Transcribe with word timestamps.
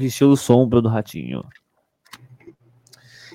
TikTok 0.00 0.06
estilo 0.06 0.36
sombra 0.36 0.80
do 0.80 0.88
Ratinho. 0.88 1.44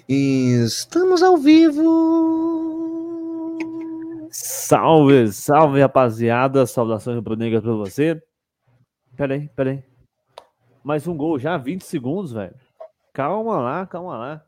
Estamos 0.07 1.21
ao 1.21 1.37
vivo. 1.37 1.83
Salve, 4.31 5.31
salve, 5.31 5.81
rapaziada. 5.81 6.65
Saudações 6.65 7.15
rubro-negras 7.17 7.61
pra 7.61 7.73
você. 7.73 8.21
Peraí, 9.15 9.47
peraí. 9.55 9.83
Mais 10.83 11.07
um 11.07 11.15
gol 11.15 11.39
já, 11.39 11.57
20 11.57 11.83
segundos, 11.83 12.31
velho. 12.31 12.55
Calma 13.13 13.59
lá, 13.59 13.85
calma 13.85 14.17
lá. 14.17 14.45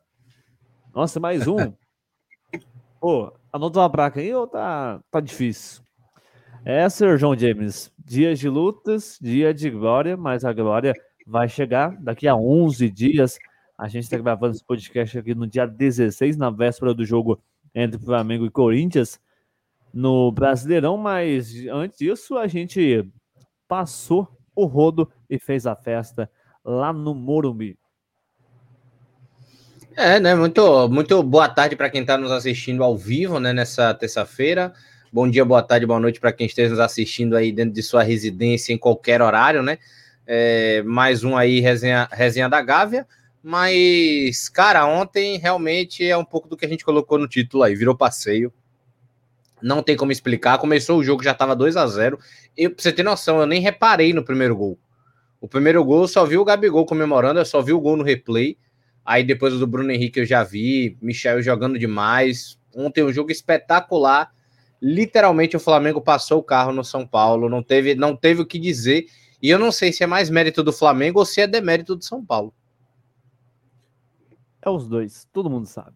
Nossa, 0.93 1.19
mais 1.19 1.47
um. 1.47 1.57
Pô, 2.99 3.31
anota 3.51 3.79
uma 3.79 3.89
placa 3.89 4.19
aí 4.19 4.33
ou 4.33 4.47
tá, 4.47 4.99
tá 5.09 5.19
difícil? 5.19 5.83
É, 6.65 6.87
Sr. 6.89 7.17
João 7.17 7.37
James. 7.37 7.91
Dias 7.97 8.39
de 8.39 8.49
lutas, 8.49 9.17
dia 9.21 9.53
de 9.53 9.69
glória, 9.69 10.17
mas 10.17 10.43
a 10.43 10.51
glória 10.51 10.93
vai 11.27 11.49
chegar 11.49 11.95
daqui 11.99 12.25
a 12.25 12.35
11 12.35 12.89
dias. 12.89 13.37
A 13.77 13.89
gente 13.89 14.05
está 14.05 14.17
gravando 14.17 14.55
esse 14.55 14.63
podcast 14.63 15.19
aqui 15.19 15.35
no 15.35 15.45
dia 15.45 15.67
16, 15.67 16.37
na 16.37 16.49
véspera 16.49 16.93
do 16.93 17.05
jogo 17.05 17.39
entre 17.75 17.99
Flamengo 17.99 18.45
e 18.45 18.49
Corinthians, 18.49 19.19
no 19.93 20.31
Brasileirão, 20.31 20.97
mas 20.97 21.53
antes 21.69 21.99
disso 21.99 22.37
a 22.37 22.47
gente 22.47 23.07
passou 23.67 24.27
o 24.55 24.65
rodo 24.65 25.11
e 25.29 25.37
fez 25.37 25.67
a 25.67 25.75
festa 25.75 26.31
lá 26.63 26.93
no 26.93 27.13
Morumbi. 27.13 27.77
É, 29.95 30.19
né? 30.19 30.33
Muito, 30.33 30.87
muito 30.89 31.21
boa 31.23 31.49
tarde 31.49 31.75
para 31.75 31.89
quem 31.89 32.01
está 32.01 32.17
nos 32.17 32.31
assistindo 32.31 32.83
ao 32.83 32.95
vivo, 32.95 33.39
né? 33.39 33.51
Nessa 33.51 33.93
terça-feira. 33.93 34.73
Bom 35.11 35.29
dia, 35.29 35.43
boa 35.43 35.63
tarde, 35.63 35.85
boa 35.85 35.99
noite 35.99 36.19
para 36.19 36.31
quem 36.31 36.47
esteja 36.47 36.69
nos 36.69 36.79
assistindo 36.79 37.35
aí 37.35 37.51
dentro 37.51 37.73
de 37.73 37.81
sua 37.81 38.03
residência 38.03 38.73
em 38.73 38.77
qualquer 38.77 39.21
horário, 39.21 39.63
né? 39.63 39.77
É, 40.29 40.83
mais 40.83 41.23
um 41.23 41.37
aí, 41.37 41.61
resenha, 41.61 42.09
resenha 42.11 42.49
da 42.49 42.61
Gávea. 42.61 43.07
Mas, 43.41 44.49
cara, 44.49 44.85
ontem 44.85 45.37
realmente 45.37 46.05
é 46.05 46.17
um 46.17 46.25
pouco 46.25 46.49
do 46.49 46.57
que 46.57 46.65
a 46.65 46.69
gente 46.69 46.83
colocou 46.83 47.17
no 47.17 47.29
título 47.29 47.63
aí, 47.63 47.73
virou 47.73 47.95
passeio. 47.95 48.51
Não 49.61 49.81
tem 49.81 49.95
como 49.95 50.11
explicar. 50.11 50.57
Começou 50.57 50.99
o 50.99 51.03
jogo, 51.03 51.23
já 51.23 51.33
tava 51.33 51.55
2 51.55 51.77
a 51.77 51.87
0 51.87 52.19
eu, 52.57 52.71
Pra 52.71 52.83
você 52.83 52.91
ter 52.91 53.03
noção, 53.03 53.39
eu 53.39 53.45
nem 53.45 53.61
reparei 53.61 54.11
no 54.11 54.21
primeiro 54.21 54.53
gol. 54.53 54.77
O 55.39 55.47
primeiro 55.47 55.81
gol 55.85 56.01
eu 56.01 56.07
só 56.09 56.25
vi 56.25 56.37
o 56.37 56.43
Gabigol 56.43 56.85
comemorando, 56.85 57.39
eu 57.39 57.45
só 57.45 57.61
vi 57.61 57.71
o 57.71 57.79
gol 57.79 57.95
no 57.95 58.03
replay. 58.03 58.57
Aí 59.05 59.23
depois 59.23 59.53
do 59.53 59.65
Bruno 59.65 59.91
Henrique 59.91 60.19
eu 60.19 60.25
já 60.25 60.43
vi, 60.43 60.97
Michel 61.01 61.41
jogando 61.41 61.79
demais. 61.79 62.59
Ontem 62.75 63.01
um 63.01 63.13
jogo 63.13 63.31
espetacular. 63.31 64.29
Literalmente 64.81 65.55
o 65.55 65.59
Flamengo 65.59 66.01
passou 66.01 66.39
o 66.39 66.43
carro 66.43 66.73
no 66.73 66.83
São 66.83 67.07
Paulo, 67.07 67.47
não 67.47 67.63
teve, 67.63 67.95
não 67.95 68.15
teve 68.15 68.41
o 68.41 68.45
que 68.45 68.59
dizer. 68.59 69.05
E 69.41 69.49
eu 69.49 69.59
não 69.59 69.71
sei 69.71 69.93
se 69.93 70.03
é 70.03 70.07
mais 70.07 70.29
mérito 70.29 70.63
do 70.63 70.73
Flamengo 70.73 71.19
ou 71.19 71.25
se 71.25 71.41
é 71.41 71.47
demérito 71.47 71.95
do 71.95 72.03
São 72.03 72.25
Paulo. 72.25 72.53
É 74.61 74.69
os 74.69 74.87
dois, 74.87 75.27
todo 75.31 75.49
mundo 75.49 75.65
sabe. 75.65 75.95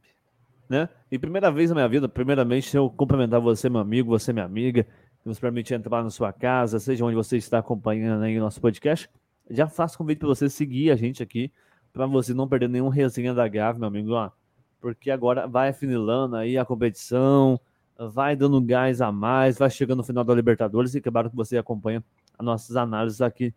Né? 0.69 0.87
E 1.11 1.19
primeira 1.19 1.51
vez 1.51 1.69
na 1.69 1.75
minha 1.75 1.87
vida, 1.87 2.07
primeiramente, 2.07 2.75
eu 2.75 2.89
cumprimentar 2.89 3.41
você, 3.41 3.69
meu 3.69 3.81
amigo, 3.81 4.09
você, 4.09 4.31
minha 4.31 4.45
amiga, 4.45 4.83
que 4.83 5.27
nos 5.27 5.39
permite 5.39 5.73
entrar 5.73 6.03
na 6.03 6.09
sua 6.09 6.31
casa, 6.31 6.79
seja 6.79 7.03
onde 7.03 7.15
você 7.15 7.35
está 7.35 7.59
acompanhando 7.59 8.23
aí 8.23 8.37
o 8.37 8.41
nosso 8.41 8.61
podcast. 8.61 9.09
Já 9.49 9.67
faço 9.67 9.97
convite 9.97 10.19
para 10.19 10.29
você 10.29 10.49
seguir 10.49 10.91
a 10.91 10.95
gente 10.95 11.21
aqui, 11.21 11.51
para 11.91 12.05
você 12.05 12.33
não 12.33 12.47
perder 12.47 12.69
nenhum 12.69 12.87
resenha 12.87 13.33
da 13.33 13.47
Gave, 13.47 13.79
meu 13.79 13.89
amigo, 13.89 14.13
ó, 14.13 14.31
porque 14.79 15.11
agora 15.11 15.47
vai 15.47 15.69
afinilando 15.69 16.37
aí 16.37 16.57
a 16.57 16.63
competição, 16.63 17.59
vai 17.97 18.35
dando 18.35 18.61
gás 18.61 19.01
a 19.01 19.11
mais, 19.11 19.57
vai 19.57 19.69
chegando 19.69 19.97
no 19.97 20.03
final 20.03 20.23
da 20.23 20.33
Libertadores 20.33 20.95
e 20.95 21.01
claro 21.01 21.29
que 21.29 21.35
você 21.35 21.57
acompanha 21.57 22.03
nossas 22.43 22.75
análises 22.75 23.21
aqui 23.21 23.53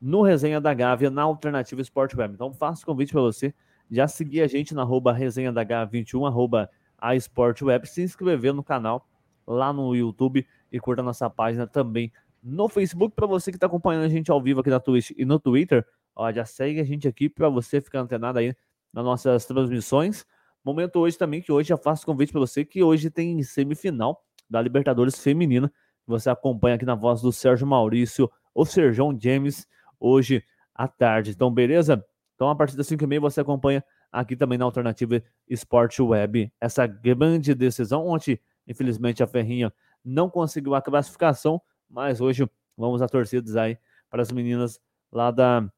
no 0.00 0.22
Resenha 0.22 0.60
da 0.60 0.72
Gávea, 0.72 1.10
na 1.10 1.22
Alternativa 1.22 1.80
Sport 1.82 2.14
Web. 2.14 2.34
Então 2.34 2.52
faço 2.52 2.86
convite 2.86 3.12
para 3.12 3.20
você 3.20 3.54
já 3.90 4.06
seguir 4.08 4.40
a 4.40 4.46
gente 4.46 4.74
na 4.74 4.82
arroba 4.82 5.12
resenha 5.12 5.52
da 5.52 5.64
H21, 5.64 6.26
arroba 6.26 6.70
a 6.96 7.14
Sport 7.16 7.62
Web, 7.62 7.88
se 7.88 8.02
inscrever 8.02 8.54
no 8.54 8.62
canal 8.62 9.06
lá 9.46 9.72
no 9.72 9.94
YouTube 9.94 10.46
e 10.70 10.78
curta 10.78 11.02
nossa 11.02 11.28
página 11.28 11.66
também 11.66 12.12
no 12.42 12.68
Facebook. 12.68 13.14
Para 13.14 13.26
você 13.26 13.50
que 13.50 13.56
está 13.56 13.66
acompanhando 13.66 14.04
a 14.04 14.08
gente 14.08 14.30
ao 14.30 14.40
vivo 14.40 14.60
aqui 14.60 14.70
na 14.70 14.78
Twitch 14.78 15.10
e 15.16 15.24
no 15.24 15.38
Twitter, 15.38 15.84
ó, 16.14 16.30
já 16.30 16.44
segue 16.44 16.80
a 16.80 16.84
gente 16.84 17.08
aqui 17.08 17.28
para 17.28 17.48
você 17.48 17.80
ficar 17.80 18.00
antenado 18.00 18.38
aí 18.38 18.54
nas 18.92 19.04
nossas 19.04 19.44
transmissões. 19.44 20.24
Momento 20.64 21.00
hoje 21.00 21.18
também 21.18 21.40
que 21.40 21.50
hoje 21.50 21.70
já 21.70 21.76
faço 21.76 22.06
convite 22.06 22.32
para 22.32 22.40
você 22.40 22.64
que 22.64 22.82
hoje 22.82 23.10
tem 23.10 23.42
semifinal 23.42 24.24
da 24.48 24.60
Libertadores 24.60 25.18
Feminina. 25.18 25.72
Você 26.10 26.28
acompanha 26.28 26.74
aqui 26.76 26.84
na 26.84 26.94
voz 26.94 27.22
do 27.22 27.32
Sérgio 27.32 27.66
Maurício, 27.66 28.30
o 28.54 28.64
Serjão 28.64 29.16
James, 29.18 29.66
hoje 29.98 30.44
à 30.74 30.88
tarde. 30.88 31.30
Então, 31.30 31.50
beleza? 31.50 32.04
Então, 32.34 32.48
a 32.48 32.54
partir 32.54 32.76
das 32.76 32.86
5 32.86 33.04
e 33.04 33.06
meia, 33.06 33.20
você 33.20 33.40
acompanha 33.40 33.84
aqui 34.10 34.34
também 34.34 34.58
na 34.58 34.64
Alternativa 34.64 35.22
Esporte 35.48 36.02
Web 36.02 36.52
essa 36.60 36.86
grande 36.86 37.54
decisão. 37.54 38.06
Ontem, 38.06 38.40
infelizmente, 38.66 39.22
a 39.22 39.26
Ferrinha 39.26 39.72
não 40.04 40.28
conseguiu 40.28 40.74
a 40.74 40.82
classificação, 40.82 41.60
mas 41.88 42.20
hoje 42.20 42.48
vamos 42.76 43.02
a 43.02 43.08
torcidas 43.08 43.56
aí 43.56 43.78
para 44.08 44.22
as 44.22 44.32
meninas 44.32 44.80
lá 45.12 45.30
da. 45.30 45.70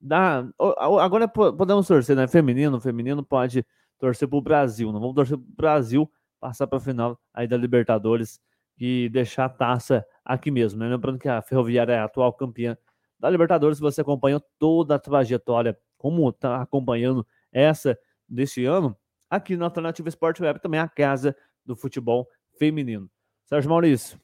da 0.00 0.44
agora 0.78 1.26
podemos 1.28 1.86
torcer, 1.86 2.16
né? 2.16 2.26
Feminino, 2.26 2.80
feminino 2.80 3.24
pode 3.24 3.64
torcer 3.98 4.28
para 4.28 4.38
o 4.38 4.42
Brasil. 4.42 4.92
Não 4.92 5.00
vamos 5.00 5.14
torcer 5.14 5.38
para 5.38 5.46
o 5.46 5.56
Brasil 5.56 6.10
passar 6.40 6.66
para 6.66 6.78
a 6.78 6.80
final 6.80 7.20
aí 7.32 7.46
da 7.46 7.56
Libertadores 7.56 8.40
e 8.80 9.10
deixar 9.10 9.44
a 9.44 9.50
taça 9.50 10.04
aqui 10.24 10.50
mesmo. 10.50 10.80
Né? 10.80 10.88
Lembrando 10.88 11.18
que 11.18 11.28
a 11.28 11.42
Ferroviária 11.42 11.92
é 11.92 11.98
a 11.98 12.04
atual 12.04 12.32
campeã 12.32 12.76
da 13.18 13.28
Libertadores, 13.28 13.78
você 13.78 14.00
acompanhou 14.00 14.40
toda 14.58 14.94
a 14.94 14.98
trajetória, 14.98 15.78
como 15.98 16.30
está 16.30 16.62
acompanhando 16.62 17.26
essa 17.52 17.98
deste 18.26 18.64
ano, 18.64 18.96
aqui 19.28 19.56
na 19.56 19.66
Alternativa 19.66 20.08
Esporte 20.08 20.42
Web, 20.42 20.60
também 20.60 20.80
a 20.80 20.88
casa 20.88 21.36
do 21.64 21.76
futebol 21.76 22.26
feminino. 22.58 23.10
Sérgio 23.44 23.68
Maurício, 23.68 24.18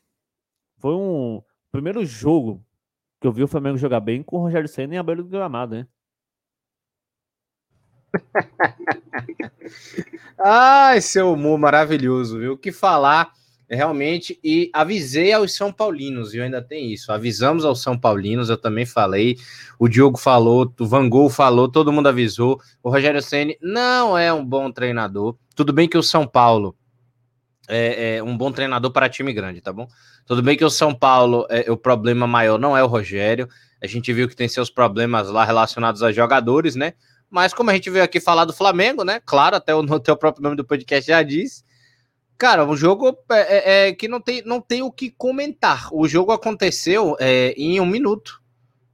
foi 0.78 0.94
um 0.94 1.42
primeiro 1.70 2.06
jogo 2.06 2.64
que 3.20 3.26
eu 3.26 3.32
vi 3.32 3.42
o 3.42 3.48
Flamengo 3.48 3.76
jogar 3.76 4.00
bem 4.00 4.22
com 4.22 4.36
o 4.36 4.40
Rogério 4.40 4.68
Senna 4.68 4.94
em 4.94 4.98
aberto 4.98 5.24
do 5.24 5.28
gramado, 5.28 5.74
né? 5.74 5.86
Ai, 10.38 11.00
seu 11.02 11.32
humor 11.32 11.58
maravilhoso, 11.58 12.38
viu? 12.38 12.54
O 12.54 12.58
que 12.58 12.72
falar 12.72 13.32
realmente, 13.68 14.38
e 14.42 14.70
avisei 14.72 15.32
aos 15.32 15.54
São 15.54 15.72
Paulinos, 15.72 16.34
e 16.34 16.40
ainda 16.40 16.62
tem 16.62 16.92
isso. 16.92 17.10
Avisamos 17.10 17.64
aos 17.64 17.82
São 17.82 17.98
Paulinos, 17.98 18.48
eu 18.48 18.56
também 18.56 18.86
falei. 18.86 19.36
O 19.78 19.88
Diogo 19.88 20.18
falou, 20.18 20.72
o 20.78 20.86
Van 20.86 21.08
Gogh 21.08 21.28
falou, 21.28 21.68
todo 21.68 21.92
mundo 21.92 22.08
avisou. 22.08 22.60
O 22.82 22.90
Rogério 22.90 23.20
Ceni 23.20 23.58
não 23.60 24.16
é 24.16 24.32
um 24.32 24.44
bom 24.44 24.70
treinador. 24.70 25.36
Tudo 25.54 25.72
bem 25.72 25.88
que 25.88 25.98
o 25.98 26.02
São 26.02 26.26
Paulo 26.26 26.76
é, 27.68 28.16
é 28.16 28.22
um 28.22 28.36
bom 28.36 28.52
treinador 28.52 28.92
para 28.92 29.08
time 29.08 29.32
grande, 29.32 29.60
tá 29.60 29.72
bom? 29.72 29.88
Tudo 30.24 30.42
bem 30.42 30.56
que 30.56 30.64
o 30.64 30.70
São 30.70 30.94
Paulo, 30.94 31.46
é, 31.50 31.70
o 31.70 31.76
problema 31.76 32.26
maior 32.26 32.58
não 32.58 32.76
é 32.76 32.84
o 32.84 32.86
Rogério. 32.86 33.48
A 33.82 33.86
gente 33.86 34.12
viu 34.12 34.28
que 34.28 34.36
tem 34.36 34.48
seus 34.48 34.70
problemas 34.70 35.28
lá 35.28 35.44
relacionados 35.44 36.02
a 36.02 36.12
jogadores, 36.12 36.76
né? 36.76 36.92
Mas 37.28 37.52
como 37.52 37.70
a 37.70 37.74
gente 37.74 37.90
veio 37.90 38.04
aqui 38.04 38.20
falar 38.20 38.44
do 38.44 38.52
Flamengo, 38.52 39.02
né? 39.02 39.20
Claro, 39.26 39.56
até 39.56 39.74
o, 39.74 39.80
até 39.92 40.12
o 40.12 40.16
próprio 40.16 40.44
nome 40.44 40.56
do 40.56 40.64
podcast 40.64 41.08
já 41.10 41.22
diz 41.22 41.66
Cara, 42.38 42.66
o 42.66 42.76
jogo 42.76 43.16
é, 43.30 43.86
é, 43.86 43.88
é, 43.88 43.92
que 43.92 44.08
não 44.08 44.20
tem, 44.20 44.42
não 44.44 44.60
tem 44.60 44.82
o 44.82 44.92
que 44.92 45.10
comentar. 45.10 45.88
O 45.92 46.06
jogo 46.06 46.32
aconteceu 46.32 47.16
é, 47.18 47.54
em 47.56 47.80
um 47.80 47.86
minuto, 47.86 48.42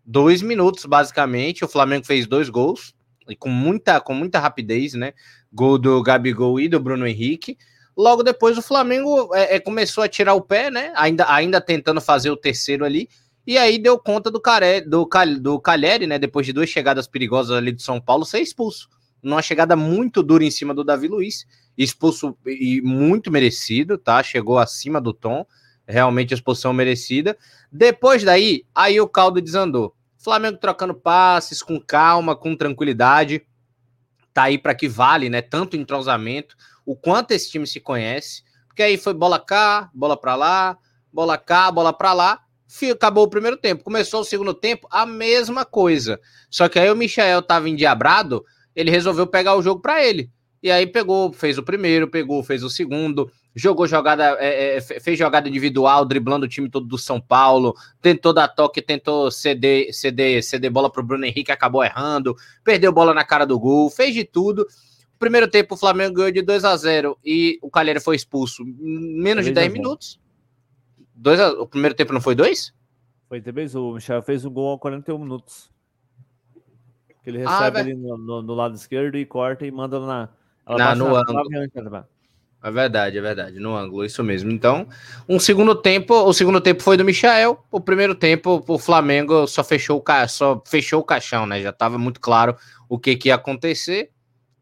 dois 0.05 0.43
minutos 0.43 0.85
basicamente. 0.85 1.65
O 1.65 1.69
Flamengo 1.69 2.07
fez 2.07 2.27
dois 2.27 2.49
gols 2.49 2.95
e 3.29 3.35
com 3.35 3.49
muita, 3.49 4.01
com 4.01 4.15
muita 4.15 4.39
rapidez, 4.39 4.95
né? 4.95 5.13
Gol 5.53 5.77
do 5.77 6.01
Gabigol 6.03 6.61
e 6.61 6.69
do 6.69 6.79
Bruno 6.79 7.07
Henrique. 7.07 7.59
Logo 7.97 8.23
depois 8.23 8.57
o 8.57 8.63
Flamengo 8.63 9.35
é, 9.35 9.57
é, 9.57 9.61
começou 9.61 10.05
a 10.05 10.09
tirar 10.09 10.35
o 10.35 10.41
pé, 10.41 10.71
né? 10.71 10.93
Ainda, 10.97 11.27
ainda 11.29 11.61
tentando 11.61 12.01
fazer 12.01 12.31
o 12.31 12.37
terceiro 12.37 12.85
ali. 12.85 13.09
E 13.45 13.59
aí 13.59 13.77
deu 13.77 13.99
conta 13.99 14.31
do, 14.31 14.41
Care, 14.41 14.83
do, 14.83 15.09
do 15.41 15.61
Calheri, 15.61 16.07
né? 16.07 16.17
Depois 16.17 16.47
de 16.47 16.53
duas 16.53 16.69
chegadas 16.69 17.09
perigosas 17.09 17.57
ali 17.57 17.73
do 17.73 17.83
São 17.83 18.01
Paulo, 18.01 18.25
ser 18.25 18.41
expulso. 18.41 18.89
Numa 19.23 19.43
chegada 19.43 19.77
muito 19.77 20.23
dura 20.23 20.45
em 20.45 20.51
cima 20.51 20.75
do 20.75 20.83
Davi 20.83 21.09
Luiz 21.09 21.47
expulso 21.77 22.37
e 22.47 22.81
muito 22.83 23.31
merecido, 23.31 23.97
tá? 23.97 24.23
Chegou 24.23 24.59
acima 24.59 25.01
do 25.01 25.13
tom, 25.13 25.47
realmente 25.87 26.35
expulsão 26.35 26.73
merecida. 26.73 27.37
Depois 27.71 28.23
daí, 28.23 28.65
aí 28.75 29.01
o 29.01 29.09
caldo 29.09 29.41
desandou. 29.41 29.95
Flamengo 30.19 30.59
trocando 30.59 30.95
passes 30.95 31.63
com 31.63 31.81
calma, 31.81 32.37
com 32.37 32.57
tranquilidade. 32.57 33.43
Tá 34.33 34.45
aí 34.45 34.59
para 34.59 34.75
que 34.75 34.89
vale, 34.89 35.29
né? 35.29 35.43
Tanto 35.43 35.77
entrosamento, 35.77 36.57
o 36.87 36.97
quanto 36.97 37.33
esse 37.33 37.51
time 37.51 37.67
se 37.67 37.81
conhece. 37.81 38.43
Porque 38.67 38.83
aí 38.83 38.97
foi 38.97 39.13
bola 39.13 39.39
cá, 39.39 39.91
bola 39.93 40.17
para 40.17 40.35
lá, 40.35 40.79
bola 41.13 41.37
cá, 41.37 41.71
bola 41.71 41.93
para 41.93 42.13
lá. 42.13 42.41
Acabou 42.91 43.25
o 43.25 43.29
primeiro 43.29 43.59
tempo. 43.59 43.85
Começou 43.85 44.23
o 44.23 44.25
segundo 44.25 44.55
tempo, 44.55 44.89
a 44.91 45.05
mesma 45.05 45.63
coisa. 45.65 46.19
Só 46.49 46.71
que 46.71 46.79
aí 46.79 46.91
o 46.91 46.97
Michael 46.97 47.43
tava 47.43 47.69
endiabrado, 47.69 48.43
ele 48.75 48.91
resolveu 48.91 49.27
pegar 49.27 49.57
o 49.57 49.63
jogo 49.63 49.81
para 49.81 50.05
ele. 50.05 50.31
E 50.63 50.71
aí 50.71 50.87
pegou, 50.87 51.33
fez 51.33 51.59
o 51.59 51.63
primeiro, 51.63 52.09
pegou, 52.09 52.43
fez 52.45 52.63
o 52.63 52.71
segundo. 52.71 53.31
jogou 53.55 53.87
jogada, 53.87 54.37
é, 54.39 54.77
é, 54.77 54.81
fez 54.81 55.19
jogada 55.19 55.49
individual, 55.49 56.05
driblando 56.05 56.47
o 56.47 56.49
time 56.49 56.71
todo 56.71 56.87
do 56.87 56.97
São 56.97 57.21
Paulo, 57.21 57.75
tentou 58.01 58.33
dar 58.33 58.47
toque, 58.47 58.81
tentou 58.81 59.31
ceder, 59.31 59.93
ceder, 59.93 60.43
ceder 60.43 60.71
bola 60.71 60.91
pro 60.91 61.03
Bruno 61.03 61.25
Henrique, 61.25 61.51
acabou 61.51 61.83
errando, 61.83 62.37
perdeu 62.63 62.93
bola 62.93 63.13
na 63.13 63.25
cara 63.25 63.45
do 63.45 63.59
gol, 63.59 63.91
fez 63.91 64.15
de 64.15 64.25
tudo. 64.25 64.65
Primeiro 65.19 65.49
tempo 65.49 65.75
o 65.75 65.79
Flamengo 65.79 66.15
ganhou 66.15 66.31
de 66.31 66.43
2 66.43 66.65
a 66.65 66.77
0 66.77 67.19
e 67.25 67.59
o 67.61 67.71
Calheira 67.71 68.01
foi 68.01 68.15
expulso 68.15 68.65
menos 68.65 69.45
de 69.45 69.51
10 69.51 69.73
minutos. 69.73 70.21
Dois 71.15 71.41
a... 71.41 71.51
O 71.51 71.67
primeiro 71.67 71.95
tempo 71.95 72.13
não 72.13 72.21
foi 72.21 72.35
dois? 72.35 72.73
Foi 73.29 73.41
também, 73.41 73.67
o 73.75 73.95
Michel 73.95 74.23
fez 74.23 74.45
um 74.45 74.51
gol 74.51 74.75
a 74.75 74.79
41 74.79 75.19
minutos. 75.19 75.72
Que 77.23 77.31
ele 77.31 77.45
ah, 77.45 77.59
recebe 77.59 77.79
ah, 77.79 77.81
ali 77.81 77.95
no, 77.95 78.19
no, 78.19 78.43
no, 78.43 78.55
lado 78.55 78.75
esquerdo 78.75 79.17
e 79.17 79.25
corta 79.25 79.67
e 79.67 79.71
manda 79.71 80.01
na. 80.01 80.29
Ela 80.67 80.95
no 80.95 81.15
ângulo. 81.15 81.43
É 82.65 82.71
verdade, 82.71 83.19
é 83.19 83.21
verdade, 83.21 83.59
no 83.59 83.77
ângulo, 83.77 84.05
isso 84.05 84.23
mesmo. 84.23 84.53
Então, 84.53 84.87
um 85.29 85.41
segundo 85.41 85.75
tempo, 85.75 86.15
o 86.15 86.33
segundo 86.33 86.61
tempo 86.61 86.81
foi 86.81 86.97
do 86.97 87.05
Michael, 87.05 87.59
o 87.73 87.81
primeiro 87.81 88.15
tempo 88.15 88.63
o 88.69 88.79
Flamengo 88.79 89.49
só 89.49 89.65
fechou 89.65 89.99
o, 89.99 90.01
ca... 90.01 90.29
só 90.29 90.63
fechou 90.65 91.01
o 91.01 91.05
caixão, 91.05 91.45
né? 91.45 91.61
Já 91.61 91.71
estava 91.71 91.99
muito 91.99 92.21
claro 92.21 92.57
o 92.89 93.01
que, 93.01 93.17
que 93.17 93.29
ia 93.29 93.35
acontecer. 93.35 94.11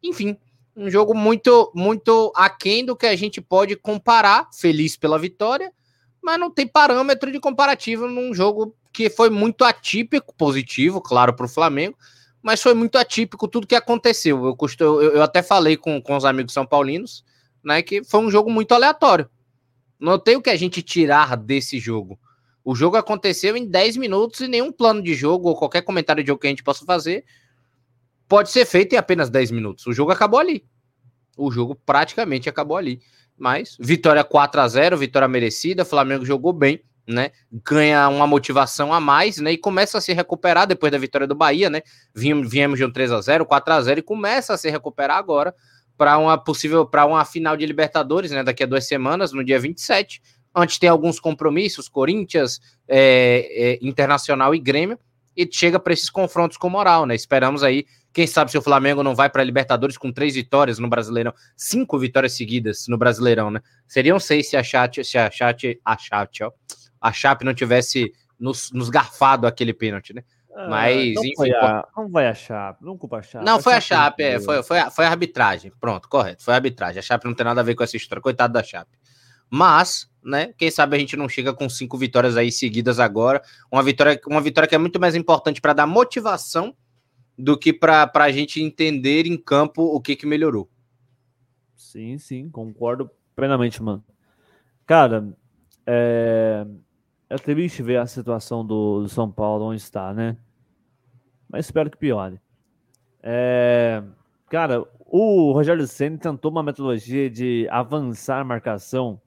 Enfim, 0.03 0.35
um 0.75 0.91
jogo 0.91 1.15
muito 1.15 1.71
muito 1.75 2.33
aquém 2.35 2.87
do 2.87 2.97
que 2.97 3.07
a 3.07 3.15
gente 3.15 3.39
pode 3.39 3.77
comparar, 3.77 4.49
feliz 4.51 4.97
pela 4.97 5.19
vitória, 5.19 5.71
mas 6.23 6.41
não 6.41 6.51
tem 6.51 6.67
parâmetro 6.67 7.31
de 7.31 7.39
comparativo 7.39 8.09
num 8.09 8.33
jogo 8.33 8.75
que 8.91 9.11
foi 9.11 9.29
muito 9.29 9.63
atípico, 9.63 10.35
positivo, 10.35 11.03
claro, 11.03 11.35
para 11.35 11.45
o 11.45 11.49
Flamengo, 11.49 11.99
mas 12.43 12.63
foi 12.63 12.75
muito 12.75 12.97
atípico 12.97 13.49
tudo 13.49 13.67
que 13.67 13.75
aconteceu. 13.75 14.45
Eu, 14.45 14.57
eu, 14.81 15.03
eu 15.17 15.23
até 15.23 15.43
falei 15.43 15.77
com, 15.77 16.01
com 16.01 16.17
os 16.17 16.25
amigos 16.25 16.53
são 16.53 16.67
paulinos, 16.67 17.25
né, 17.63 17.83
que 17.83 18.03
foi 18.03 18.21
um 18.21 18.31
jogo 18.31 18.51
muito 18.51 18.73
aleatório. 18.73 19.29
Não 19.99 20.19
tem 20.19 20.37
o 20.37 20.43
que 20.43 20.51
a 20.51 20.57
gente 20.57 20.83
tirar 20.83 21.37
desse 21.37 21.79
jogo. 21.79 22.19
O 22.65 22.75
jogo 22.75 22.97
aconteceu 22.97 23.57
em 23.57 23.67
10 23.67 23.97
minutos 23.97 24.41
e 24.41 24.49
nenhum 24.49 24.73
plano 24.73 25.03
de 25.03 25.15
jogo 25.15 25.49
ou 25.49 25.57
qualquer 25.57 25.83
comentário 25.83 26.23
de 26.23 26.29
jogo 26.29 26.41
que 26.41 26.47
a 26.47 26.51
gente 26.51 26.63
possa 26.63 26.85
fazer 26.85 27.25
pode 28.29 28.51
ser 28.51 28.65
feito 28.65 28.93
em 28.95 28.97
apenas 28.97 29.29
10 29.29 29.51
minutos. 29.51 29.87
O 29.87 29.93
jogo 29.93 30.13
acabou 30.13 30.39
ali. 30.39 30.65
O 31.37 31.51
jogo 31.51 31.75
praticamente 31.75 32.49
acabou 32.49 32.77
ali. 32.77 33.01
Mas 33.37 33.77
vitória 33.81 34.23
4 34.23 34.61
a 34.61 34.69
0, 34.69 34.97
vitória 34.97 35.27
merecida, 35.27 35.85
Flamengo 35.85 36.25
jogou 36.25 36.53
bem, 36.53 36.83
né? 37.11 37.31
Ganha 37.65 38.09
uma 38.09 38.27
motivação 38.27 38.93
a 38.93 39.01
mais, 39.01 39.39
né? 39.39 39.53
E 39.53 39.59
começa 39.59 39.99
a 39.99 40.01
se 40.01 40.13
recuperar 40.13 40.67
depois 40.67 40.91
da 40.93 40.99
vitória 40.99 41.27
do 41.27 41.35
Bahia, 41.35 41.69
né? 41.69 41.83
Viemos 42.15 42.79
de 42.79 42.85
um 42.85 42.91
3 42.91 43.13
a 43.13 43.21
0, 43.21 43.45
4 43.45 43.75
a 43.75 43.83
0 43.83 44.01
e 44.01 44.03
começa 44.03 44.55
a 44.55 44.57
se 44.57 44.71
recuperar 44.71 45.17
agora 45.17 45.55
para 45.97 46.17
uma 46.17 46.39
possível 46.39 46.87
para 46.87 47.05
uma 47.05 47.25
final 47.25 47.57
de 47.57 47.67
Libertadores, 47.67 48.31
né? 48.31 48.43
Daqui 48.43 48.63
a 48.63 48.67
duas 48.67 48.87
semanas, 48.87 49.33
no 49.33 49.45
dia 49.45 49.61
27. 49.61 50.23
Antes 50.55 50.79
tem 50.79 50.89
alguns 50.89 51.21
compromissos, 51.21 51.89
Corinthians, 51.89 52.61
é, 52.89 53.75
é, 53.75 53.79
Internacional 53.83 54.55
e 54.55 54.59
Grêmio, 54.59 54.99
e 55.37 55.49
chega 55.51 55.79
para 55.79 55.93
esses 55.93 56.11
confrontos 56.11 56.57
com 56.57 56.69
moral, 56.69 57.07
né? 57.07 57.15
Esperamos 57.15 57.63
aí, 57.63 57.87
quem 58.13 58.27
sabe 58.27 58.51
se 58.51 58.59
o 58.59 58.63
Flamengo 58.63 59.03
não 59.03 59.15
vai 59.15 59.31
para 59.31 59.45
Libertadores 59.45 59.97
com 59.97 60.11
três 60.11 60.35
vitórias 60.35 60.79
no 60.79 60.89
Brasileirão, 60.89 61.33
cinco 61.57 61.99
vitórias 61.99 62.33
seguidas 62.33 62.87
no 62.89 62.99
Brasileirão, 62.99 63.51
né? 63.51 63.61
Seriam 63.87 64.19
seis 64.19 64.49
se 64.49 64.57
a 64.57 64.63
Chat, 64.63 65.05
se 65.05 65.17
a 65.17 65.31
Chat, 65.31 65.79
a 65.85 65.97
ó, 66.43 66.51
a 67.01 67.13
Chape 67.13 67.45
não 67.45 67.55
tivesse 67.55 68.13
nos, 68.39 68.71
nos 68.73 68.91
garfado 68.91 69.47
aquele 69.47 69.73
pênalti, 69.73 70.15
né? 70.15 70.23
Ah, 70.55 70.69
Mas, 70.69 71.15
não 71.15 71.25
enfim. 71.25 71.37
Foi 71.37 71.51
a, 71.53 71.89
não 71.97 72.09
vai 72.09 72.27
a 72.27 72.35
Chape, 72.35 72.85
não 72.85 72.99
culpa 72.99 73.19
a 73.19 73.23
Chape. 73.23 73.45
Não, 73.45 73.61
foi 73.61 73.75
a 73.75 73.81
Chape, 73.81 74.23
é, 74.23 74.41
foi, 74.41 74.63
foi, 74.63 74.79
a, 74.79 74.91
foi 74.91 75.05
a 75.07 75.11
arbitragem. 75.11 75.73
Pronto, 75.81 76.09
correto. 76.09 76.43
Foi 76.43 76.53
a 76.55 76.57
arbitragem. 76.57 76.99
A 76.99 77.03
Chape 77.03 77.27
não 77.27 77.35
tem 77.35 77.45
nada 77.45 77.61
a 77.61 77.65
ver 77.65 77.75
com 77.75 77.85
essa 77.85 77.97
história. 77.97 78.21
Coitado 78.21 78.53
da 78.53 78.63
Chape. 78.63 78.99
Mas, 79.49 80.11
né, 80.23 80.53
quem 80.57 80.71
sabe 80.71 80.97
a 80.97 80.99
gente 80.99 81.17
não 81.17 81.29
chega 81.29 81.53
com 81.53 81.69
cinco 81.69 81.97
vitórias 81.97 82.37
aí 82.37 82.51
seguidas 82.51 83.01
agora. 83.01 83.43
Uma 83.71 83.83
vitória, 83.83 84.21
uma 84.27 84.41
vitória 84.41 84.69
que 84.69 84.75
é 84.75 84.79
muito 84.79 85.01
mais 85.01 85.15
importante 85.15 85.61
para 85.61 85.73
dar 85.73 85.87
motivação 85.87 86.75
do 87.37 87.59
que 87.59 87.73
para 87.73 88.11
a 88.15 88.31
gente 88.31 88.63
entender 88.63 89.27
em 89.27 89.37
campo 89.37 89.83
o 89.83 90.01
que, 90.01 90.15
que 90.15 90.27
melhorou. 90.27 90.69
Sim, 91.75 92.19
sim, 92.19 92.49
concordo 92.51 93.11
plenamente, 93.35 93.83
mano. 93.83 94.05
Cara, 94.87 95.27
é, 95.87 96.67
é 97.31 97.37
triste 97.39 97.81
ver 97.81 97.99
a 97.99 98.07
situação 98.07 98.67
do, 98.67 99.03
do, 99.03 99.09
São 99.09 99.31
Paulo 99.31 99.67
onde 99.67 99.81
está, 99.81 100.13
né? 100.13 100.37
Mas 101.49 101.67
espero 101.67 101.89
que 101.89 101.97
piore. 101.97 102.41
É... 103.23 104.03
Cara, 104.49 104.85
o 105.07 105.53
Rogério 105.53 105.87
Senna 105.87 106.19
tentou 106.19 106.51
uma 106.51 106.63
metodologia 106.63 107.31
de 107.31 107.69
avançar 107.71 108.41
a 108.41 108.45
marcação 108.45 109.21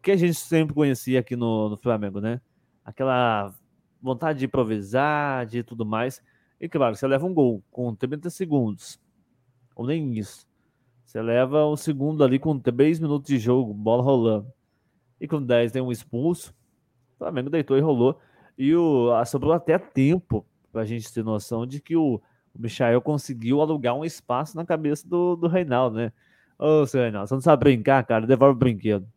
que 0.00 0.12
a 0.12 0.16
gente 0.16 0.34
sempre 0.34 0.72
conhecia 0.72 1.18
aqui 1.18 1.34
no, 1.34 1.70
no 1.70 1.76
Flamengo, 1.76 2.20
né? 2.20 2.40
Aquela 2.84 3.52
vontade 4.00 4.38
de 4.38 4.44
improvisar, 4.44 5.46
de 5.46 5.64
tudo 5.64 5.84
mais. 5.84 6.22
E 6.60 6.68
claro, 6.68 6.94
você 6.94 7.06
leva 7.08 7.26
um 7.26 7.34
gol 7.34 7.60
com 7.72 7.92
30 7.92 8.30
segundos, 8.30 9.00
ou 9.74 9.84
nem 9.84 10.16
isso. 10.16 10.46
Você 11.04 11.20
leva 11.20 11.66
um 11.66 11.76
segundo 11.76 12.22
ali 12.22 12.38
com 12.38 12.56
3 12.58 13.00
minutos 13.00 13.26
de 13.26 13.38
jogo, 13.38 13.74
bola 13.74 14.02
rolando. 14.02 14.52
E 15.20 15.26
com 15.26 15.42
10 15.42 15.72
tem 15.72 15.82
um 15.82 15.90
expulso. 15.90 16.54
O 17.24 17.26
Flamengo 17.26 17.48
deitou 17.48 17.78
e 17.78 17.80
rolou. 17.80 18.20
E 18.56 18.74
o, 18.74 19.10
sobrou 19.24 19.52
até 19.52 19.78
tempo 19.78 20.44
para 20.70 20.82
a 20.82 20.84
gente 20.84 21.12
ter 21.12 21.24
noção 21.24 21.66
de 21.66 21.80
que 21.80 21.96
o, 21.96 22.20
o 22.54 22.58
Michael 22.58 23.00
conseguiu 23.00 23.60
alugar 23.60 23.94
um 23.94 24.04
espaço 24.04 24.56
na 24.56 24.64
cabeça 24.64 25.08
do, 25.08 25.34
do 25.34 25.48
Reinaldo, 25.48 25.96
né? 25.96 26.12
Ô, 26.58 26.86
seu 26.86 27.00
Reinaldo, 27.00 27.28
você 27.28 27.34
não 27.34 27.40
sabe 27.40 27.64
brincar, 27.64 28.04
cara, 28.04 28.26
devolve 28.26 28.54
o 28.54 28.58
brinquedo. 28.58 29.08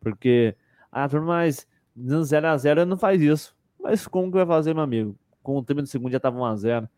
Porque, 0.00 0.54
ah, 0.92 1.08
mas 1.20 1.66
0x0 1.98 2.84
não 2.84 2.96
faz 2.96 3.20
isso. 3.20 3.56
Mas 3.80 4.06
como 4.06 4.30
que 4.30 4.36
vai 4.36 4.46
fazer, 4.46 4.72
meu 4.72 4.84
amigo? 4.84 5.18
Com 5.42 5.58
o 5.58 5.64
tempo 5.64 5.82
do 5.82 5.88
segundo 5.88 6.12
já 6.12 6.20
tava 6.20 6.38
1x0. 6.38 6.88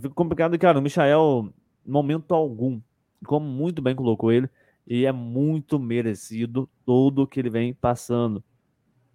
Fica 0.00 0.14
complicado, 0.14 0.58
cara. 0.58 0.78
O 0.78 0.82
Michael, 0.82 1.52
momento 1.84 2.34
algum, 2.34 2.80
como 3.24 3.46
muito 3.46 3.82
bem 3.82 3.94
colocou 3.94 4.32
ele, 4.32 4.48
e 4.86 5.04
é 5.04 5.12
muito 5.12 5.78
merecido 5.78 6.68
tudo 6.84 7.26
que 7.26 7.40
ele 7.40 7.50
vem 7.50 7.74
passando. 7.74 8.42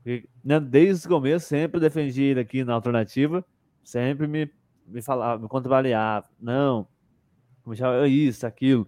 Porque, 0.03 0.27
né, 0.44 0.59
desde 0.59 1.06
o 1.06 1.09
começo, 1.09 1.48
sempre 1.48 1.80
defendi 1.80 2.24
ele 2.24 2.39
aqui 2.39 2.63
na 2.63 2.74
alternativa, 2.74 3.45
sempre 3.83 4.27
me, 4.27 4.51
me 4.88 5.01
falava, 5.01 5.42
me 5.42 5.48
contravaliava. 5.48 6.27
Não, 6.39 6.88
o 7.65 7.69
Michel 7.69 7.94
é 7.94 8.07
isso, 8.07 8.45
aquilo. 8.45 8.88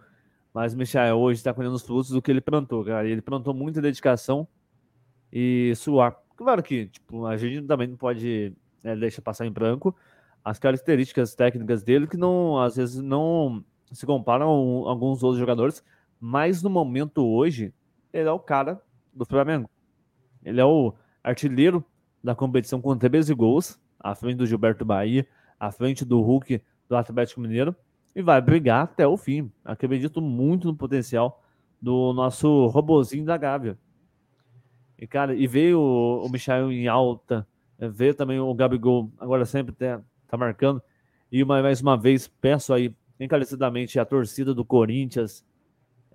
Mas 0.53 0.73
o 0.73 0.77
Michel 0.77 1.17
hoje 1.17 1.39
está 1.39 1.53
colhendo 1.53 1.75
os 1.75 1.83
frutos 1.83 2.11
do 2.11 2.21
que 2.21 2.31
ele 2.31 2.41
plantou, 2.41 2.83
cara. 2.83 3.07
Ele 3.07 3.21
plantou 3.21 3.53
muita 3.53 3.81
dedicação 3.81 4.47
e 5.31 5.73
suar. 5.75 6.17
Claro 6.35 6.61
que 6.61 6.87
tipo, 6.87 7.25
a 7.25 7.37
gente 7.37 7.65
também 7.67 7.87
não 7.87 7.97
pode 7.97 8.53
né, 8.83 8.95
deixar 8.95 9.21
passar 9.21 9.45
em 9.45 9.51
branco 9.51 9.95
as 10.43 10.59
características 10.59 11.33
técnicas 11.33 11.83
dele, 11.83 12.05
que 12.05 12.17
não 12.17 12.59
às 12.59 12.75
vezes 12.75 13.01
não 13.01 13.63
se 13.91 14.05
comparam 14.05 14.85
a 14.85 14.89
alguns 14.89 15.23
outros 15.23 15.39
jogadores, 15.39 15.83
mas 16.19 16.61
no 16.61 16.69
momento 16.69 17.25
hoje, 17.25 17.73
ele 18.11 18.27
é 18.27 18.31
o 18.31 18.39
cara 18.39 18.81
do 19.13 19.25
Flamengo. 19.25 19.69
Ele 20.43 20.59
é 20.59 20.65
o 20.65 20.93
artilheiro 21.23 21.83
da 22.23 22.35
competição 22.35 22.81
com 22.81 22.95
13 22.97 23.33
gols, 23.33 23.79
à 23.99 24.13
frente 24.13 24.37
do 24.37 24.45
Gilberto 24.45 24.83
Bahia, 24.83 25.25
à 25.59 25.71
frente 25.71 26.03
do 26.03 26.21
Hulk 26.21 26.61
do 26.89 26.95
Atlético 26.95 27.41
Mineiro, 27.41 27.75
e 28.15 28.21
vai 28.21 28.41
brigar 28.41 28.83
até 28.83 29.07
o 29.07 29.17
fim. 29.17 29.51
Acredito 29.63 30.21
muito 30.21 30.67
no 30.67 30.75
potencial 30.75 31.41
do 31.81 32.13
nosso 32.13 32.67
robozinho 32.67 33.25
da 33.25 33.37
Gávea. 33.37 33.77
E, 34.97 35.07
cara, 35.07 35.33
e 35.33 35.47
veio 35.47 35.79
o, 35.79 36.29
Michael 36.29 36.71
em 36.71 36.87
alta, 36.87 37.47
é, 37.77 37.89
veio 37.89 38.13
também 38.13 38.39
o 38.39 38.53
Gabigol, 38.53 39.11
agora 39.19 39.45
sempre 39.45 39.73
tá, 39.73 40.01
tá 40.27 40.37
marcando. 40.37 40.81
E 41.31 41.43
mais 41.43 41.81
uma 41.81 41.97
vez, 41.97 42.27
peço 42.27 42.73
aí 42.73 42.95
encarecidamente 43.19 43.99
a 43.99 44.05
torcida 44.05 44.53
do 44.53 44.63
Corinthians. 44.63 45.43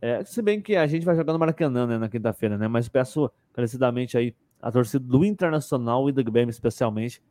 É, 0.00 0.24
se 0.24 0.40
bem 0.40 0.60
que 0.60 0.76
a 0.76 0.86
gente 0.86 1.04
vai 1.04 1.16
jogar 1.16 1.32
no 1.32 1.38
Maracanã 1.38 1.86
né, 1.86 1.98
na 1.98 2.08
quinta-feira, 2.08 2.56
né? 2.56 2.68
Mas 2.68 2.88
peço 2.88 3.30
encarecidamente 3.50 4.16
aí 4.16 4.34
a 4.60 4.72
torcida 4.72 5.04
do 5.04 5.24
Internacional 5.24 6.08
e 6.08 6.12
do 6.12 6.24
Grêmio 6.24 6.50
especialmente, 6.50 7.22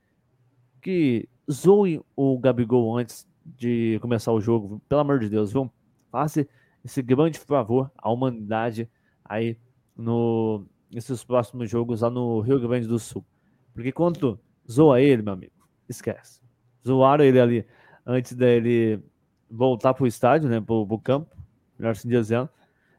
que 0.82 1.28
zoe 1.52 2.02
o 2.16 2.38
Gabigol 2.40 2.98
antes 2.98 3.28
de 3.46 3.98
começar 4.02 4.32
o 4.32 4.42
jogo. 4.42 4.82
Pelo 4.88 5.02
amor 5.02 5.20
de 5.20 5.30
Deus, 5.30 5.52
viu? 5.52 5.72
Faça 6.12 6.48
esse 6.84 7.02
grande 7.02 7.40
favor 7.40 7.92
à 7.98 8.10
humanidade 8.10 8.90
aí 9.24 9.58
no, 9.96 10.66
nesses 10.92 11.24
próximos 11.24 11.70
jogos 11.70 12.02
lá 12.02 12.10
no 12.10 12.40
Rio 12.40 12.60
Grande 12.60 12.88
do 12.88 13.00
Sul. 13.00 13.26
Porque 13.74 13.92
quando 13.92 14.40
zoa 14.70 15.02
ele, 15.02 15.22
meu 15.22 15.34
amigo, 15.34 15.54
esquece. 15.88 16.42
Zoaram 16.86 17.24
ele 17.24 17.40
ali 17.40 17.66
antes 18.06 18.34
dele 18.34 19.04
voltar 19.50 19.94
pro 19.94 20.08
estádio, 20.08 20.50
né? 20.50 20.62
Pro, 20.62 20.86
pro 20.88 21.00
campo, 21.00 21.36
melhor 21.78 21.92
assim 21.92 22.08
dizendo. 22.08 22.50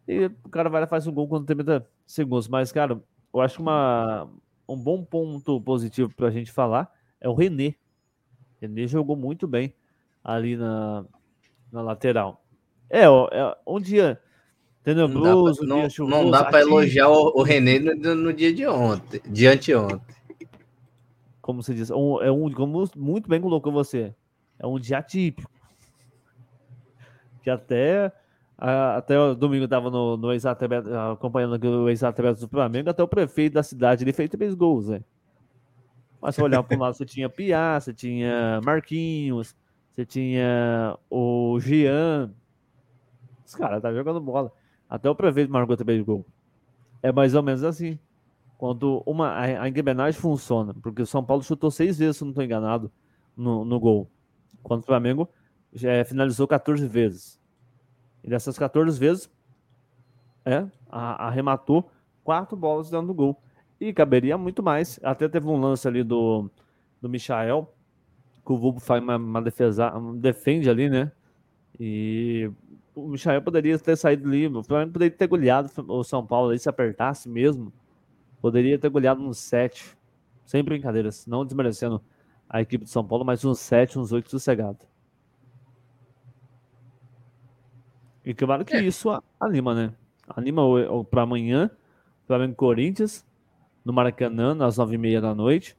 E 0.07 0.27
o 0.45 0.49
cara 0.49 0.69
vai 0.69 0.81
lá 0.81 0.87
faz 0.87 1.07
um 1.07 1.13
gol 1.13 1.29
quando 1.29 1.47
tem 1.47 1.57
30 1.57 1.87
segundos. 2.07 2.49
Mas, 2.49 2.73
cara, 2.73 3.03
eu 3.33 3.41
acho 3.41 3.61
uma, 3.61 4.29
um 4.69 4.77
bom 4.77 5.05
ponto 5.05 5.61
positivo 5.61 6.13
para 6.15 6.29
a 6.29 6.31
gente 6.31 6.53
falar 6.53 6.93
é 7.21 7.29
o 7.29 7.35
René. 7.35 7.75
René 8.61 8.87
jogou 8.87 9.17
muito 9.17 9.47
bem 9.47 9.75
ali 10.23 10.57
na, 10.57 11.05
na 11.71 11.83
lateral. 11.83 12.45
É, 12.91 13.05
é 13.05 13.57
um 13.67 13.81
dia 13.81 14.21
tenebroso, 14.83 15.65
não 15.65 15.83
dá 15.83 15.89
pra, 15.89 16.05
não, 16.05 16.23
não 16.23 16.31
dá 16.31 16.45
para 16.45 16.61
elogiar 16.61 17.09
o, 17.09 17.39
o 17.39 17.43
René 17.43 17.79
no, 17.79 18.15
no, 18.15 18.33
dia 18.33 18.53
de 18.53 18.67
ontem, 18.67 19.21
de 19.27 19.47
anteontem. 19.47 20.17
Como 21.43 21.63
você 21.63 21.75
diz, 21.75 21.91
um, 21.91 22.21
é 22.23 22.31
um, 22.31 22.51
como 22.53 22.89
muito 22.97 23.29
bem 23.29 23.41
colocou 23.41 23.73
você, 23.73 24.15
é 24.59 24.67
um 24.67 24.79
dia 24.79 24.99
atípico. 24.99 25.51
Que 27.43 27.51
até 27.51 28.13
até 28.59 29.17
o 29.19 29.37
domingo 29.37 29.65
eu 29.65 29.69
tava 29.69 29.89
no, 29.89 30.17
no 30.17 30.29
acompanhando 31.13 31.63
o 31.65 31.89
ex-atleta 31.89 32.41
do 32.41 32.49
Flamengo, 32.49 32.91
até 32.91 33.03
o 33.03 33.09
prefeito 33.09 33.55
da 33.55 33.63
cidade 33.63 34.03
ele 34.03 34.13
fez 34.13 34.29
três 34.29 34.53
gols, 34.53 34.89
né? 34.89 35.01
Mas 36.21 36.35
se 36.35 36.43
olhar 36.43 36.63
para 36.65 36.77
um 36.77 36.81
lado, 36.81 36.95
você 36.95 37.05
tinha 37.05 37.29
Piá, 37.29 37.79
você 37.79 37.95
tinha 37.95 38.61
Marquinhos, 38.65 39.55
você 39.95 40.05
tinha 40.05 40.99
o 41.09 41.59
Jean. 41.61 42.33
Os 43.47 43.55
caras 43.55 43.81
tá 43.81 43.95
jogando 43.95 44.21
bola. 44.21 44.53
Até 44.91 45.09
o 45.09 45.15
prefeito 45.15 45.53
marcou 45.53 45.77
três 45.77 46.03
gols. 46.05 46.27
É 47.01 47.13
mais 47.13 47.37
ou 47.37 47.43
menos 47.45 47.63
assim. 47.63 47.97
Quando 48.57 49.05
uma, 49.07 49.29
a, 49.29 49.63
a 49.63 49.69
engrenagem 49.69 50.21
funciona, 50.21 50.75
porque 50.83 51.03
o 51.03 51.07
São 51.07 51.25
Paulo 51.25 51.45
chutou 51.45 51.71
seis 51.71 51.97
vezes, 51.97 52.17
se 52.17 52.25
não 52.25 52.31
estou 52.31 52.43
enganado, 52.43 52.91
no, 53.37 53.65
no 53.65 53.79
gol. 53.79 54.11
Quando 54.65 54.81
o 54.81 54.87
Flamengo 54.87 55.29
já 55.73 56.05
finalizou 56.05 56.49
14 56.49 56.89
vezes. 56.89 57.39
E 58.29 58.31
dessas 58.31 58.59
14 58.59 59.01
vezes, 59.01 59.31
é, 60.45 60.67
arrematou 60.91 61.91
quatro 62.23 62.55
bolas 62.55 62.91
dentro 62.91 63.07
do 63.07 63.15
gol. 63.15 63.43
E 63.81 63.91
caberia 63.91 64.37
muito 64.37 64.63
mais. 64.63 65.01
Até 65.03 65.27
teve 65.27 65.47
um 65.47 65.59
lance 65.59 65.89
ali 65.89 66.05
do, 66.05 66.51
do 67.01 67.09
Michael, 67.09 67.73
que 68.45 68.53
o 68.53 68.59
Vulgo 68.59 68.81
faz 68.81 69.03
uma, 69.03 69.17
uma 69.17 69.41
defesa, 69.41 69.91
defende 70.17 70.69
ali, 70.69 70.91
né? 70.91 71.11
E 71.81 72.51
o 72.95 73.09
Michael 73.09 73.41
poderia 73.41 73.79
ter 73.79 73.97
saído 73.97 74.29
Flamengo 74.63 74.93
poderia 74.93 75.17
ter 75.17 75.27
goleado 75.27 75.71
o 75.89 76.05
São 76.05 76.27
Paulo 76.27 76.51
aí 76.51 76.59
se 76.59 76.69
apertasse 76.69 77.31
mesmo. 77.31 77.73
Poderia 78.43 78.79
ter 78.79 78.91
goleado 78.91 79.23
uns 79.23 79.39
7, 79.39 79.97
sem 80.45 80.63
brincadeiras, 80.63 81.27
não 81.27 81.47
desmerecendo 81.47 82.03
a 82.47 82.61
equipe 82.61 82.85
de 82.85 82.91
São 82.91 83.03
Paulo, 83.03 83.25
mas 83.25 83.43
uns 83.43 83.59
7, 83.59 83.99
uns 83.99 84.13
8 84.13 84.29
sossegado. 84.29 84.81
E 88.29 88.35
claro 88.35 88.63
que 88.63 88.77
é. 88.77 88.83
isso 88.83 89.09
anima, 89.41 89.75
né? 89.75 89.91
Anima 90.29 90.63
para 91.11 91.23
amanhã, 91.23 91.71
Flamengo 92.27 92.55
Corinthians, 92.57 93.25
no 93.83 93.91
Maracanã, 93.91 94.55
às 94.67 94.77
nove 94.77 94.97
e 94.97 94.99
meia 94.99 95.19
da 95.19 95.35
noite. 95.35 95.75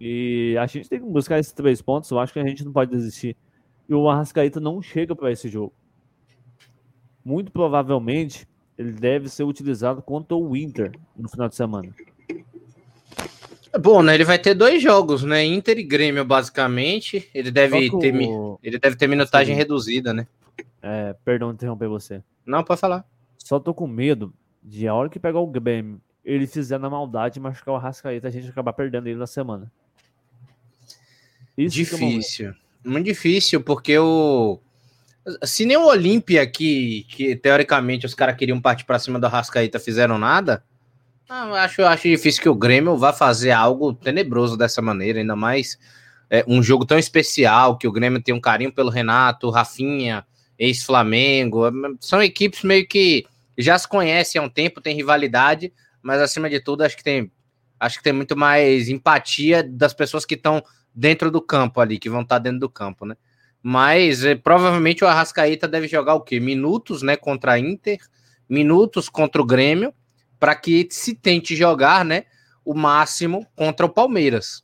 E 0.00 0.56
a 0.58 0.66
gente 0.66 0.88
tem 0.88 0.98
que 0.98 1.06
buscar 1.06 1.38
esses 1.38 1.52
três 1.52 1.80
pontos. 1.80 2.10
Eu 2.10 2.18
acho 2.18 2.32
que 2.32 2.40
a 2.40 2.44
gente 2.44 2.64
não 2.64 2.72
pode 2.72 2.90
desistir. 2.90 3.36
E 3.88 3.94
o 3.94 4.10
Arrascaeta 4.10 4.58
não 4.58 4.82
chega 4.82 5.14
para 5.14 5.30
esse 5.30 5.48
jogo. 5.48 5.72
Muito 7.24 7.52
provavelmente 7.52 8.48
ele 8.76 8.90
deve 8.90 9.28
ser 9.28 9.44
utilizado 9.44 10.02
contra 10.02 10.36
o 10.36 10.56
Inter 10.56 10.90
no 11.16 11.28
final 11.28 11.48
de 11.48 11.54
semana. 11.54 11.94
É 13.72 13.78
bom, 13.78 14.02
né? 14.02 14.16
Ele 14.16 14.24
vai 14.24 14.40
ter 14.40 14.54
dois 14.54 14.82
jogos, 14.82 15.22
né? 15.22 15.44
Inter 15.44 15.78
e 15.78 15.84
Grêmio, 15.84 16.24
basicamente. 16.24 17.30
Ele 17.32 17.52
deve, 17.52 17.88
ter, 18.00 18.12
o... 18.12 18.58
ele 18.60 18.80
deve 18.80 18.96
ter 18.96 19.06
minutagem 19.06 19.54
Sim. 19.54 19.58
reduzida, 19.60 20.12
né? 20.12 20.26
É, 20.82 21.14
perdão 21.24 21.50
interromper 21.52 21.88
você. 21.88 22.22
Não, 22.44 22.64
pode 22.64 22.80
falar. 22.80 23.04
Só 23.38 23.58
tô 23.60 23.72
com 23.72 23.86
medo 23.86 24.32
de 24.62 24.86
a 24.86 24.94
hora 24.94 25.08
que 25.08 25.18
pegar 25.18 25.40
o 25.40 25.46
Grêmio, 25.46 26.00
ele 26.24 26.46
fizer 26.46 26.78
na 26.78 26.88
maldade 26.88 27.40
machucar 27.40 27.74
o 27.74 27.76
Arrascaeta, 27.76 28.28
a 28.28 28.30
gente 28.30 28.48
acabar 28.48 28.72
perdendo 28.72 29.08
ele 29.08 29.18
na 29.18 29.26
semana. 29.26 29.70
Isso 31.56 31.76
difícil. 31.76 32.50
É 32.50 32.88
Muito 32.88 33.06
difícil, 33.06 33.60
porque 33.60 33.98
o. 33.98 34.60
Se 35.44 35.64
nem 35.64 35.76
o 35.76 35.86
Olímpia, 35.86 36.44
que, 36.46 37.04
que 37.08 37.36
teoricamente 37.36 38.06
os 38.06 38.14
caras 38.14 38.36
queriam 38.36 38.60
partir 38.60 38.84
para 38.84 38.98
cima 38.98 39.20
do 39.20 39.26
Arrascaeta, 39.26 39.78
fizeram 39.78 40.18
nada. 40.18 40.64
Ah, 41.28 41.44
acho, 41.62 41.82
acho 41.82 42.08
difícil 42.08 42.42
que 42.42 42.48
o 42.48 42.54
Grêmio 42.54 42.96
vá 42.96 43.12
fazer 43.12 43.52
algo 43.52 43.94
tenebroso 43.94 44.56
dessa 44.56 44.82
maneira, 44.82 45.20
ainda 45.20 45.36
mais 45.36 45.78
é, 46.28 46.44
um 46.48 46.62
jogo 46.62 46.84
tão 46.84 46.98
especial, 46.98 47.78
que 47.78 47.86
o 47.86 47.92
Grêmio 47.92 48.20
tem 48.20 48.34
um 48.34 48.40
carinho 48.40 48.72
pelo 48.72 48.90
Renato, 48.90 49.48
Rafinha, 49.48 50.26
ex-Flamengo. 50.62 51.62
São 52.00 52.22
equipes 52.22 52.62
meio 52.62 52.86
que 52.86 53.24
já 53.58 53.76
se 53.76 53.88
conhecem 53.88 54.40
há 54.40 54.44
um 54.44 54.48
tempo, 54.48 54.80
tem 54.80 54.94
rivalidade, 54.94 55.72
mas 56.00 56.20
acima 56.20 56.48
de 56.48 56.60
tudo, 56.60 56.82
acho 56.84 56.96
que 56.96 57.02
tem, 57.02 57.30
acho 57.80 57.98
que 57.98 58.04
tem 58.04 58.12
muito 58.12 58.36
mais 58.36 58.88
empatia 58.88 59.62
das 59.62 59.92
pessoas 59.92 60.24
que 60.24 60.34
estão 60.34 60.62
dentro 60.94 61.30
do 61.30 61.42
campo 61.42 61.80
ali, 61.80 61.98
que 61.98 62.08
vão 62.08 62.22
estar 62.22 62.38
dentro 62.38 62.60
do 62.60 62.68
campo, 62.68 63.04
né? 63.04 63.16
Mas 63.60 64.24
é, 64.24 64.34
provavelmente 64.36 65.02
o 65.04 65.06
Arrascaíta 65.06 65.66
deve 65.66 65.88
jogar 65.88 66.14
o 66.14 66.20
quê? 66.20 66.38
Minutos, 66.38 67.02
né, 67.02 67.16
contra 67.16 67.52
a 67.52 67.58
Inter, 67.58 67.98
minutos 68.48 69.08
contra 69.08 69.42
o 69.42 69.46
Grêmio, 69.46 69.92
para 70.38 70.54
que 70.54 70.86
se 70.90 71.14
tente 71.14 71.56
jogar, 71.56 72.04
né, 72.04 72.24
o 72.64 72.74
máximo 72.74 73.46
contra 73.56 73.86
o 73.86 73.88
Palmeiras. 73.88 74.62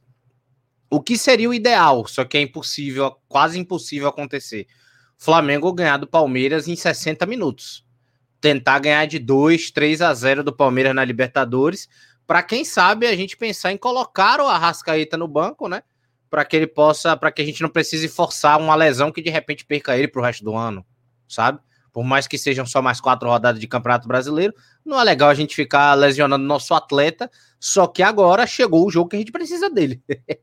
O 0.90 1.00
que 1.00 1.19
seria 1.19 1.49
o 1.49 1.55
ideal, 1.55 2.07
só 2.07 2.25
que 2.25 2.38
é 2.38 2.40
impossível, 2.40 3.17
quase 3.28 3.59
impossível 3.59 4.09
acontecer. 4.09 4.67
Flamengo 5.18 5.72
ganhar 5.72 5.96
do 5.96 6.06
Palmeiras 6.06 6.68
em 6.68 6.76
60 6.76 7.26
minutos. 7.26 7.84
Tentar 8.40 8.78
ganhar 8.78 9.04
de 9.06 9.18
2, 9.18 9.72
3 9.72 10.00
a 10.00 10.14
0 10.14 10.44
do 10.44 10.52
Palmeiras 10.52 10.94
na 10.94 11.04
Libertadores, 11.04 11.88
para 12.25 12.40
quem 12.42 12.64
sabe 12.64 13.06
a 13.06 13.16
gente 13.16 13.37
pensar 13.37 13.72
em 13.72 13.76
colocar 13.76 14.40
o 14.40 14.46
Arrascaeta 14.46 15.16
no 15.16 15.26
banco, 15.26 15.68
né? 15.68 15.82
Para 16.30 16.44
que 16.44 16.54
ele 16.54 16.68
possa, 16.68 17.16
para 17.16 17.32
que 17.32 17.42
a 17.42 17.44
gente 17.44 17.62
não 17.62 17.68
precise 17.68 18.06
forçar 18.06 18.60
uma 18.60 18.76
lesão 18.76 19.10
que 19.10 19.20
de 19.20 19.28
repente 19.28 19.64
perca 19.64 19.96
ele 19.98 20.06
para 20.06 20.20
o 20.20 20.25
resto 20.25 20.44
do 20.44 20.54
ano, 20.54 20.87
sabe? 21.26 21.58
Por 21.92 22.04
mais 22.04 22.28
que 22.28 22.38
sejam 22.38 22.64
só 22.64 22.80
mais 22.80 23.00
quatro 23.00 23.28
rodadas 23.28 23.60
de 23.60 23.66
Campeonato 23.66 24.06
Brasileiro, 24.06 24.54
não 24.84 25.00
é 25.00 25.04
legal 25.04 25.30
a 25.30 25.34
gente 25.34 25.56
ficar 25.56 25.94
lesionando 25.94 26.44
nosso 26.44 26.75
atleta, 26.75 27.28
só 27.58 27.88
que 27.88 28.04
agora 28.04 28.46
chegou 28.46 28.87
o 28.87 28.90
jogo 28.90 29.08
que 29.08 29.16
a 29.16 29.18
gente 29.18 29.32
precisa 29.32 29.68
dele. 29.68 30.00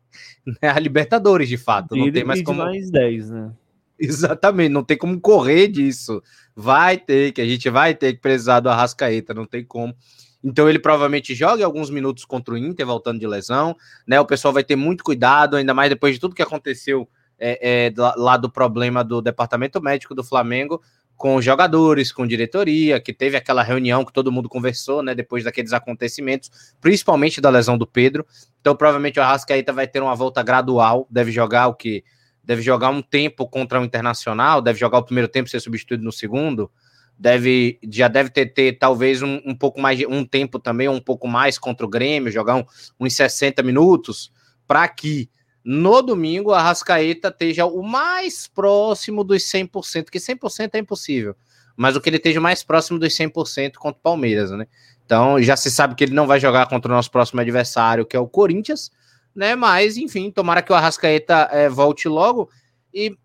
É 0.62 0.70
a 0.70 0.78
Libertadores, 0.78 1.50
de 1.50 1.58
fato. 1.58 1.96
Não 1.96 2.12
tem 2.12 2.24
mais 2.24 2.44
como. 2.44 2.64
mais 2.64 2.92
10, 2.92 3.32
né? 3.32 3.52
Exatamente, 4.00 4.70
não 4.70 4.84
tem 4.84 4.98
como 4.98 5.20
correr 5.20 5.68
disso. 5.68 6.22
Vai 6.56 6.98
ter 6.98 7.32
que, 7.32 7.42
a 7.42 7.46
gente 7.46 7.70
vai 7.70 7.94
ter 7.96 8.14
que 8.14 8.20
precisar 8.20 8.60
do 8.60 8.70
Arrascaeta, 8.70 9.34
não 9.34 9.46
tem 9.46 9.64
como. 9.64 9.96
Então 10.44 10.70
ele 10.70 10.80
provavelmente 10.80 11.34
joga 11.34 11.66
alguns 11.66 11.90
minutos 11.90 12.24
contra 12.24 12.54
o 12.54 12.58
Inter, 12.58 12.86
voltando 12.86 13.20
de 13.20 13.26
lesão, 13.26 13.76
né? 14.06 14.20
O 14.20 14.26
pessoal 14.26 14.54
vai 14.54 14.64
ter 14.64 14.76
muito 14.76 15.04
cuidado, 15.04 15.56
ainda 15.56 15.74
mais 15.74 15.90
depois 15.90 16.14
de 16.14 16.20
tudo 16.20 16.36
que 16.36 16.42
aconteceu 16.42 17.10
é, 17.40 17.88
é, 17.88 17.94
lá 18.16 18.38
do 18.38 18.50
problema 18.50 19.04
do 19.04 19.22
departamento 19.22 19.82
médico 19.82 20.14
do 20.14 20.24
Flamengo, 20.24 20.82
com 21.18 21.42
jogadores, 21.42 22.12
com 22.12 22.28
diretoria, 22.28 23.00
que 23.00 23.14
teve 23.14 23.38
aquela 23.38 23.64
reunião 23.64 24.06
que 24.06 24.14
todo 24.14 24.32
mundo 24.32 24.50
conversou, 24.50 25.02
né? 25.02 25.16
Depois 25.16 25.44
daqueles 25.44 25.74
acontecimentos, 25.74 26.52
principalmente 26.80 27.42
da 27.42 27.50
lesão 27.50 27.78
do 27.78 27.88
Pedro. 27.88 28.26
Então, 28.62 28.76
provavelmente 28.76 29.20
o 29.20 29.24
Arrascaeta 29.24 29.74
vai 29.74 29.88
ter 29.88 30.02
uma 30.02 30.16
volta 30.16 30.44
gradual, 30.44 31.08
deve 31.10 31.32
jogar 31.32 31.68
o 31.68 31.74
que 31.74 32.04
deve 32.46 32.62
jogar 32.62 32.90
um 32.90 33.02
tempo 33.02 33.48
contra 33.48 33.82
o 33.82 33.84
Internacional, 33.84 34.62
deve 34.62 34.80
jogar 34.80 35.00
o 35.00 35.04
primeiro 35.04 35.28
tempo, 35.28 35.50
ser 35.50 35.60
substituído 35.60 36.04
no 36.04 36.12
segundo, 36.12 36.70
deve 37.18 37.80
já 37.90 38.08
deve 38.08 38.30
ter, 38.30 38.48
ter 38.48 38.74
talvez 38.74 39.22
um, 39.22 39.42
um 39.46 39.56
pouco 39.56 39.82
mais 39.82 39.98
de 39.98 40.06
um 40.06 40.24
tempo 40.24 40.60
também, 40.60 40.88
um 40.88 41.02
pouco 41.02 41.28
mais 41.28 41.58
contra 41.58 41.86
o 41.86 41.90
Grêmio, 41.90 42.32
jogar 42.32 42.56
um, 42.56 42.66
uns 43.00 43.16
60 43.16 43.64
minutos, 43.64 44.32
para 44.68 44.88
que 44.88 45.30
no 45.64 46.02
domingo 46.02 46.52
a 46.52 46.62
Rascaeta 46.62 47.30
esteja 47.30 47.66
o 47.66 47.82
mais 47.82 48.48
próximo 48.48 49.24
dos 49.24 49.44
100%, 49.44 50.12
que 50.12 50.20
100% 50.20 50.70
é 50.74 50.78
impossível, 50.78 51.36
mas 51.76 51.96
o 51.96 52.02
que 52.02 52.10
ele 52.10 52.18
esteja 52.18 52.40
mais 52.40 52.64
próximo 52.64 53.00
dos 53.00 53.14
100% 53.14 53.74
contra 53.76 53.98
o 53.98 54.04
Palmeiras, 54.04 54.52
né? 54.52 54.68
Então 55.04 55.42
já 55.42 55.56
se 55.56 55.72
sabe 55.72 55.96
que 55.96 56.04
ele 56.04 56.14
não 56.14 56.28
vai 56.28 56.40
jogar 56.40 56.68
contra 56.68 56.92
o 56.92 56.96
nosso 56.96 57.10
próximo 57.10 57.42
adversário, 57.42 58.06
que 58.06 58.16
é 58.16 58.20
o 58.20 58.28
Corinthians, 58.28 58.92
né? 59.36 59.56
Mas, 59.56 59.98
enfim, 59.98 60.32
tomara 60.32 60.62
que 60.62 60.72
o 60.72 60.76
Arrascaeta 60.76 61.50
é, 61.52 61.70
volte 61.70 62.08
logo. 62.08 62.50
E 62.94 63.16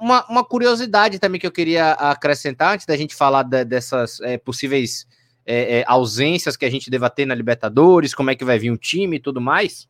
uma, 0.00 0.24
uma, 0.28 0.44
curiosidade 0.44 1.18
também 1.18 1.40
que 1.40 1.46
eu 1.46 1.52
queria 1.52 1.92
acrescentar, 1.92 2.74
antes 2.74 2.86
da 2.86 2.96
gente 2.96 3.14
falar 3.14 3.42
de, 3.42 3.64
dessas 3.64 4.20
é, 4.20 4.38
possíveis 4.38 5.06
é, 5.44 5.78
é, 5.78 5.84
ausências 5.86 6.56
que 6.56 6.64
a 6.64 6.70
gente 6.70 6.90
deva 6.90 7.10
ter 7.10 7.26
na 7.26 7.34
Libertadores, 7.34 8.14
como 8.14 8.30
é 8.30 8.34
que 8.34 8.44
vai 8.44 8.58
vir 8.58 8.70
o 8.70 8.76
time 8.76 9.16
e 9.16 9.20
tudo 9.20 9.40
mais. 9.40 9.88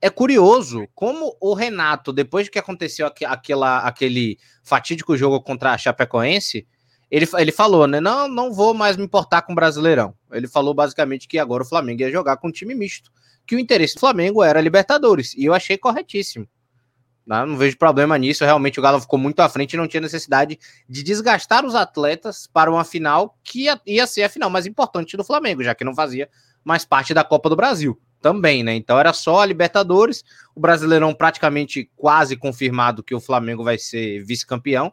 É 0.00 0.10
curioso 0.10 0.88
como 0.94 1.36
o 1.40 1.54
Renato, 1.54 2.12
depois 2.12 2.48
que 2.48 2.58
aconteceu 2.58 3.06
aquela, 3.06 3.78
aquele 3.78 4.36
fatídico 4.64 5.16
jogo 5.16 5.40
contra 5.40 5.72
a 5.72 5.78
Chapecoense, 5.78 6.66
ele, 7.08 7.28
ele 7.38 7.52
falou, 7.52 7.86
né? 7.86 8.00
Não, 8.00 8.26
não 8.26 8.52
vou 8.52 8.74
mais 8.74 8.96
me 8.96 9.04
importar 9.04 9.42
com 9.42 9.52
o 9.52 9.54
Brasileirão. 9.54 10.14
Ele 10.32 10.48
falou 10.48 10.74
basicamente 10.74 11.28
que 11.28 11.38
agora 11.38 11.62
o 11.62 11.66
Flamengo 11.66 12.00
ia 12.02 12.10
jogar 12.10 12.36
com 12.36 12.48
um 12.48 12.52
time 12.52 12.74
misto 12.74 13.10
que 13.46 13.56
o 13.56 13.58
interesse 13.58 13.94
do 13.94 14.00
Flamengo 14.00 14.42
era 14.42 14.60
Libertadores. 14.60 15.34
E 15.34 15.44
eu 15.44 15.54
achei 15.54 15.76
corretíssimo. 15.76 16.46
Não, 17.26 17.46
não 17.46 17.56
vejo 17.56 17.78
problema 17.78 18.18
nisso. 18.18 18.44
Realmente 18.44 18.80
o 18.80 18.82
Galo 18.82 19.00
ficou 19.00 19.18
muito 19.18 19.40
à 19.40 19.48
frente 19.48 19.74
e 19.74 19.76
não 19.76 19.86
tinha 19.86 20.00
necessidade 20.00 20.58
de 20.88 21.02
desgastar 21.02 21.64
os 21.64 21.74
atletas 21.74 22.48
para 22.52 22.70
uma 22.70 22.84
final 22.84 23.38
que 23.44 23.66
ia 23.86 24.06
ser 24.06 24.24
a 24.24 24.28
final 24.28 24.50
mais 24.50 24.66
importante 24.66 25.16
do 25.16 25.24
Flamengo, 25.24 25.62
já 25.62 25.74
que 25.74 25.84
não 25.84 25.94
fazia 25.94 26.28
mais 26.64 26.84
parte 26.84 27.14
da 27.14 27.24
Copa 27.24 27.48
do 27.48 27.56
Brasil 27.56 28.00
também, 28.20 28.62
né? 28.62 28.74
Então 28.74 28.98
era 28.98 29.12
só 29.12 29.40
a 29.40 29.46
Libertadores, 29.46 30.24
o 30.54 30.60
Brasileirão 30.60 31.12
praticamente 31.12 31.90
quase 31.96 32.36
confirmado 32.36 33.02
que 33.02 33.14
o 33.14 33.20
Flamengo 33.20 33.64
vai 33.64 33.78
ser 33.78 34.24
vice-campeão, 34.24 34.92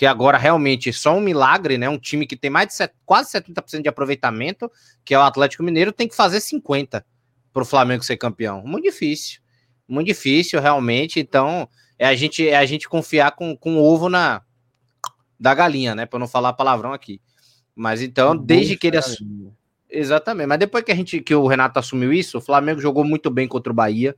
que 0.00 0.06
agora 0.06 0.38
realmente 0.38 0.88
é 0.88 0.92
só 0.92 1.14
um 1.14 1.20
milagre, 1.20 1.76
né? 1.76 1.86
Um 1.86 1.98
time 1.98 2.26
que 2.26 2.34
tem 2.34 2.50
mais 2.50 2.68
de 2.68 2.72
set, 2.72 2.90
quase 3.04 3.30
70% 3.32 3.82
de 3.82 3.88
aproveitamento, 3.90 4.72
que 5.04 5.12
é 5.12 5.18
o 5.18 5.20
Atlético 5.20 5.62
Mineiro, 5.62 5.92
tem 5.92 6.08
que 6.08 6.16
fazer 6.16 6.40
50 6.40 7.04
para 7.52 7.62
o 7.62 7.66
Flamengo 7.66 8.02
ser 8.02 8.16
campeão. 8.16 8.62
Muito 8.64 8.84
difícil. 8.84 9.42
Muito 9.86 10.06
difícil, 10.06 10.58
realmente. 10.58 11.20
Então, 11.20 11.68
é 11.98 12.06
a 12.06 12.14
gente, 12.14 12.48
é 12.48 12.56
a 12.56 12.64
gente 12.64 12.88
confiar 12.88 13.32
com, 13.32 13.54
com 13.54 13.76
o 13.76 13.84
ovo 13.84 14.08
na 14.08 14.40
da 15.38 15.52
galinha, 15.52 15.94
né? 15.94 16.06
Para 16.06 16.18
não 16.18 16.26
falar 16.26 16.54
palavrão 16.54 16.94
aqui. 16.94 17.20
Mas 17.74 18.00
então, 18.00 18.34
desde 18.34 18.78
que 18.78 18.86
ele 18.86 18.96
assumiu. 18.96 19.54
Exatamente. 19.90 20.46
Mas 20.46 20.58
depois 20.60 20.82
que 20.82 20.92
a 20.92 20.96
gente 20.96 21.20
que 21.20 21.34
o 21.34 21.46
Renato 21.46 21.78
assumiu 21.78 22.10
isso, 22.10 22.38
o 22.38 22.40
Flamengo 22.40 22.80
jogou 22.80 23.04
muito 23.04 23.28
bem 23.28 23.46
contra 23.46 23.70
o 23.70 23.76
Bahia, 23.76 24.16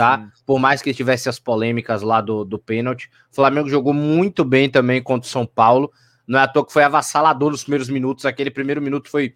tá? 0.00 0.16
Sim. 0.16 0.42
Por 0.46 0.58
mais 0.58 0.80
que 0.80 0.94
tivesse 0.94 1.28
as 1.28 1.38
polêmicas 1.38 2.00
lá 2.00 2.22
do, 2.22 2.42
do 2.42 2.58
pênalti, 2.58 3.10
o 3.30 3.34
Flamengo 3.34 3.68
jogou 3.68 3.92
muito 3.92 4.42
bem 4.42 4.70
também 4.70 5.02
contra 5.02 5.28
o 5.28 5.30
São 5.30 5.44
Paulo. 5.44 5.92
Não 6.26 6.38
é 6.38 6.42
à 6.42 6.48
toa 6.48 6.64
que 6.64 6.72
foi 6.72 6.82
avassalador 6.82 7.50
nos 7.50 7.64
primeiros 7.64 7.90
minutos. 7.90 8.24
Aquele 8.24 8.50
primeiro 8.50 8.80
minuto 8.80 9.10
foi 9.10 9.34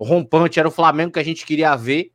rompante, 0.00 0.58
era 0.58 0.66
o 0.66 0.72
Flamengo 0.72 1.12
que 1.12 1.20
a 1.20 1.24
gente 1.24 1.46
queria 1.46 1.76
ver, 1.76 2.10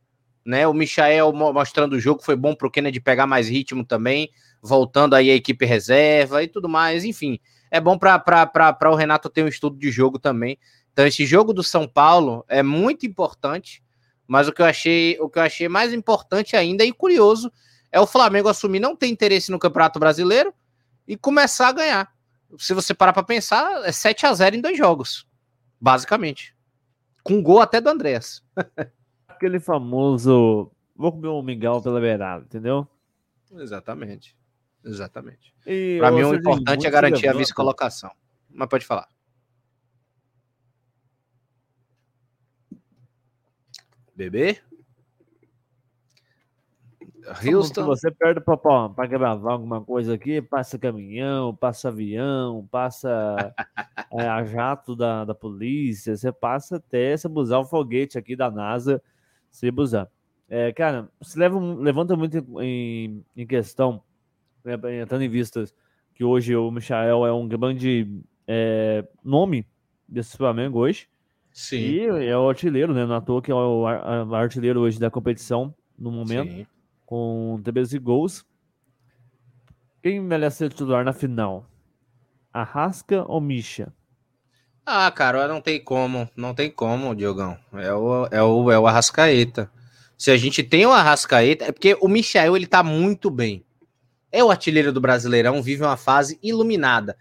né? 0.46 0.67
O 0.67 0.74
Michael 0.74 1.32
mostrando 1.32 1.94
o 1.94 2.00
jogo 2.00 2.22
foi 2.22 2.36
bom 2.36 2.53
pro 2.53 2.70
Kennedy 2.70 3.00
pegar 3.00 3.25
mais 3.25 3.48
ritmo 3.48 3.86
também, 3.86 4.29
voltando 4.62 5.13
aí 5.13 5.32
a 5.32 5.36
equipe 5.36 5.65
reserva 5.65 6.44
e 6.44 6.48
tudo 6.50 6.67
mais, 6.67 7.06
enfim. 7.06 7.39
É 7.72 7.79
bom 7.79 7.98
para 7.98 8.91
o 8.91 8.96
Renato 8.96 9.29
ter 9.29 9.44
um 9.44 9.48
estudo 9.48 9.77
de 9.77 9.89
jogo 9.91 10.20
também. 10.20 10.60
Então, 10.91 11.08
esse 11.08 11.25
jogo 11.25 11.53
do 11.53 11.63
São 11.63 11.88
Paulo 11.88 12.44
é 12.50 12.62
muito 12.62 13.06
importante, 13.06 13.82
mas 14.27 14.50
o 14.50 14.51
que 14.51 14.62
eu 14.62 14.65
achei, 14.65 15.17
o 15.22 15.29
que 15.29 15.39
eu 15.39 15.44
achei 15.44 15.70
mais 15.70 15.94
importante 15.94 16.58
ainda 16.58 16.84
e 16.84 16.91
curioso 16.91 17.50
é 17.91 18.00
o 18.00 18.08
Flamengo 18.08 18.50
assumir 18.50 18.79
não 18.79 18.96
ter 18.96 19.08
interesse 19.08 19.51
no 19.51 19.60
Campeonato 19.60 20.00
Brasileiro 20.00 20.53
e 21.08 21.15
começar 21.17 21.70
a 21.70 21.74
ganhar. 21.74 22.13
Se 22.58 22.74
você 22.74 22.94
parar 22.94 23.13
para 23.13 23.24
pensar, 23.24 23.84
é 23.86 23.91
7 23.91 24.25
a 24.25 24.34
0 24.34 24.56
em 24.56 24.62
dois 24.62 24.77
jogos, 24.77 25.27
basicamente. 25.79 26.56
Com 27.24 27.41
gol 27.41 27.60
até 27.60 27.82
do 27.82 27.89
Andréas. 27.89 28.44
Aquele 29.27 29.60
famoso 29.60 30.72
vou 30.96 31.12
comer 31.12 31.27
um 31.27 31.41
mingau 31.41 31.82
pela 31.82 32.00
beirada, 32.00 32.44
entendeu? 32.44 32.88
Exatamente. 33.53 34.36
Exatamente. 34.84 35.53
Para 36.00 36.12
mim, 36.12 36.24
o 36.24 36.34
importante 36.34 36.88
é 36.88 36.89
garantir 36.89 37.27
a 37.27 37.34
vice-colocação. 37.34 38.12
Mas 38.50 38.67
pode 38.67 38.86
falar. 38.86 39.08
Bebê? 44.15 44.60
Houston. 47.46 47.86
Você 47.86 48.12
perde 48.12 48.41
para 48.41 49.07
gravar 49.07 49.51
alguma 49.51 49.84
coisa 49.84 50.13
aqui, 50.15 50.41
passa 50.41 50.77
caminhão, 50.77 51.55
passa 51.55 51.89
avião, 51.89 52.67
passa 52.72 53.53
é, 54.13 54.27
a 54.27 54.43
jato 54.43 54.96
da, 54.96 55.25
da 55.25 55.36
polícia, 55.36 56.15
você 56.15 56.31
passa 56.31 56.77
até 56.77 57.15
você 57.15 57.27
busar 57.27 57.60
o 57.60 57.65
foguete 57.65 58.17
aqui 58.17 58.36
da 58.36 58.50
NASA, 58.50 59.01
se 59.50 59.69
busar. 59.72 60.10
É, 60.50 60.72
cara, 60.72 61.10
se 61.22 61.38
leva, 61.38 61.60
levanta 61.60 62.15
muito 62.15 62.38
em, 62.62 63.24
em 63.36 63.46
questão 63.46 64.01
né, 64.63 65.05
tendo 65.05 65.24
em 65.24 65.29
vista 65.29 65.63
que 66.13 66.24
hoje 66.24 66.55
o 66.55 66.69
Michael 66.72 67.25
é 67.25 67.31
um 67.31 67.48
grande 67.48 68.22
é, 68.48 69.05
nome 69.24 69.65
desse 70.07 70.36
Flamengo 70.36 70.79
hoje. 70.79 71.07
Sim. 71.51 71.77
E 71.77 72.00
é 72.27 72.38
o 72.38 72.50
artilheiro, 72.50 72.93
né? 72.93 73.05
Não 73.05 73.15
à 73.15 73.22
toa 73.22 73.41
que 73.41 73.51
é 73.51 73.55
o 73.55 73.86
artilheiro 74.36 74.81
hoje 74.81 75.00
da 75.00 75.10
competição 75.10 75.74
no 75.98 76.12
momento, 76.12 76.51
Sim. 76.51 76.67
Com 77.07 77.59
13 77.63 77.97
gols. 77.97 78.45
Quem 80.03 80.19
merece 80.19 80.57
ser 80.57 80.69
titular 80.69 81.03
na 81.03 81.11
final? 81.11 81.65
Arrasca 82.53 83.25
ou 83.27 83.41
Misha? 83.41 83.91
Ah, 84.85 85.09
cara, 85.09 85.47
não 85.47 85.59
tem 85.59 85.83
como, 85.83 86.29
não 86.35 86.53
tem 86.53 86.69
como, 86.69 87.15
Diogão. 87.15 87.57
É 87.73 87.91
o, 87.91 88.27
é 88.27 88.43
o, 88.43 88.71
é 88.71 88.77
o 88.77 88.85
Arrascaeta. 88.85 89.71
Se 90.15 90.29
a 90.29 90.37
gente 90.37 90.61
tem 90.61 90.85
o 90.85 90.91
Arrascaeta, 90.91 91.65
é 91.65 91.71
porque 91.71 91.97
o 91.99 92.07
Michael 92.07 92.55
ele 92.55 92.67
tá 92.67 92.83
muito 92.83 93.31
bem 93.31 93.65
é 94.31 94.43
o 94.43 94.51
artilheiro 94.51 94.91
do 94.91 95.01
Brasileirão, 95.01 95.61
vive 95.61 95.83
uma 95.83 95.97
fase 95.97 96.39
iluminada. 96.43 97.17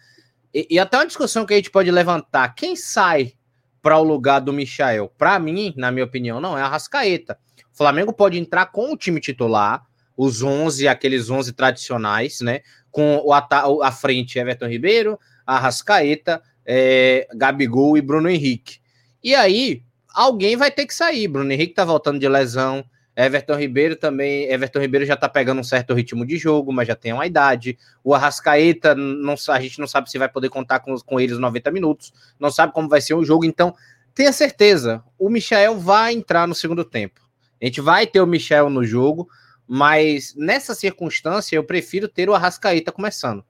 E, 0.52 0.66
e 0.70 0.78
até 0.78 0.96
uma 0.98 1.06
discussão 1.06 1.46
que 1.46 1.54
a 1.54 1.56
gente 1.56 1.70
pode 1.70 1.90
levantar: 1.90 2.54
quem 2.54 2.76
sai 2.76 3.32
para 3.80 3.98
o 3.98 4.02
lugar 4.02 4.40
do 4.40 4.52
Michael? 4.52 5.12
Para 5.16 5.38
mim, 5.38 5.72
na 5.76 5.90
minha 5.90 6.04
opinião, 6.04 6.40
não 6.40 6.56
é 6.58 6.62
a 6.62 6.68
Rascaeta. 6.68 7.38
O 7.72 7.76
Flamengo 7.76 8.12
pode 8.12 8.38
entrar 8.38 8.66
com 8.66 8.92
o 8.92 8.96
time 8.96 9.20
titular, 9.20 9.84
os 10.16 10.42
11, 10.42 10.88
aqueles 10.88 11.28
11 11.28 11.52
tradicionais, 11.52 12.40
né? 12.40 12.60
Com 12.90 13.22
o 13.24 13.32
a 13.32 13.92
frente 13.92 14.38
Everton 14.38 14.66
Ribeiro, 14.66 15.18
a 15.46 15.58
Rascaeta, 15.58 16.42
é, 16.64 17.28
Gabigol 17.34 17.96
e 17.96 18.00
Bruno 18.00 18.28
Henrique. 18.28 18.78
E 19.22 19.34
aí, 19.34 19.82
alguém 20.14 20.56
vai 20.56 20.70
ter 20.70 20.86
que 20.86 20.94
sair. 20.94 21.28
Bruno 21.28 21.52
Henrique 21.52 21.74
tá 21.74 21.84
voltando 21.84 22.18
de 22.18 22.28
lesão. 22.28 22.84
Everton 23.16 23.54
Ribeiro 23.54 23.96
também. 23.96 24.44
Everton 24.50 24.80
Ribeiro 24.80 25.06
já 25.06 25.16
tá 25.16 25.28
pegando 25.28 25.60
um 25.60 25.64
certo 25.64 25.94
ritmo 25.94 26.26
de 26.26 26.36
jogo, 26.36 26.72
mas 26.72 26.86
já 26.86 26.94
tem 26.94 27.12
uma 27.12 27.26
idade. 27.26 27.78
O 28.04 28.14
Arrascaeta, 28.14 28.94
não, 28.94 29.34
a 29.48 29.60
gente 29.60 29.78
não 29.78 29.86
sabe 29.86 30.10
se 30.10 30.18
vai 30.18 30.28
poder 30.28 30.50
contar 30.50 30.80
com, 30.80 30.94
com 30.98 31.18
eles 31.18 31.38
90 31.38 31.70
minutos, 31.70 32.12
não 32.38 32.50
sabe 32.50 32.72
como 32.72 32.88
vai 32.88 33.00
ser 33.00 33.14
o 33.14 33.24
jogo. 33.24 33.44
Então, 33.44 33.74
tenha 34.14 34.32
certeza, 34.32 35.02
o 35.18 35.30
Michel 35.30 35.78
vai 35.78 36.12
entrar 36.12 36.46
no 36.46 36.54
segundo 36.54 36.84
tempo. 36.84 37.25
A 37.60 37.64
gente 37.64 37.80
vai 37.80 38.06
ter 38.06 38.20
o 38.20 38.26
Michel 38.26 38.68
no 38.68 38.84
jogo, 38.84 39.28
mas 39.66 40.34
nessa 40.36 40.74
circunstância 40.74 41.56
eu 41.56 41.64
prefiro 41.64 42.08
ter 42.08 42.28
o 42.28 42.34
Arrascaeta 42.34 42.92
começando. 42.92 43.44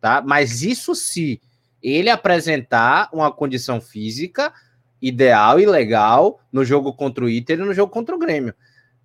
Tá? 0.00 0.22
Mas 0.24 0.62
isso 0.62 0.94
se 0.94 1.40
ele 1.82 2.08
apresentar 2.08 3.08
uma 3.12 3.30
condição 3.30 3.80
física 3.80 4.52
ideal 5.00 5.60
e 5.60 5.66
legal 5.66 6.40
no 6.50 6.64
jogo 6.64 6.92
contra 6.94 7.24
o 7.24 7.28
Inter 7.28 7.58
e 7.58 7.62
no 7.62 7.74
jogo 7.74 7.92
contra 7.92 8.14
o 8.14 8.18
Grêmio. 8.18 8.54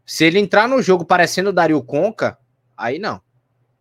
Se 0.05 0.23
ele 0.23 0.39
entrar 0.39 0.67
no 0.67 0.81
jogo 0.81 1.03
parecendo 1.03 1.49
o 1.49 1.53
Dario 1.53 1.81
Conca, 1.83 2.37
aí 2.77 2.97
não. 2.97 3.21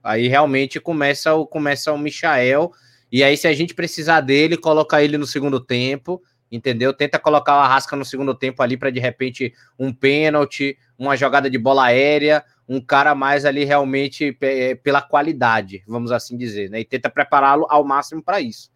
Aí 0.03 0.27
realmente 0.27 0.81
começa 0.81 1.35
o, 1.35 1.47
começa 1.47 1.93
o 1.93 1.99
Michael. 1.99 2.73
E 3.11 3.23
aí, 3.23 3.37
se 3.37 3.47
a 3.47 3.53
gente 3.55 3.75
precisar 3.75 4.21
dele, 4.21 4.57
coloca 4.57 5.03
ele 5.03 5.17
no 5.17 5.27
segundo 5.27 5.61
tempo, 5.61 6.23
entendeu? 6.51 6.93
Tenta 6.93 7.19
colocar 7.19 7.57
o 7.57 7.61
Arrasca 7.61 7.97
no 7.97 8.05
segundo 8.05 8.35
tempo 8.35 8.63
ali 8.63 8.77
para 8.77 8.91
de 8.91 9.01
repente 9.01 9.53
um 9.79 9.93
pênalti, 9.93 10.79
uma 10.99 11.17
jogada 11.17 11.49
de 11.51 11.59
bola 11.59 11.87
aérea, 11.87 12.45
um 12.69 12.81
cara 12.81 13.15
mais 13.15 13.45
ali 13.45 13.65
realmente 13.65 14.37
pela 14.83 15.01
qualidade, 15.01 15.83
vamos 15.87 16.13
assim 16.13 16.37
dizer, 16.37 16.71
né? 16.71 16.81
E 16.81 16.85
tenta 16.85 17.09
prepará-lo 17.09 17.67
ao 17.69 17.85
máximo 17.85 18.23
para 18.23 18.41
isso. 18.41 18.71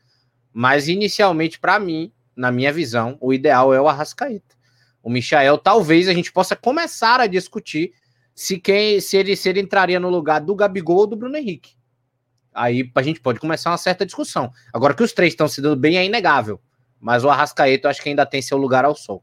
Mas 0.52 0.88
inicialmente, 0.88 1.58
para 1.58 1.78
mim, 1.78 2.12
na 2.36 2.50
minha 2.50 2.72
visão, 2.72 3.16
o 3.20 3.32
ideal 3.32 3.72
é 3.74 3.80
o 3.80 3.88
Arrascaeta 3.88 4.62
o 5.02 5.10
Michael, 5.10 5.58
talvez 5.58 6.08
a 6.08 6.14
gente 6.14 6.32
possa 6.32 6.54
começar 6.54 7.20
a 7.20 7.26
discutir 7.26 7.92
se 8.34 8.58
quem 8.58 9.00
se 9.00 9.16
ele, 9.16 9.36
se 9.36 9.48
ele 9.48 9.60
entraria 9.60 9.98
no 9.98 10.08
lugar 10.08 10.40
do 10.40 10.54
Gabigol 10.54 10.98
ou 10.98 11.06
do 11.06 11.16
Bruno 11.16 11.36
Henrique. 11.36 11.74
Aí 12.54 12.90
a 12.94 13.02
gente 13.02 13.20
pode 13.20 13.40
começar 13.40 13.70
uma 13.70 13.78
certa 13.78 14.06
discussão. 14.06 14.52
Agora 14.72 14.94
que 14.94 15.02
os 15.02 15.12
três 15.12 15.32
estão 15.32 15.48
se 15.48 15.60
dando 15.60 15.76
bem 15.76 15.96
é 15.96 16.04
inegável. 16.04 16.60
Mas 17.02 17.24
o 17.24 17.28
Arrascaeta 17.28 17.88
eu 17.88 17.90
acho 17.90 18.00
que 18.00 18.08
ainda 18.08 18.24
tem 18.24 18.40
seu 18.40 18.56
lugar 18.56 18.84
ao 18.84 18.94
sol. 18.94 19.22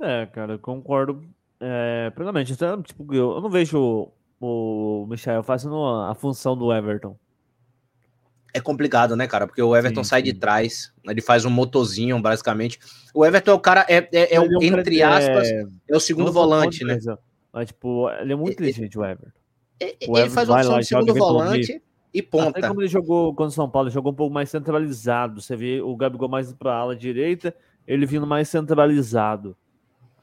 É, 0.00 0.26
cara, 0.26 0.54
eu 0.54 0.58
concordo 0.58 1.22
é, 1.60 2.10
plenamente. 2.14 2.52
Então, 2.52 2.82
tipo, 2.82 3.14
eu 3.14 3.40
não 3.40 3.50
vejo 3.50 3.78
o, 4.40 5.04
o 5.04 5.06
Michel 5.06 5.42
fazendo 5.42 5.84
a 5.84 6.14
função 6.14 6.56
do 6.56 6.72
Everton 6.72 7.16
é 8.54 8.60
complicado, 8.60 9.14
né, 9.14 9.26
cara? 9.26 9.46
Porque 9.46 9.62
o 9.62 9.76
Everton 9.76 10.02
sim, 10.02 10.10
sai 10.10 10.20
sim. 10.20 10.24
de 10.24 10.34
trás, 10.34 10.92
ele 11.04 11.20
faz 11.20 11.44
um 11.44 11.50
motorzinho, 11.50 12.20
basicamente. 12.20 12.78
O 13.14 13.24
Everton 13.24 13.50
é 13.50 13.54
o 13.54 13.60
cara, 13.60 13.86
é, 13.88 14.08
é, 14.12 14.34
é 14.34 14.40
o, 14.40 14.62
entre 14.62 15.02
aspas, 15.02 15.48
é, 15.48 15.64
é 15.90 15.96
o 15.96 16.00
segundo 16.00 16.32
volante, 16.32 16.84
né? 16.84 16.98
Mas, 17.52 17.68
tipo, 17.68 18.10
ele 18.10 18.32
é 18.32 18.36
muito 18.36 18.54
inteligente, 18.54 18.98
o 18.98 19.04
Everton. 19.04 19.38
O 20.08 20.18
ele 20.18 20.30
faz 20.30 20.48
a 20.48 20.56
opção 20.56 20.78
de 20.78 20.86
segundo 20.86 21.14
volante 21.14 21.82
e 22.12 22.22
ponta. 22.22 22.58
Até 22.58 22.68
como 22.68 22.80
ele 22.80 22.88
jogou 22.88 23.34
quando 23.34 23.50
o 23.50 23.52
São 23.52 23.68
Paulo, 23.68 23.90
jogou 23.90 24.12
um 24.12 24.14
pouco 24.14 24.32
mais 24.32 24.50
centralizado. 24.50 25.40
Você 25.40 25.56
vê 25.56 25.80
o 25.80 25.94
Gabigol 25.96 26.28
mais 26.28 26.52
para 26.52 26.72
a 26.72 26.76
ala 26.76 26.96
direita, 26.96 27.54
ele 27.86 28.06
vindo 28.06 28.26
mais 28.26 28.48
centralizado. 28.48 29.56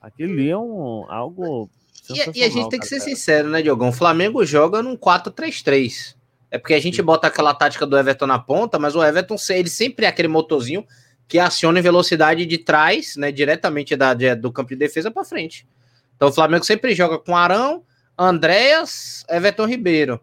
Aquele 0.01 0.49
é 0.49 0.57
um, 0.57 1.05
algo. 1.09 1.69
E, 2.09 2.39
e, 2.39 2.43
a 2.43 2.49
gente 2.49 2.69
tem 2.69 2.79
que 2.79 2.87
ser 2.87 2.99
cara. 2.99 3.09
sincero, 3.09 3.49
né, 3.49 3.61
Diogão? 3.61 3.89
O 3.89 3.93
Flamengo 3.93 4.45
joga 4.45 4.81
num 4.83 4.95
4-3-3. 4.95 6.15
É 6.51 6.57
porque 6.57 6.73
a 6.73 6.79
gente 6.79 7.01
bota 7.01 7.27
aquela 7.27 7.53
tática 7.53 7.85
do 7.85 7.97
Everton 7.97 8.27
na 8.27 8.37
ponta, 8.37 8.77
mas 8.77 8.95
o 8.95 9.03
Everton 9.03 9.35
ele 9.49 9.69
sempre 9.69 10.05
é 10.05 10.09
aquele 10.09 10.27
motorzinho 10.27 10.85
que 11.27 11.39
aciona 11.39 11.79
em 11.79 11.81
velocidade 11.81 12.45
de 12.45 12.57
trás, 12.59 13.15
né, 13.15 13.31
diretamente 13.31 13.95
da, 13.95 14.13
de, 14.13 14.35
do 14.35 14.51
campo 14.51 14.69
de 14.69 14.75
defesa 14.75 15.09
para 15.09 15.23
frente. 15.23 15.67
Então 16.15 16.29
o 16.29 16.31
Flamengo 16.31 16.63
sempre 16.63 16.93
joga 16.93 17.17
com 17.17 17.35
Arão, 17.35 17.83
Andréas, 18.17 19.25
Everton 19.27 19.65
Ribeiro. 19.65 20.21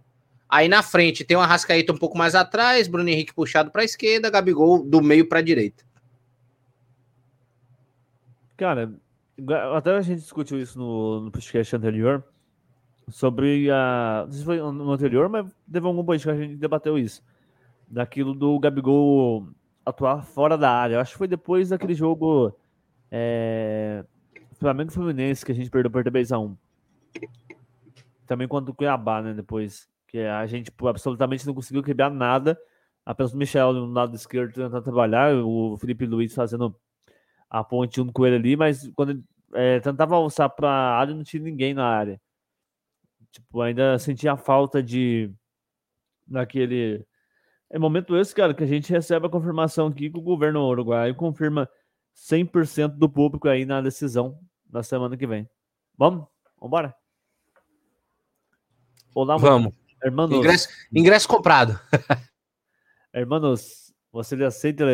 Aí 0.52 0.68
na 0.68 0.82
frente 0.82 1.24
tem 1.24 1.34
o 1.34 1.40
Arrascaeta 1.40 1.94
um 1.94 1.96
pouco 1.96 2.18
mais 2.18 2.34
atrás, 2.34 2.86
Bruno 2.86 3.08
Henrique 3.08 3.32
puxado 3.32 3.70
para 3.70 3.80
a 3.80 3.84
esquerda, 3.86 4.28
Gabigol 4.28 4.84
do 4.84 5.00
meio 5.00 5.26
para 5.26 5.38
a 5.38 5.42
direita. 5.42 5.82
Cara, 8.54 8.92
até 9.74 9.96
a 9.96 10.02
gente 10.02 10.20
discutiu 10.20 10.60
isso 10.60 10.78
no, 10.78 11.20
no 11.20 11.30
podcast 11.30 11.74
anterior 11.74 12.22
sobre 13.08 13.70
a. 13.70 14.24
Não 14.26 14.30
sei 14.32 14.40
se 14.40 14.44
foi 14.44 14.58
no 14.58 14.92
anterior, 14.92 15.26
mas 15.30 15.50
teve 15.72 15.86
algum 15.86 16.04
podcast 16.04 16.36
que 16.36 16.44
a 16.44 16.46
gente 16.46 16.60
debateu 16.60 16.98
isso. 16.98 17.24
daquilo 17.88 18.34
do 18.34 18.58
Gabigol 18.58 19.48
atuar 19.86 20.22
fora 20.22 20.58
da 20.58 20.70
área. 20.70 20.96
Eu 20.96 21.00
acho 21.00 21.12
que 21.12 21.18
foi 21.18 21.28
depois 21.28 21.70
daquele 21.70 21.94
jogo 21.94 22.54
é, 23.10 24.04
Flamengo 24.58 24.92
Fluminense 24.92 25.46
que 25.46 25.52
a 25.52 25.54
gente 25.54 25.70
perdeu 25.70 25.90
por 25.90 26.04
3x1. 26.04 26.54
Também 28.26 28.46
contra 28.46 28.70
o 28.70 28.74
Cuiabá, 28.74 29.22
né? 29.22 29.32
Depois. 29.32 29.90
Que 30.12 30.20
a 30.20 30.46
gente 30.46 30.66
tipo, 30.66 30.86
absolutamente 30.86 31.46
não 31.46 31.54
conseguiu 31.54 31.82
quebrar 31.82 32.10
nada. 32.10 32.56
Apenas 33.04 33.32
o 33.32 33.36
Michel 33.36 33.72
no 33.72 33.86
lado 33.86 34.14
esquerdo 34.14 34.52
tentando 34.52 34.82
trabalhar, 34.82 35.34
o 35.34 35.76
Felipe 35.78 36.06
Luiz 36.06 36.34
fazendo 36.34 36.78
a 37.50 37.64
ponte 37.64 37.96
junto 37.96 38.12
com 38.12 38.24
ele 38.24 38.36
ali, 38.36 38.56
mas 38.56 38.88
quando 38.94 39.10
ele 39.10 39.24
é, 39.54 39.80
tentava 39.80 40.14
alçar 40.14 40.48
para 40.50 40.68
a 40.68 40.98
área, 40.98 41.14
não 41.14 41.24
tinha 41.24 41.42
ninguém 41.42 41.74
na 41.74 41.84
área. 41.84 42.20
Tipo, 43.32 43.62
ainda 43.62 43.98
sentia 43.98 44.32
a 44.32 44.36
falta 44.36 44.82
de 44.82 45.32
daquele 46.26 47.04
é 47.72 47.78
momento 47.78 48.14
esse, 48.16 48.34
cara, 48.34 48.52
que 48.52 48.62
a 48.62 48.66
gente 48.66 48.92
recebe 48.92 49.26
a 49.26 49.30
confirmação 49.30 49.86
aqui 49.86 50.10
que 50.10 50.18
o 50.18 50.22
governo 50.22 50.60
uruguaio 50.68 51.14
confirma 51.14 51.66
100% 52.14 52.98
do 52.98 53.08
público 53.08 53.48
aí 53.48 53.64
na 53.64 53.80
decisão 53.80 54.38
da 54.66 54.82
semana 54.82 55.16
que 55.16 55.26
vem. 55.26 55.48
Vamos? 55.96 56.26
Vambora? 56.60 56.94
Olá, 59.14 59.38
Vamos. 59.38 59.81
Hermanos. 60.02 60.36
Ingresso, 60.36 60.68
ingresso 60.92 61.28
comprado. 61.28 61.78
hermanos, 63.12 63.94
você 64.10 64.34
aceita 64.44 64.84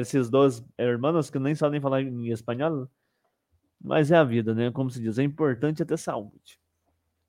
esses 0.00 0.28
dois 0.28 0.64
hermanos 0.76 1.30
que 1.30 1.38
nem 1.38 1.54
sabem 1.54 1.80
falar 1.80 2.02
em 2.02 2.30
espanhol? 2.30 2.88
Mas 3.80 4.10
é 4.10 4.16
a 4.16 4.24
vida, 4.24 4.54
né? 4.54 4.70
Como 4.70 4.90
se 4.90 5.00
diz, 5.00 5.18
é 5.18 5.22
importante 5.22 5.82
é 5.82 5.84
ter 5.84 5.98
saúde. 5.98 6.58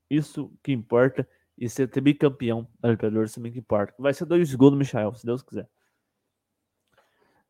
Isso 0.10 0.52
que 0.62 0.74
importa. 0.74 1.28
E 1.58 1.70
ser 1.70 1.88
bicampeão 2.02 2.68
da 2.80 2.90
Libertadores 2.90 3.34
também 3.34 3.52
que 3.52 3.60
importa. 3.60 3.94
Vai 4.00 4.14
ser 4.14 4.26
dois 4.26 4.54
gols 4.56 4.72
do 4.72 4.78
Michael, 4.78 5.14
se 5.14 5.26
Deus 5.26 5.44
quiser. 5.44 5.70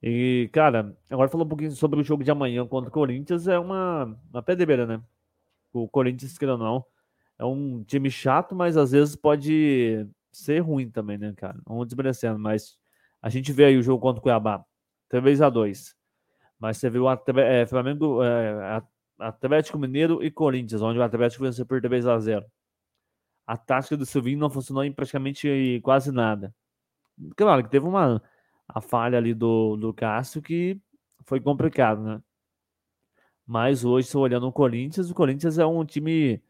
E, 0.03 0.49
cara, 0.51 0.95
agora 1.09 1.29
falando 1.29 1.45
um 1.45 1.49
pouquinho 1.49 1.71
sobre 1.71 1.99
o 1.99 2.03
jogo 2.03 2.23
de 2.23 2.31
amanhã 2.31 2.67
contra 2.67 2.89
o 2.89 2.93
Corinthians, 2.93 3.47
é 3.47 3.57
uma, 3.57 4.17
uma 4.31 4.43
pé 4.43 4.55
de 4.55 4.65
beira, 4.65 4.85
né? 4.85 5.01
O 5.71 5.87
Corinthians, 5.87 6.37
querendo 6.37 6.59
ou 6.59 6.65
não, 6.65 6.85
é 7.41 7.45
um 7.45 7.83
time 7.83 8.11
chato, 8.11 8.53
mas 8.55 8.77
às 8.77 8.91
vezes 8.91 9.15
pode 9.15 10.07
ser 10.31 10.59
ruim 10.59 10.91
também, 10.91 11.17
né, 11.17 11.33
cara? 11.35 11.59
Vamos 11.65 11.87
desmerecendo, 11.87 12.37
mas 12.37 12.77
a 13.19 13.29
gente 13.29 13.51
vê 13.51 13.65
aí 13.65 13.77
o 13.77 13.81
jogo 13.81 13.99
contra 13.99 14.19
o 14.19 14.21
Cuiabá, 14.21 14.63
3x2. 15.11 15.95
Mas 16.59 16.77
você 16.77 16.87
viu 16.87 17.05
o 17.05 17.39
é, 17.39 17.65
Flamengo, 17.65 18.21
é, 18.21 18.83
Atlético 19.17 19.79
Mineiro 19.79 20.23
e 20.23 20.29
Corinthians, 20.29 20.83
onde 20.83 20.99
o 20.99 21.03
Atlético 21.03 21.43
venceu 21.43 21.65
por 21.65 21.81
3x0. 21.81 22.45
A 23.47 23.57
tática 23.57 23.97
do 23.97 24.05
Silvinho 24.05 24.37
não 24.37 24.49
funcionou 24.49 24.83
em 24.83 24.93
praticamente 24.93 25.81
quase 25.83 26.11
nada. 26.11 26.53
Claro 27.35 27.63
que 27.63 27.71
teve 27.71 27.87
uma 27.87 28.21
a 28.67 28.79
falha 28.81 29.17
ali 29.17 29.33
do, 29.33 29.75
do 29.77 29.91
Cássio 29.91 30.43
que 30.43 30.79
foi 31.25 31.41
complicado, 31.41 32.03
né? 32.03 32.21
Mas 33.47 33.83
hoje, 33.83 34.07
se 34.07 34.15
olhando 34.15 34.47
o 34.47 34.53
Corinthians, 34.53 35.09
o 35.09 35.15
Corinthians 35.15 35.57
é 35.57 35.65
um 35.65 35.83
time 35.83 36.41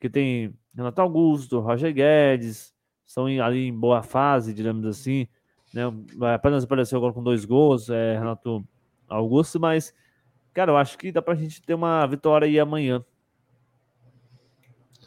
que 0.00 0.08
tem 0.08 0.54
Renato 0.74 1.00
Augusto, 1.00 1.60
Roger 1.60 1.92
Guedes, 1.92 2.74
estão 3.06 3.26
ali 3.26 3.68
em 3.68 3.74
boa 3.74 4.02
fase, 4.02 4.52
digamos 4.52 4.84
assim. 4.86 5.26
Né? 5.72 5.82
Apenas 6.34 6.64
apareceu 6.64 6.98
agora 6.98 7.12
com 7.12 7.22
dois 7.22 7.44
gols, 7.44 7.88
é 7.88 8.18
Renato 8.18 8.66
Augusto, 9.08 9.60
mas, 9.60 9.94
cara, 10.52 10.72
eu 10.72 10.76
acho 10.76 10.98
que 10.98 11.12
dá 11.12 11.22
pra 11.22 11.34
gente 11.34 11.62
ter 11.62 11.74
uma 11.74 12.06
vitória 12.06 12.46
aí 12.46 12.58
amanhã. 12.58 13.04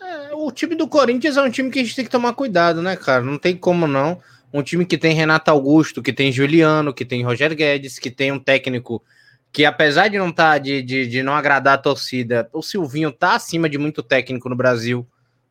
É, 0.02 0.34
o 0.34 0.52
time 0.52 0.75
do 0.75 0.88
Corinthians 0.88 1.38
é 1.38 1.41
um 1.41 1.52
time 1.52 1.69
que 1.69 1.80
a 1.80 1.84
gente 1.84 1.95
tem 1.95 2.06
que 2.06 2.12
tomar 2.12 2.34
cuidado, 2.34 2.82
né, 2.82 2.95
cara? 2.95 3.23
Não 3.23 3.38
tem 3.38 3.56
como 3.56 3.86
não. 3.86 4.19
Um 4.52 4.63
time 4.63 4.86
que 4.86 4.97
tem 4.97 5.13
Renato 5.13 5.52
Augusto, 5.52 6.02
que 6.02 6.13
tem 6.13 6.32
Juliano, 6.32 6.93
que 6.93 7.06
tem 7.06 7.23
Roger 7.23 7.56
Guedes, 7.56 7.99
que 7.99 8.10
tem 8.10 8.32
um 8.32 8.39
técnico 8.39 9.04
que, 9.52 9.66
apesar 9.66 10.08
de 10.08 10.18
não 10.18 10.32
tá 10.32 10.58
de, 10.58 10.82
de, 10.82 11.08
de 11.08 11.24
não 11.24 11.34
agradar 11.34 11.76
a 11.76 11.78
torcida, 11.78 12.50
o 12.54 12.62
Silvinho 12.62 13.12
tá 13.12 13.36
acima 13.36 13.70
de 13.70 13.78
muito 13.78 14.04
técnico 14.04 14.50
no 14.50 14.56
Brasil 14.56 15.08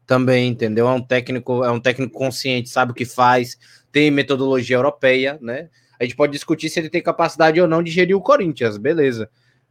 também, 0.06 0.48
entendeu? 0.48 0.88
É 0.88 0.92
um 0.92 1.02
técnico, 1.02 1.64
é 1.64 1.70
um 1.70 1.80
técnico 1.80 2.16
consciente, 2.16 2.68
sabe 2.68 2.92
o 2.92 2.94
que 2.94 3.04
faz, 3.04 3.58
tem 3.92 4.10
metodologia 4.10 4.76
europeia, 4.76 5.38
né? 5.40 5.68
A 6.00 6.04
gente 6.04 6.16
pode 6.16 6.32
discutir 6.32 6.70
se 6.70 6.78
ele 6.78 6.88
tem 6.88 7.02
capacidade 7.02 7.60
ou 7.60 7.66
não 7.66 7.82
de 7.82 7.90
gerir 7.90 8.16
o 8.16 8.20
Corinthians, 8.20 8.76
beleza. 8.76 9.28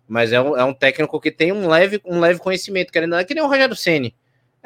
Mas 0.07 0.31
é 0.31 0.41
um, 0.41 0.57
é 0.57 0.63
um 0.63 0.73
técnico 0.73 1.19
que 1.19 1.31
tem 1.31 1.51
um 1.51 1.67
leve, 1.67 2.01
um 2.05 2.19
leve 2.19 2.39
conhecimento, 2.39 2.91
querendo 2.91 3.15
é 3.15 3.23
que 3.23 3.33
nem 3.33 3.43
o 3.43 3.47
Rogério 3.47 3.75
Ceni 3.75 4.13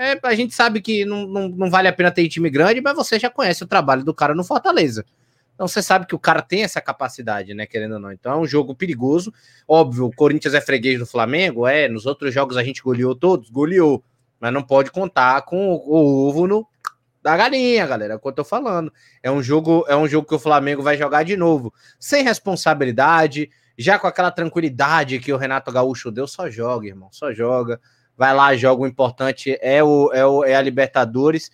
é, 0.02 0.17
a 0.24 0.34
gente 0.34 0.56
sabe 0.56 0.82
que 0.82 1.06
não, 1.06 1.28
não, 1.28 1.47
não 1.47 1.69
vale 1.69 1.88
a 1.88 1.93
pena 1.93 2.12
ter 2.12 2.28
time 2.28 2.50
grande, 2.50 2.82
mas 2.82 2.95
você 2.95 3.19
já 3.19 3.30
conhece 3.30 3.63
o 3.63 3.67
trabalho 3.67 4.04
do 4.04 4.13
cara 4.13 4.34
no 4.34 4.43
Fortaleza. 4.43 5.06
Então 5.62 5.67
você 5.67 5.84
sabe 5.84 6.08
que 6.08 6.15
o 6.15 6.19
cara 6.19 6.41
tem 6.41 6.63
essa 6.63 6.82
capacidade, 6.82 7.54
né? 7.54 7.67
Querendo 7.67 7.93
ou 7.93 8.00
não. 8.00 8.12
Então 8.12 8.32
é 8.34 8.36
um 8.36 8.47
jogo 8.47 8.74
perigoso. 8.74 9.32
Óbvio, 9.67 10.08
o 10.08 10.12
Corinthians 10.12 10.56
é 10.56 10.60
freguês 10.60 10.97
do 10.97 11.06
Flamengo, 11.06 11.67
é. 11.67 11.88
Nos 11.88 12.08
outros 12.08 12.34
jogos 12.34 12.58
a 12.58 12.63
gente 12.63 12.82
goleou 12.82 13.13
todos, 13.13 13.47
goleou. 13.52 14.04
Mas 14.39 14.52
não 14.52 14.63
pode 14.63 14.89
contar 14.89 15.39
com 15.43 15.74
o, 15.74 16.28
ovo 16.28 16.47
no, 16.47 16.67
da 17.21 17.38
galinha, 17.38 17.86
galera. 17.86 18.13
É 18.13 18.15
o 18.15 18.19
que 18.19 18.28
eu 18.28 18.32
tô 18.32 18.43
falando. 18.43 18.91
É 19.21 19.30
um 19.30 19.43
jogo, 19.43 19.86
é 19.88 19.95
um 19.95 20.08
jogo 20.08 20.28
que 20.28 20.34
o 20.34 20.39
Flamengo 20.39 20.82
vai 20.82 20.97
jogar 20.97 21.21
de 21.21 21.38
novo, 21.38 21.71
sem 22.00 22.24
responsabilidade, 22.24 23.47
já 23.78 24.00
com 24.00 24.08
aquela 24.08 24.32
tranquilidade 24.32 25.19
que 25.19 25.32
o 25.32 25.38
Renato 25.38 25.71
Gaúcho 25.71 26.10
deu, 26.10 26.26
só 26.26 26.50
joga, 26.50 26.88
irmão, 26.88 27.10
só 27.12 27.32
joga 27.32 27.80
vai 28.21 28.36
lá, 28.36 28.56
joga 28.56 28.84
o 28.84 28.88
importante, 28.88 29.58
é, 29.60 29.84
o, 29.84 30.12
é, 30.13 30.24
o, 30.24 30.43
é 30.43 30.56
a 30.56 30.62
Libertadores. 30.62 31.50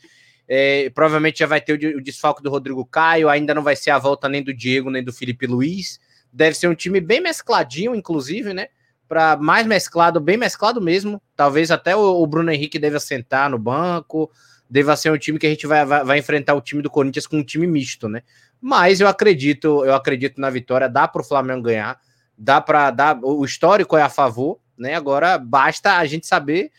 É, 0.47 0.89
provavelmente 0.91 1.39
já 1.39 1.45
vai 1.45 1.59
ter 1.59 1.73
o, 1.73 1.97
o 1.97 2.01
desfalque 2.01 2.41
do 2.41 2.49
Rodrigo 2.49 2.85
Caio, 2.85 3.27
ainda 3.27 3.53
não 3.53 3.61
vai 3.61 3.75
ser 3.75 3.91
a 3.91 3.97
volta 3.97 4.29
nem 4.29 4.41
do 4.41 4.53
Diego, 4.53 4.89
nem 4.89 5.03
do 5.03 5.11
Felipe 5.11 5.45
Luiz. 5.45 5.99
Deve 6.31 6.55
ser 6.55 6.67
um 6.67 6.75
time 6.75 7.01
bem 7.01 7.19
mescladinho, 7.19 7.93
inclusive, 7.93 8.53
né? 8.53 8.67
Para 9.07 9.35
mais 9.37 9.65
mesclado, 9.65 10.19
bem 10.19 10.37
mesclado 10.37 10.81
mesmo. 10.81 11.21
Talvez 11.35 11.71
até 11.71 11.95
o, 11.95 12.21
o, 12.21 12.27
Bruno 12.27 12.51
Henrique 12.51 12.79
deva 12.79 12.99
sentar 12.99 13.49
no 13.49 13.57
banco. 13.57 14.31
Deva 14.69 14.95
ser 14.95 15.11
um 15.11 15.17
time 15.17 15.39
que 15.39 15.47
a 15.47 15.49
gente 15.49 15.65
vai, 15.65 15.85
vai, 15.85 16.03
vai 16.03 16.19
enfrentar 16.19 16.53
o 16.53 16.61
time 16.61 16.81
do 16.81 16.89
Corinthians 16.89 17.25
com 17.25 17.37
um 17.37 17.43
time 17.43 17.65
misto, 17.65 18.07
né? 18.09 18.21
Mas 18.61 18.99
eu 18.99 19.07
acredito, 19.07 19.85
eu 19.85 19.93
acredito 19.93 20.41
na 20.41 20.49
vitória, 20.49 20.89
dá 20.89 21.07
para 21.07 21.21
o 21.21 21.25
Flamengo 21.25 21.63
ganhar, 21.63 21.99
dá 22.37 22.59
para 22.59 22.91
dar. 22.91 23.19
O 23.21 23.45
histórico 23.45 23.95
é 23.95 24.01
a 24.01 24.09
favor, 24.09 24.59
né? 24.77 24.95
Agora 24.95 25.37
basta 25.37 25.97
a 25.97 26.05
gente 26.05 26.27
saber 26.27 26.71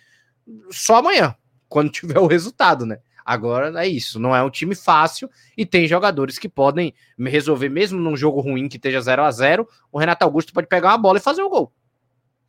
só 0.70 0.96
amanhã, 0.96 1.34
quando 1.68 1.90
tiver 1.92 2.18
o 2.18 2.26
resultado, 2.26 2.84
né? 2.84 2.98
Agora 3.28 3.84
é 3.84 3.86
isso, 3.86 4.18
não 4.18 4.34
é 4.34 4.42
um 4.42 4.48
time 4.48 4.74
fácil 4.74 5.28
e 5.54 5.66
tem 5.66 5.86
jogadores 5.86 6.38
que 6.38 6.48
podem 6.48 6.94
resolver, 7.18 7.68
mesmo 7.68 8.00
num 8.00 8.16
jogo 8.16 8.40
ruim 8.40 8.70
que 8.70 8.76
esteja 8.78 9.02
0 9.02 9.22
a 9.22 9.30
0 9.30 9.68
o 9.92 9.98
Renato 9.98 10.24
Augusto 10.24 10.50
pode 10.50 10.66
pegar 10.66 10.92
uma 10.92 10.96
bola 10.96 11.18
e 11.18 11.20
fazer 11.20 11.42
um 11.42 11.50
gol. 11.50 11.70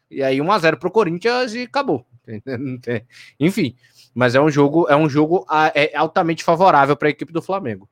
E 0.09 0.23
aí 0.23 0.39
1 0.39 0.49
a 0.49 0.57
0 0.57 0.77
pro 0.77 0.89
Corinthians 0.89 1.53
e 1.53 1.63
acabou. 1.63 2.07
Enfim, 3.37 3.75
mas 4.15 4.35
é 4.35 4.39
um 4.39 4.49
jogo, 4.49 4.87
é 4.87 4.95
um 4.95 5.09
jogo 5.09 5.45
é 5.75 5.93
altamente 5.97 6.45
favorável 6.45 6.95
para 6.95 7.09
a 7.09 7.11
equipe 7.11 7.33
do 7.33 7.41
Flamengo. 7.41 7.89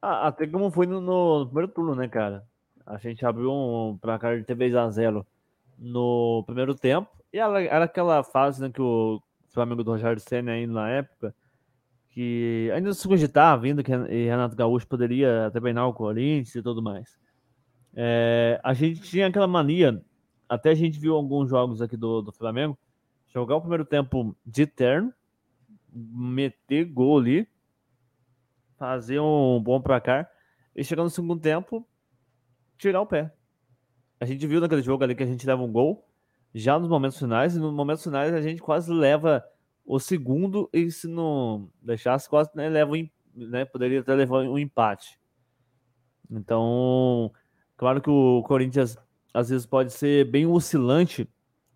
Ah, 0.00 0.28
até 0.28 0.46
como 0.46 0.70
foi 0.70 0.86
no, 0.86 1.00
no, 1.00 1.46
primeiro 1.46 1.72
turno, 1.72 1.96
né, 1.96 2.06
cara? 2.06 2.44
A 2.86 2.98
gente 2.98 3.26
abriu 3.26 3.50
um 3.50 3.98
placar 4.00 4.38
de 4.38 4.44
3 4.44 4.76
a 4.76 4.88
0 4.88 5.26
no 5.76 6.44
primeiro 6.46 6.72
tempo. 6.72 7.10
E 7.32 7.38
ela, 7.38 7.60
era 7.60 7.86
aquela 7.86 8.22
fase 8.22 8.62
né, 8.62 8.70
que 8.72 8.80
o 8.80 9.20
Flamengo 9.56 9.82
do 9.82 9.90
Rogério 9.92 10.20
Senna 10.20 10.52
ainda 10.52 10.74
na 10.74 10.88
época, 10.90 11.34
que 12.10 12.70
ainda 12.74 12.92
se 12.92 13.08
cogitava 13.08 13.62
vindo 13.62 13.82
que 13.82 13.90
Renato 13.90 14.54
Gaúcho 14.54 14.86
poderia 14.86 15.50
treinar 15.50 15.88
o 15.88 15.94
Corinthians 15.94 16.54
e 16.54 16.62
tudo 16.62 16.82
mais. 16.82 17.18
É, 17.94 18.60
a 18.62 18.74
gente 18.74 19.00
tinha 19.00 19.26
aquela 19.26 19.46
mania, 19.46 20.04
até 20.46 20.70
a 20.70 20.74
gente 20.74 21.00
viu 21.00 21.14
alguns 21.14 21.48
jogos 21.48 21.80
aqui 21.80 21.96
do, 21.96 22.20
do 22.20 22.30
Flamengo, 22.32 22.78
jogar 23.28 23.56
o 23.56 23.60
primeiro 23.60 23.84
tempo 23.86 24.36
de 24.44 24.66
terno, 24.66 25.12
meter 25.90 26.84
gol 26.84 27.18
ali, 27.18 27.48
fazer 28.76 29.18
um 29.18 29.58
bom 29.58 29.80
placar, 29.80 30.30
e 30.74 30.84
chegar 30.84 31.02
no 31.02 31.08
segundo 31.08 31.40
tempo, 31.40 31.88
tirar 32.76 33.00
o 33.00 33.06
pé. 33.06 33.32
A 34.20 34.26
gente 34.26 34.46
viu 34.46 34.60
naquele 34.60 34.82
jogo 34.82 35.02
ali 35.02 35.14
que 35.14 35.22
a 35.22 35.26
gente 35.26 35.46
leva 35.46 35.62
um 35.62 35.72
gol 35.72 36.05
já 36.58 36.78
nos 36.78 36.88
momentos 36.88 37.18
finais, 37.18 37.54
e 37.54 37.60
nos 37.60 37.72
momentos 37.72 38.02
finais 38.02 38.32
a 38.32 38.40
gente 38.40 38.62
quase 38.62 38.90
leva 38.90 39.44
o 39.84 40.00
segundo, 40.00 40.68
e 40.72 40.90
se 40.90 41.06
não 41.06 41.68
deixasse, 41.82 42.28
quase 42.28 42.50
né, 42.54 42.68
leva 42.68 42.92
um, 42.92 43.08
né, 43.34 43.64
poderia 43.64 44.00
até 44.00 44.14
levar 44.14 44.38
um 44.38 44.58
empate. 44.58 45.20
Então, 46.30 47.30
claro 47.76 48.00
que 48.00 48.08
o 48.08 48.42
Corinthians 48.42 48.96
às 49.34 49.50
vezes 49.50 49.66
pode 49.66 49.92
ser 49.92 50.24
bem 50.30 50.46
oscilante 50.46 51.28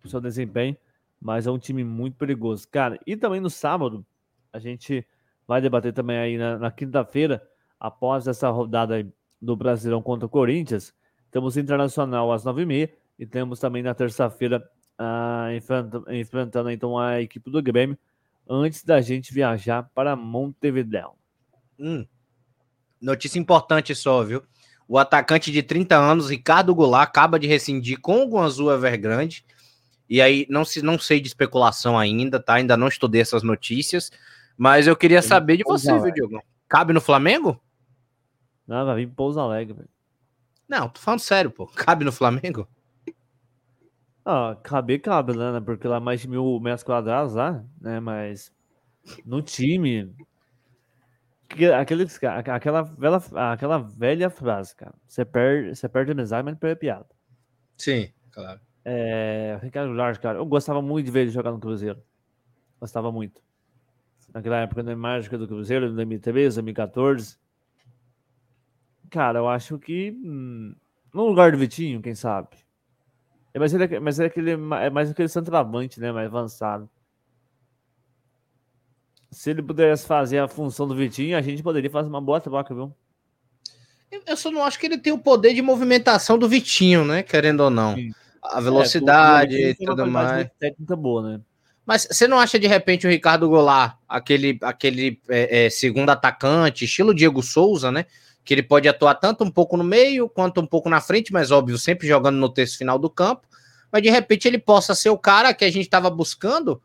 no 0.03 0.09
seu 0.09 0.19
desempenho, 0.19 0.75
mas 1.21 1.45
é 1.45 1.51
um 1.51 1.59
time 1.59 1.83
muito 1.83 2.17
perigoso. 2.17 2.67
Cara, 2.67 2.99
e 3.05 3.15
também 3.15 3.39
no 3.39 3.51
sábado, 3.51 4.03
a 4.51 4.57
gente 4.57 5.05
vai 5.47 5.61
debater 5.61 5.93
também 5.93 6.17
aí 6.17 6.37
na, 6.37 6.57
na 6.57 6.71
quinta-feira, 6.71 7.47
após 7.79 8.27
essa 8.27 8.49
rodada 8.49 9.07
do 9.39 9.55
Brasileirão 9.55 10.01
contra 10.01 10.25
o 10.25 10.29
Corinthians, 10.29 10.93
temos 11.29 11.55
Internacional 11.55 12.31
às 12.31 12.43
9h30 12.43 12.89
e 12.89 13.00
temos 13.25 13.59
também 13.59 13.83
na 13.83 13.93
terça-feira 13.93 14.63
enfrentando, 15.55 16.13
enfrentando 16.13 16.69
então 16.69 16.97
a 16.97 17.21
equipe 17.21 17.49
do 17.49 17.61
Grêmio 17.61 17.97
antes 18.49 18.83
da 18.83 19.01
gente 19.01 19.33
viajar 19.33 19.89
para 19.93 20.15
Montevideo. 20.15 21.13
Hum. 21.79 22.05
Notícia 23.01 23.39
importante 23.39 23.95
só, 23.95 24.23
viu? 24.23 24.43
O 24.87 24.97
atacante 24.97 25.51
de 25.51 25.63
30 25.63 25.95
anos, 25.95 26.29
Ricardo 26.29 26.75
Goulart, 26.75 27.07
acaba 27.07 27.39
de 27.39 27.47
rescindir 27.47 27.99
com 27.99 28.23
o 28.23 28.29
Guangzhou 28.29 28.73
Evergrande. 28.73 29.45
E 30.09 30.21
aí, 30.21 30.45
não, 30.49 30.65
se, 30.65 30.81
não 30.81 30.99
sei 30.99 31.21
de 31.21 31.29
especulação 31.29 31.97
ainda, 31.97 32.39
tá? 32.39 32.55
Ainda 32.55 32.75
não 32.75 32.89
estudei 32.89 33.21
essas 33.21 33.41
notícias. 33.41 34.11
Mas 34.57 34.87
eu 34.87 34.95
queria 34.95 35.21
saber 35.21 35.57
de 35.57 35.63
você, 35.63 35.97
viu, 35.97 36.11
Diogo? 36.11 36.43
Cabe 36.67 36.91
no 36.91 36.99
Flamengo? 36.99 37.59
Não, 38.67 38.85
vai 38.85 38.97
vir 38.97 39.07
Pouso 39.07 39.39
Alegre, 39.39 39.73
velho. 39.73 39.89
Não, 40.67 40.89
tô 40.89 40.99
falando 40.99 41.21
sério, 41.21 41.49
pô. 41.49 41.67
Cabe 41.67 42.03
no 42.03 42.11
Flamengo? 42.11 42.67
Ah, 44.25 44.55
cabe, 44.63 44.99
cabe, 44.99 45.35
né? 45.35 45.59
Porque 45.61 45.87
lá 45.87 45.99
mais 45.99 46.21
de 46.21 46.27
mil 46.27 46.59
metros 46.59 46.83
quadrados 46.83 47.33
lá, 47.33 47.63
né? 47.79 47.99
Mas 47.99 48.51
no 49.25 49.41
time, 49.41 50.13
aquele, 51.49 52.05
aquela, 52.47 52.83
velha, 52.83 53.17
aquela 53.51 53.77
velha 53.79 54.29
frase, 54.29 54.75
cara. 54.75 54.93
Você 55.07 55.25
perde, 55.25 55.75
você 55.75 55.89
perde 55.89 56.11
amizade, 56.11 56.43
mas 56.43 56.53
não 56.53 56.59
perde 56.59 56.79
piada. 56.79 57.07
Sim, 57.77 58.11
claro. 58.31 58.59
É, 58.85 59.59
Ricardo 59.61 59.93
Lars, 59.93 60.17
cara, 60.17 60.39
eu 60.39 60.45
gostava 60.45 60.81
muito 60.81 61.05
de 61.05 61.11
ver 61.11 61.21
ele 61.21 61.31
jogar 61.31 61.51
no 61.51 61.59
Cruzeiro. 61.59 62.01
Gostava 62.79 63.11
muito. 63.11 63.41
Naquela 64.33 64.57
época 64.61 64.83
da 64.83 64.95
mágica 64.95 65.37
do 65.37 65.47
Cruzeiro, 65.47 65.87
em 65.87 65.95
2013, 65.95 66.55
2014. 66.55 67.37
Cara, 69.09 69.39
eu 69.39 69.47
acho 69.49 69.77
que 69.77 70.11
hum, 70.11 70.73
no 71.13 71.27
lugar 71.27 71.51
do 71.51 71.57
Vitinho, 71.57 72.01
quem 72.01 72.15
sabe. 72.15 72.49
É, 73.53 73.59
mas 73.59 73.73
ele 73.73 73.83
é, 73.83 73.99
mas 73.99 74.19
é 74.19 74.25
aquele 74.25 74.51
é 74.51 74.89
mais 74.89 75.11
aquele 75.11 75.27
centroavante, 75.27 75.99
né, 75.99 76.11
mais 76.11 76.27
avançado 76.27 76.89
se 79.31 79.49
ele 79.49 79.61
pudesse 79.61 80.05
fazer 80.05 80.39
a 80.39 80.47
função 80.47 80.87
do 80.87 80.93
Vitinho, 80.93 81.37
a 81.37 81.41
gente 81.41 81.63
poderia 81.63 81.89
fazer 81.89 82.09
uma 82.09 82.21
boa 82.21 82.41
troca, 82.41 82.75
viu? 82.75 82.93
Eu 84.27 84.35
só 84.35 84.51
não 84.51 84.63
acho 84.63 84.77
que 84.77 84.85
ele 84.85 84.97
tem 84.97 85.13
o 85.13 85.17
poder 85.17 85.53
de 85.53 85.61
movimentação 85.61 86.37
do 86.37 86.49
Vitinho, 86.49 87.05
né? 87.05 87.23
Querendo 87.23 87.61
ou 87.61 87.69
não. 87.69 87.95
Sim. 87.95 88.11
A 88.43 88.59
velocidade 88.59 89.55
é, 89.55 89.69
e 89.69 89.75
tudo 89.75 90.05
mais. 90.05 90.49
Técnica 90.59 90.95
boa, 90.97 91.31
né? 91.31 91.41
Mas 91.85 92.07
você 92.11 92.27
não 92.27 92.37
acha 92.37 92.59
de 92.59 92.67
repente 92.67 93.07
o 93.07 93.09
Ricardo 93.09 93.47
Goulart, 93.47 93.95
aquele, 94.07 94.59
aquele 94.61 95.19
é, 95.29 95.65
é, 95.65 95.69
segundo 95.69 96.09
atacante, 96.09 96.85
estilo 96.85 97.15
Diego 97.15 97.41
Souza, 97.41 97.89
né? 97.91 98.05
Que 98.43 98.53
ele 98.53 98.63
pode 98.63 98.87
atuar 98.87 99.15
tanto 99.15 99.43
um 99.43 99.51
pouco 99.51 99.77
no 99.77 99.83
meio 99.83 100.27
quanto 100.27 100.61
um 100.61 100.65
pouco 100.65 100.89
na 100.89 100.99
frente, 100.99 101.31
mas 101.31 101.51
óbvio, 101.51 101.77
sempre 101.77 102.07
jogando 102.07 102.37
no 102.37 102.49
terço 102.49 102.77
final 102.77 102.97
do 102.97 103.09
campo. 103.09 103.47
Mas 103.91 104.01
de 104.01 104.09
repente 104.09 104.47
ele 104.47 104.57
possa 104.57 104.95
ser 104.95 105.09
o 105.09 105.17
cara 105.17 105.53
que 105.53 105.65
a 105.65 105.69
gente 105.69 105.83
estava 105.83 106.09
buscando 106.09 106.81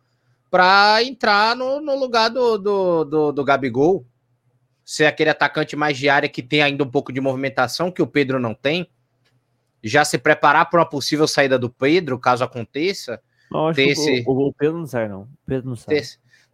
para 0.50 1.02
entrar 1.02 1.56
no, 1.56 1.80
no 1.80 1.98
lugar 1.98 2.28
do, 2.28 2.58
do, 2.58 3.04
do, 3.04 3.32
do, 3.32 3.44
Gabigol. 3.44 4.06
Ser 4.84 5.06
aquele 5.06 5.30
atacante 5.30 5.74
mais 5.74 5.98
de 5.98 6.08
área 6.08 6.28
que 6.28 6.42
tem 6.42 6.62
ainda 6.62 6.84
um 6.84 6.90
pouco 6.90 7.12
de 7.12 7.20
movimentação, 7.20 7.90
que 7.90 8.02
o 8.02 8.06
Pedro 8.06 8.38
não 8.38 8.54
tem. 8.54 8.88
Já 9.82 10.04
se 10.04 10.18
preparar 10.18 10.68
para 10.70 10.80
uma 10.80 10.88
possível 10.88 11.26
saída 11.26 11.58
do 11.58 11.70
Pedro, 11.70 12.18
caso 12.18 12.44
aconteça. 12.44 13.20
Não, 13.50 13.72
ter 13.72 13.88
esse... 13.88 14.24
o, 14.26 14.48
o, 14.48 14.52
Pedro 14.52 14.78
não 14.78 14.86
sai, 14.86 15.08
não. 15.08 15.22
O 15.22 15.28
Pedro 15.44 15.68
não 15.68 15.76
sai. 15.76 15.96
Ter... 15.96 16.06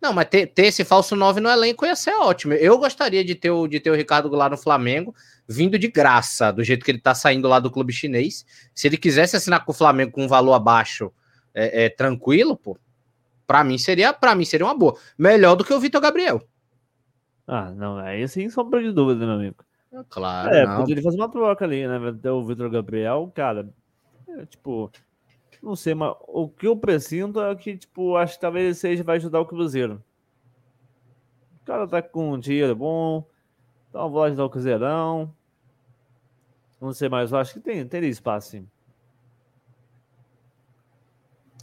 Não, 0.03 0.13
mas 0.13 0.27
ter, 0.29 0.49
ter, 0.49 0.67
esse 0.67 0.85
falso 0.85 1.15
9 1.15 1.41
no 1.41 1.49
elenco 1.49 1.87
ia 1.87 1.95
ser 1.95 2.15
ótimo. 2.17 2.55
Eu 2.55 2.77
gostaria 2.77 3.25
de 3.25 3.37
ter 3.37 3.53
o, 3.53 3.69
de 3.69 3.79
ter 3.79 3.89
o 3.89 3.95
Ricardo 3.95 4.29
Goulart 4.29 4.51
no 4.51 4.59
Flamengo, 4.59 5.15
vindo 5.47 5.79
de 5.79 5.87
graça, 5.87 6.53
do 6.53 6.65
jeito 6.65 6.85
que 6.85 6.91
ele 6.91 6.99
tá 7.01 7.15
saindo 7.15 7.47
lá 7.47 7.61
do 7.61 7.71
clube 7.71 7.93
chinês. 7.93 8.45
Se 8.75 8.89
ele 8.89 8.97
quisesse 8.97 9.37
assinar 9.37 9.65
com 9.65 9.71
o 9.71 9.75
Flamengo 9.75 10.11
com 10.11 10.25
um 10.25 10.29
valor 10.29 10.55
abaixo, 10.55 11.13
é, 11.55 11.85
é 11.85 11.89
tranquilo, 11.89 12.57
pô, 12.57 12.77
para 13.47 13.63
mim 13.63 13.79
seria, 13.79 14.13
para 14.13 14.35
mim 14.35 14.45
seria 14.45 14.67
uma 14.67 14.77
boa. 14.77 14.97
Melhor 15.17 15.55
do 15.55 15.65
que 15.65 15.73
o 15.73 15.79
Vitor 15.79 16.01
Gabriel. 16.01 16.43
Ah, 17.47 17.71
não, 17.71 17.99
aí 17.99 18.27
sim 18.27 18.51
sombra 18.51 18.83
de 18.83 18.91
dúvida, 18.91 19.25
meu 19.25 19.37
amigo. 19.37 19.65
Claro. 20.09 20.53
É, 20.53 20.67
não. 20.67 20.79
poderia 20.79 21.03
fazer 21.03 21.17
uma 21.17 21.31
troca 21.31 21.65
ali, 21.65 21.87
né? 21.87 21.99
O 22.33 22.45
Vitor 22.45 22.69
Gabriel, 22.71 23.31
cara, 23.33 23.69
é, 24.29 24.47
tipo, 24.47 24.91
não 25.63 25.77
sei, 25.77 25.95
mas 25.95 26.15
o 26.27 26.49
que 26.49 26.67
eu 26.67 26.77
presinto 26.77 27.41
é 27.41 27.55
que, 27.55 27.77
tipo, 27.77 28.17
acho 28.17 28.35
que 28.35 28.41
talvez 28.41 28.65
ele 28.65 28.75
seja, 28.75 29.05
vai 29.05 29.17
ajudar 29.17 29.41
o 29.41 29.47
Cruzeiro. 29.47 30.03
O 31.63 31.65
cara 31.65 31.87
tá 31.87 32.03
com 32.03 32.39
dinheiro 32.39 32.75
bom, 32.75 33.25
então 33.89 34.11
vou 34.11 34.25
ajudar 34.25 34.45
o 34.45 34.51
Cruzeirão. 34.51 35.33
Não 36.81 36.93
sei, 36.93 37.09
mas 37.09 37.31
eu 37.31 37.39
acho 37.39 37.55
que 37.55 37.61
tem, 37.61 37.87
tem 37.87 38.05
espaço, 38.07 38.51
sim. 38.51 38.69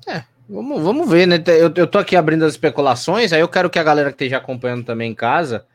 É, 0.07 0.23
Vamos, 0.49 0.81
vamos 0.81 1.07
ver, 1.07 1.27
né? 1.27 1.35
Eu, 1.45 1.71
eu 1.75 1.85
tô 1.85 1.99
aqui 1.99 2.15
abrindo 2.15 2.43
as 2.43 2.53
especulações, 2.53 3.31
aí 3.31 3.39
eu 3.39 3.47
quero 3.47 3.69
que 3.69 3.77
a 3.77 3.83
galera 3.83 4.09
que 4.09 4.15
esteja 4.15 4.37
acompanhando 4.37 4.83
também 4.83 5.11
em 5.11 5.15
casa 5.15 5.67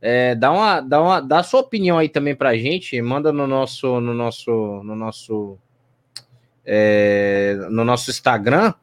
é, 0.00 0.34
dá, 0.34 0.50
uma, 0.50 0.80
dá, 0.80 1.02
uma, 1.02 1.20
dá 1.20 1.40
a 1.40 1.42
sua 1.42 1.60
opinião 1.60 1.98
aí 1.98 2.08
também 2.08 2.34
pra 2.34 2.56
gente, 2.56 3.00
manda 3.02 3.30
no 3.30 3.46
nosso, 3.46 4.00
no 4.00 4.14
nosso, 4.14 4.50
no 4.82 4.96
nosso, 4.96 5.58
é, 6.64 7.56
no 7.70 7.84
nosso 7.84 8.10
Instagram, 8.10 8.74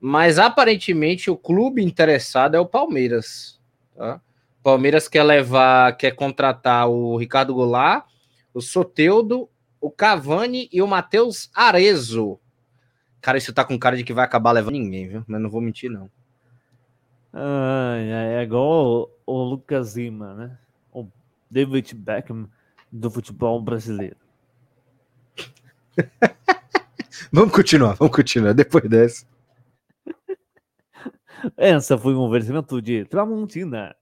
mas 0.00 0.38
aparentemente 0.38 1.30
o 1.30 1.36
clube 1.36 1.82
interessado 1.82 2.54
é 2.54 2.60
o 2.60 2.66
Palmeiras, 2.66 3.60
tá? 3.96 4.20
Palmeiras 4.62 5.08
quer 5.08 5.22
levar, 5.22 5.96
quer 5.96 6.12
contratar 6.12 6.88
o 6.88 7.16
Ricardo 7.16 7.54
Goulart, 7.54 8.06
o 8.52 8.60
Soteudo, 8.60 9.48
o 9.80 9.90
Cavani 9.90 10.68
e 10.72 10.80
o 10.80 10.86
Matheus 10.86 11.50
Arezo 11.54 12.38
Cara, 13.24 13.38
isso 13.38 13.54
tá 13.54 13.64
com 13.64 13.78
cara 13.78 13.96
de 13.96 14.04
que 14.04 14.12
vai 14.12 14.22
acabar 14.22 14.52
levando 14.52 14.74
ninguém, 14.74 15.08
viu? 15.08 15.24
Mas 15.26 15.40
não 15.40 15.48
vou 15.48 15.62
mentir, 15.62 15.90
não. 15.90 16.10
Ah, 17.32 17.96
é 17.96 18.42
igual 18.42 19.10
o, 19.26 19.32
o 19.32 19.42
Lucas 19.44 19.96
Lima, 19.96 20.34
né? 20.34 20.58
O 20.92 21.08
David 21.50 21.94
Beckham 21.94 22.50
do 22.92 23.10
futebol 23.10 23.62
brasileiro. 23.62 24.18
vamos 27.32 27.52
continuar, 27.52 27.94
vamos 27.94 28.14
continuar 28.14 28.52
depois 28.52 28.88
dessa. 28.88 29.26
Essa 31.56 31.98
foi 31.98 32.14
um 32.14 32.20
oferecimento 32.20 32.80
de 32.80 33.04
Tramontina. 33.04 33.94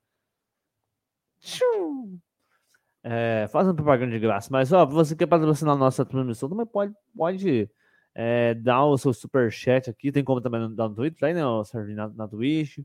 É, 3.05 3.49
faz 3.51 3.67
propaganda 3.73 4.13
de 4.13 4.19
graça, 4.21 4.49
mas 4.51 4.73
ó, 4.73 4.87
você 4.87 5.17
quer 5.17 5.27
patrocinar 5.27 5.75
a 5.75 5.79
nossa 5.79 6.05
transmissão, 6.05 6.49
também 6.49 6.65
pode, 6.65 6.95
pode 7.17 7.69
é, 8.15 8.55
dá 8.55 8.85
o 8.85 8.97
seu 8.99 9.13
super 9.13 9.51
chat 9.51 9.89
aqui, 9.89 10.13
tem 10.13 10.23
como 10.23 10.41
também 10.41 10.73
dar 10.75 10.89
no 10.89 10.95
Twitter, 10.95 11.29
aí, 11.29 11.35
né? 11.35 11.43
Na, 11.95 12.09
na 12.09 12.29
Twitch. 12.29 12.79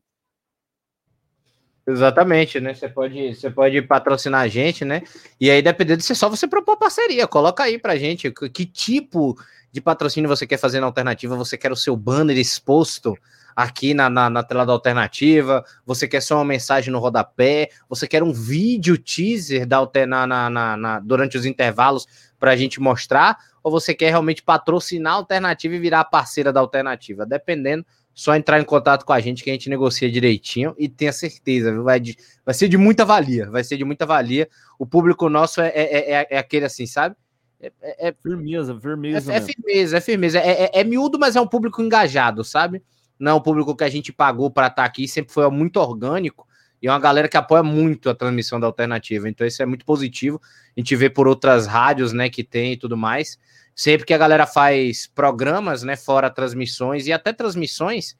Exatamente, 1.85 2.59
né? 2.59 2.73
Você 2.73 2.89
pode, 2.89 3.35
você 3.35 3.49
pode 3.49 3.81
patrocinar 3.81 4.41
a 4.41 4.47
gente, 4.47 4.83
né? 4.83 5.03
E 5.39 5.49
aí, 5.49 5.61
dependendo 5.61 6.01
se 6.01 6.11
é 6.11 6.15
só 6.15 6.29
você 6.29 6.47
propor 6.47 6.77
parceria, 6.77 7.27
coloca 7.27 7.63
aí 7.63 7.77
pra 7.79 7.95
gente 7.95 8.29
que, 8.31 8.49
que 8.49 8.65
tipo 8.65 9.37
de 9.77 9.81
patrocínio 9.81 10.27
você 10.27 10.47
quer 10.47 10.57
fazer 10.57 10.79
na 10.79 10.87
alternativa, 10.87 11.35
você 11.35 11.55
quer 11.55 11.71
o 11.71 11.75
seu 11.75 11.95
banner 11.95 12.35
exposto 12.37 13.15
aqui 13.55 13.93
na, 13.93 14.09
na, 14.09 14.29
na, 14.29 14.43
tela 14.43 14.65
da 14.65 14.73
alternativa, 14.73 15.63
você 15.85 16.07
quer 16.07 16.21
só 16.21 16.35
uma 16.35 16.45
mensagem 16.45 16.91
no 16.91 16.99
rodapé, 16.99 17.69
você 17.87 18.07
quer 18.07 18.23
um 18.23 18.33
vídeo 18.33 18.97
teaser 18.97 19.67
da, 19.67 19.87
na, 20.07 20.49
na, 20.49 20.77
na 20.77 20.99
durante 20.99 21.37
os 21.37 21.45
intervalos 21.45 22.07
para 22.39 22.51
a 22.51 22.55
gente 22.55 22.79
mostrar, 22.79 23.37
ou 23.63 23.71
você 23.71 23.93
quer 23.93 24.09
realmente 24.09 24.41
patrocinar 24.41 25.13
a 25.13 25.17
alternativa 25.17 25.75
e 25.75 25.79
virar 25.79 26.05
parceira 26.05 26.51
da 26.51 26.59
alternativa? 26.59 27.25
Dependendo, 27.25 27.85
só 28.13 28.35
entrar 28.35 28.59
em 28.59 28.63
contato 28.63 29.05
com 29.05 29.13
a 29.13 29.19
gente 29.19 29.43
que 29.43 29.49
a 29.51 29.53
gente 29.53 29.69
negocia 29.69 30.11
direitinho 30.11 30.73
e 30.77 30.89
tenha 30.89 31.13
certeza? 31.13 31.71
Vai, 31.83 31.99
de, 31.99 32.17
vai 32.43 32.53
ser 32.55 32.67
de 32.67 32.77
muita 32.77 33.05
valia, 33.05 33.47
vai 33.49 33.63
ser 33.63 33.77
de 33.77 33.83
muita 33.83 34.07
valia. 34.07 34.49
O 34.79 34.87
público 34.87 35.29
nosso 35.29 35.61
é, 35.61 35.67
é, 35.67 36.13
é, 36.13 36.27
é 36.31 36.37
aquele 36.39 36.65
assim, 36.65 36.87
sabe? 36.87 37.15
É, 37.59 37.71
é, 37.81 38.09
é 38.09 38.13
firmeza, 38.13 38.79
firmeza. 38.79 39.33
É, 39.33 39.37
é 39.37 39.41
firmeza, 39.41 39.97
é 39.97 40.01
firmeza. 40.01 40.39
É, 40.39 40.63
é, 40.63 40.71
é, 40.81 40.83
miúdo, 40.83 41.17
mas 41.19 41.35
é 41.35 41.41
um 41.41 41.47
público 41.47 41.81
engajado, 41.81 42.43
sabe? 42.43 42.83
Não 43.19 43.31
é 43.31 43.35
um 43.35 43.41
público 43.41 43.75
que 43.75 43.83
a 43.83 43.89
gente 43.89 44.13
pagou 44.13 44.51
para 44.51 44.67
estar 44.67 44.83
tá 44.83 44.85
aqui, 44.85 45.07
sempre 45.07 45.33
foi 45.33 45.49
muito 45.49 45.77
orgânico. 45.77 46.47
E 46.81 46.87
é 46.87 46.91
uma 46.91 46.99
galera 46.99 47.27
que 47.27 47.35
apoia 47.35 47.63
muito 47.63 48.09
a 48.09 48.15
transmissão 48.15 48.59
da 48.59 48.67
alternativa. 48.67 49.27
Então, 49.27 49.47
isso 49.47 49.61
é 49.63 49.65
muito 49.65 49.83
positivo. 49.83 50.39
A 50.75 50.79
gente 50.79 50.95
vê 50.95 51.09
por 51.09 51.27
outras 51.27 51.65
rádios, 51.65 52.13
né, 52.13 52.29
que 52.29 52.43
tem 52.43 52.73
e 52.73 52.77
tudo 52.77 52.95
mais. 52.95 53.39
Sempre 53.75 54.05
que 54.05 54.13
a 54.13 54.17
galera 54.17 54.45
faz 54.45 55.07
programas, 55.07 55.81
né, 55.81 55.95
fora 55.95 56.29
transmissões 56.29 57.07
e 57.07 57.13
até 57.13 57.33
transmissões, 57.33 58.15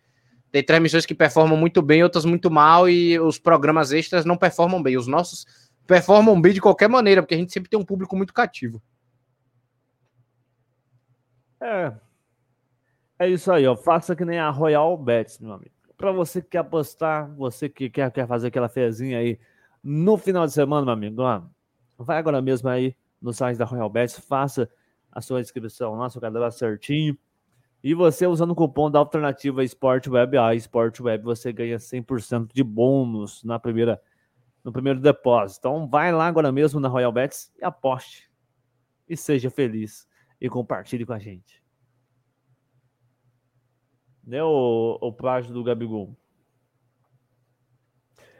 tem 0.52 0.64
transmissões 0.64 1.06
que 1.06 1.14
performam 1.14 1.58
muito 1.58 1.82
bem, 1.82 2.04
outras 2.04 2.26
muito 2.26 2.50
mal, 2.50 2.90
e 2.90 3.20
os 3.20 3.38
programas 3.38 3.92
extras 3.92 4.26
não 4.26 4.38
performam 4.38 4.82
bem. 4.82 4.98
Os 4.98 5.06
nossos 5.06 5.46
performam 5.86 6.40
bem 6.40 6.54
de 6.54 6.62
qualquer 6.62 6.90
maneira, 6.90 7.22
porque 7.22 7.36
a 7.36 7.38
gente 7.38 7.54
sempre 7.54 7.70
tem 7.70 7.80
um 7.80 7.86
público 7.86 8.16
muito 8.16 8.34
cativo. 8.34 8.82
É. 11.62 11.94
É 13.20 13.30
isso 13.30 13.52
aí, 13.52 13.66
ó. 13.68 13.76
Faça 13.76 14.16
que 14.16 14.24
nem 14.24 14.40
a 14.40 14.50
Royal 14.50 14.96
Bets, 14.98 15.40
meu 15.40 15.54
amigo. 15.54 15.72
Para 15.98 16.12
você 16.12 16.42
que 16.42 16.50
quer 16.50 16.60
apostar, 16.60 17.34
você 17.36 17.68
que 17.68 17.90
quer, 17.90 18.12
quer 18.12 18.28
fazer 18.28 18.48
aquela 18.48 18.70
fezinha 18.70 19.18
aí 19.18 19.40
no 19.84 20.18
final 20.18 20.46
de 20.46 20.54
semana, 20.54 20.86
meu 20.86 20.94
amigo, 20.94 21.22
ó, 21.22 21.42
vai 21.98 22.18
agora 22.18 22.42
mesmo 22.42 22.70
aí 22.70 22.96
no 23.22 23.34
site 23.34 23.58
da 23.58 23.66
Royal 23.66 23.90
Bets, 23.90 24.20
faça 24.20 24.70
a 25.12 25.22
sua 25.22 25.42
inscrição 25.42 25.96
lá, 25.96 26.10
seu 26.10 26.22
cadastro 26.22 26.60
certinho. 26.60 27.18
E 27.84 27.94
você 27.94 28.28
usando 28.28 28.52
o 28.52 28.56
cupom 28.56 28.92
da 28.92 29.00
alternativa 29.00 29.64
Sport 29.64 30.08
Web, 30.08 30.38
a 30.38 30.54
Sport 30.56 31.00
Web, 31.00 31.24
você 31.24 31.54
ganha 31.54 31.78
100% 31.80 32.54
de 32.54 32.64
bônus 32.64 33.44
na 33.44 33.60
primeira 33.60 34.02
no 34.64 34.74
primeiro 34.74 35.00
depósito. 35.00 35.60
Então 35.60 35.88
vai 35.88 36.12
lá 36.12 36.28
agora 36.28 36.52
mesmo 36.52 36.80
na 36.80 36.90
Royal 36.90 37.12
Bets 37.12 37.54
e 37.58 37.64
aposte. 37.64 38.30
E 39.08 39.16
seja 39.16 39.50
feliz. 39.50 40.06
E 40.40 40.50
compartilhe 40.50 41.06
com 41.06 41.14
a 41.14 41.20
gente. 41.20 41.64
Né, 44.24 44.44
o, 44.44 44.98
o 45.02 45.12
plágio 45.14 45.54
do 45.54 45.64
Gabigol? 45.64 46.16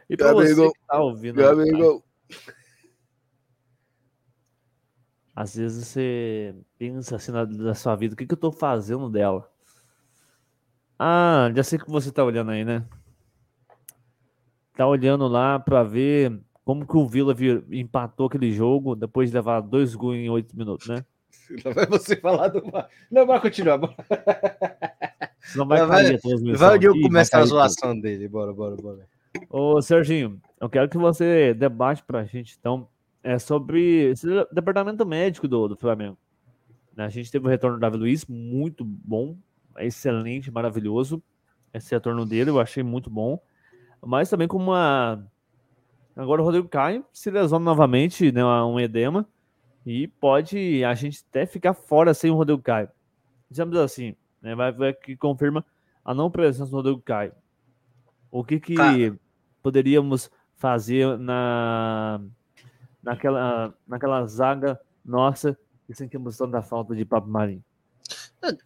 E 0.08 0.16
pra 0.16 0.34
Gabigol. 0.34 0.66
você 0.66 0.72
que 0.72 0.86
tá 0.86 1.00
ouvindo. 1.00 1.36
Gabigol. 1.36 2.04
Às 5.34 5.54
vezes 5.54 5.86
você 5.86 6.54
pensa 6.76 7.16
assim 7.16 7.30
na, 7.30 7.46
na 7.46 7.74
sua 7.74 7.94
vida, 7.94 8.14
o 8.14 8.16
que, 8.16 8.26
que 8.26 8.34
eu 8.34 8.38
tô 8.38 8.50
fazendo 8.50 9.08
dela? 9.08 9.48
Ah, 10.98 11.48
já 11.54 11.62
sei 11.62 11.78
que 11.78 11.88
você 11.88 12.10
tá 12.10 12.24
olhando 12.24 12.50
aí, 12.50 12.64
né? 12.64 12.84
Tá 14.74 14.86
olhando 14.86 15.28
lá 15.28 15.58
para 15.58 15.84
ver 15.84 16.40
como 16.64 16.84
que 16.84 16.96
o 16.96 17.06
Vila 17.06 17.34
empatou 17.70 18.26
aquele 18.26 18.50
jogo 18.52 18.96
depois 18.96 19.30
de 19.30 19.36
levar 19.36 19.60
dois 19.60 19.94
gols 19.94 20.16
em 20.16 20.28
oito 20.28 20.56
minutos, 20.56 20.88
né? 20.88 21.04
Não 21.64 21.72
vai 21.72 21.86
você 21.86 22.16
falar 22.16 22.48
do. 22.48 22.62
Não, 23.10 23.26
vai 23.26 23.40
continuar. 23.40 23.78
Não 25.56 25.66
vai 25.66 25.86
vai, 25.86 26.18
vai 26.56 26.76
o 26.76 26.78
Diogo 26.78 27.00
começar 27.00 27.38
a 27.38 27.44
zoação 27.44 27.90
tudo. 27.92 28.02
dele. 28.02 28.28
Bora, 28.28 28.52
bora, 28.52 28.76
bora. 28.76 29.08
Ô, 29.48 29.80
Serginho, 29.80 30.40
eu 30.60 30.68
quero 30.68 30.88
que 30.88 30.98
você 30.98 31.54
debate 31.54 32.02
pra 32.02 32.24
gente, 32.24 32.56
então, 32.58 32.88
é 33.22 33.38
sobre 33.38 34.10
esse 34.10 34.26
departamento 34.52 35.06
médico 35.06 35.48
do, 35.48 35.68
do 35.68 35.76
Flamengo. 35.76 36.18
A 36.96 37.08
gente 37.08 37.30
teve 37.30 37.46
o 37.46 37.48
retorno 37.48 37.76
do 37.76 37.80
Davi 37.80 37.96
Luiz, 37.96 38.26
muito 38.26 38.84
bom, 38.84 39.36
excelente, 39.78 40.50
maravilhoso. 40.50 41.22
Esse 41.72 41.94
retorno 41.94 42.26
dele 42.26 42.50
eu 42.50 42.60
achei 42.60 42.82
muito 42.82 43.08
bom. 43.08 43.40
Mas 44.04 44.28
também 44.30 44.48
com 44.48 44.56
uma. 44.56 45.24
Agora 46.16 46.42
o 46.42 46.44
Rodrigo 46.44 46.68
Caio 46.68 47.04
se 47.12 47.30
lesiona 47.30 47.64
novamente, 47.64 48.32
né? 48.32 48.44
Um 48.44 48.80
edema. 48.80 49.28
E 49.86 50.06
pode 50.06 50.84
a 50.84 50.94
gente 50.94 51.24
até 51.30 51.46
ficar 51.46 51.74
fora 51.74 52.12
sem 52.12 52.30
o 52.30 52.34
Rodrigo 52.34 52.62
Caio. 52.62 52.88
Dizemos 53.50 53.76
assim, 53.78 54.14
né? 54.42 54.54
Vai 54.54 54.70
ver 54.72 54.98
que 54.98 55.16
confirma 55.16 55.64
a 56.04 56.12
não 56.14 56.30
presença 56.30 56.70
do 56.70 56.76
Rodrigo 56.76 57.00
Caio. 57.00 57.32
O 58.30 58.44
que 58.44 58.60
que 58.60 58.74
Cara. 58.74 59.18
poderíamos 59.62 60.30
fazer 60.56 61.18
na 61.18 62.20
naquela, 63.02 63.74
naquela 63.86 64.26
zaga 64.26 64.78
nossa 65.04 65.56
e 65.88 65.94
sentimos 65.94 66.36
tanta 66.36 66.60
falta 66.60 66.94
de 66.94 67.04
Papo 67.04 67.28
Marinho? 67.28 67.64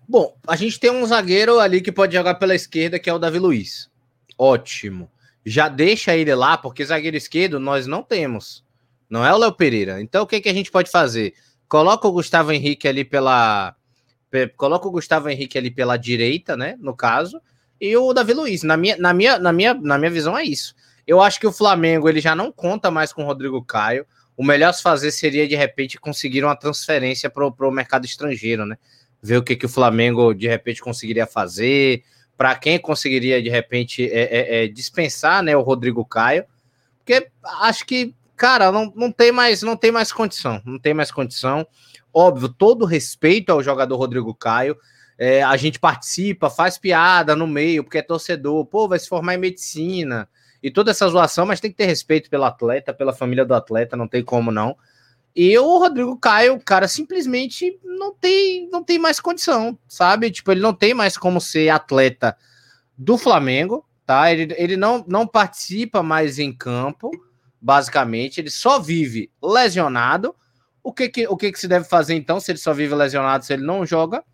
Bom, 0.08 0.36
a 0.46 0.56
gente 0.56 0.78
tem 0.78 0.90
um 0.90 1.06
zagueiro 1.06 1.58
ali 1.58 1.80
que 1.80 1.92
pode 1.92 2.14
jogar 2.14 2.34
pela 2.34 2.54
esquerda, 2.54 2.98
que 2.98 3.08
é 3.08 3.14
o 3.14 3.18
Davi 3.18 3.38
Luiz. 3.38 3.90
Ótimo. 4.36 5.10
Já 5.44 5.68
deixa 5.68 6.14
ele 6.16 6.34
lá, 6.34 6.58
porque 6.58 6.84
zagueiro 6.84 7.16
esquerdo 7.16 7.58
nós 7.58 7.86
não 7.86 8.02
temos. 8.02 8.64
Não 9.12 9.26
é 9.26 9.34
o 9.34 9.36
Léo 9.36 9.52
Pereira. 9.52 10.00
Então 10.00 10.22
o 10.22 10.26
que, 10.26 10.40
que 10.40 10.48
a 10.48 10.54
gente 10.54 10.70
pode 10.70 10.90
fazer? 10.90 11.34
Coloca 11.68 12.08
o 12.08 12.12
Gustavo 12.12 12.50
Henrique 12.50 12.88
ali 12.88 13.04
pela. 13.04 13.76
Coloca 14.56 14.88
o 14.88 14.90
Gustavo 14.90 15.28
Henrique 15.28 15.58
ali 15.58 15.70
pela 15.70 15.98
direita, 15.98 16.56
né? 16.56 16.76
No 16.80 16.96
caso. 16.96 17.38
E 17.78 17.94
o 17.94 18.14
Davi 18.14 18.32
Luiz. 18.32 18.62
Na 18.62 18.74
minha, 18.74 18.96
na 18.96 19.12
minha, 19.12 19.38
na 19.38 19.52
minha, 19.52 19.74
na 19.74 19.98
minha 19.98 20.10
visão, 20.10 20.38
é 20.38 20.42
isso. 20.42 20.74
Eu 21.06 21.20
acho 21.20 21.38
que 21.38 21.46
o 21.46 21.52
Flamengo 21.52 22.08
ele 22.08 22.22
já 22.22 22.34
não 22.34 22.50
conta 22.50 22.90
mais 22.90 23.12
com 23.12 23.22
o 23.22 23.26
Rodrigo 23.26 23.62
Caio. 23.62 24.06
O 24.34 24.42
melhor 24.42 24.70
a 24.70 24.72
se 24.72 24.82
fazer 24.82 25.10
seria, 25.10 25.46
de 25.46 25.56
repente, 25.56 26.00
conseguir 26.00 26.42
uma 26.42 26.56
transferência 26.56 27.28
para 27.28 27.46
o 27.46 27.70
mercado 27.70 28.06
estrangeiro, 28.06 28.64
né? 28.64 28.78
Ver 29.22 29.36
o 29.36 29.42
que, 29.42 29.54
que 29.56 29.66
o 29.66 29.68
Flamengo, 29.68 30.32
de 30.32 30.48
repente, 30.48 30.80
conseguiria 30.80 31.26
fazer. 31.26 32.02
Para 32.34 32.54
quem 32.54 32.78
conseguiria, 32.78 33.42
de 33.42 33.50
repente, 33.50 34.10
é, 34.10 34.22
é, 34.22 34.64
é, 34.64 34.68
dispensar 34.68 35.42
né, 35.42 35.54
o 35.54 35.60
Rodrigo 35.60 36.02
Caio. 36.02 36.46
Porque 36.96 37.28
acho 37.60 37.84
que, 37.84 38.14
cara, 38.42 38.72
não, 38.72 38.92
não, 38.96 39.12
tem 39.12 39.30
mais, 39.30 39.62
não 39.62 39.76
tem 39.76 39.92
mais 39.92 40.12
condição. 40.12 40.60
Não 40.64 40.76
tem 40.76 40.92
mais 40.92 41.12
condição. 41.12 41.64
Óbvio, 42.12 42.48
todo 42.48 42.84
respeito 42.84 43.52
ao 43.52 43.62
jogador 43.62 43.96
Rodrigo 43.96 44.34
Caio. 44.34 44.76
É, 45.16 45.44
a 45.44 45.56
gente 45.56 45.78
participa, 45.78 46.50
faz 46.50 46.76
piada 46.76 47.36
no 47.36 47.46
meio, 47.46 47.84
porque 47.84 47.98
é 47.98 48.02
torcedor. 48.02 48.66
Pô, 48.66 48.88
vai 48.88 48.98
se 48.98 49.08
formar 49.08 49.36
em 49.36 49.38
medicina 49.38 50.28
e 50.60 50.72
toda 50.72 50.90
essa 50.90 51.06
zoação, 51.06 51.46
mas 51.46 51.60
tem 51.60 51.70
que 51.70 51.76
ter 51.76 51.86
respeito 51.86 52.28
pelo 52.28 52.42
atleta, 52.42 52.92
pela 52.92 53.12
família 53.12 53.44
do 53.44 53.54
atleta, 53.54 53.96
não 53.96 54.08
tem 54.08 54.24
como 54.24 54.50
não. 54.50 54.76
E 55.36 55.56
o 55.56 55.78
Rodrigo 55.78 56.18
Caio, 56.18 56.60
cara, 56.64 56.88
simplesmente 56.88 57.78
não 57.84 58.12
tem, 58.12 58.68
não 58.72 58.82
tem 58.82 58.98
mais 58.98 59.20
condição, 59.20 59.78
sabe? 59.86 60.32
Tipo, 60.32 60.50
ele 60.50 60.60
não 60.60 60.74
tem 60.74 60.94
mais 60.94 61.16
como 61.16 61.40
ser 61.40 61.68
atleta 61.68 62.36
do 62.98 63.16
Flamengo, 63.16 63.86
tá? 64.04 64.32
Ele, 64.32 64.52
ele 64.58 64.76
não, 64.76 65.04
não 65.06 65.28
participa 65.28 66.02
mais 66.02 66.40
em 66.40 66.52
campo, 66.52 67.08
basicamente, 67.62 68.40
ele 68.40 68.50
só 68.50 68.78
vive 68.78 69.30
lesionado. 69.42 70.34
O 70.82 70.92
que 70.92 71.08
que, 71.08 71.26
o 71.28 71.36
que 71.36 71.52
que 71.52 71.60
se 71.60 71.68
deve 71.68 71.84
fazer 71.86 72.14
então 72.14 72.40
se 72.40 72.50
ele 72.50 72.58
só 72.58 72.74
vive 72.74 72.94
lesionado, 72.94 73.44
se 73.44 73.52
ele 73.52 73.64
não 73.64 73.86
joga? 73.86 74.24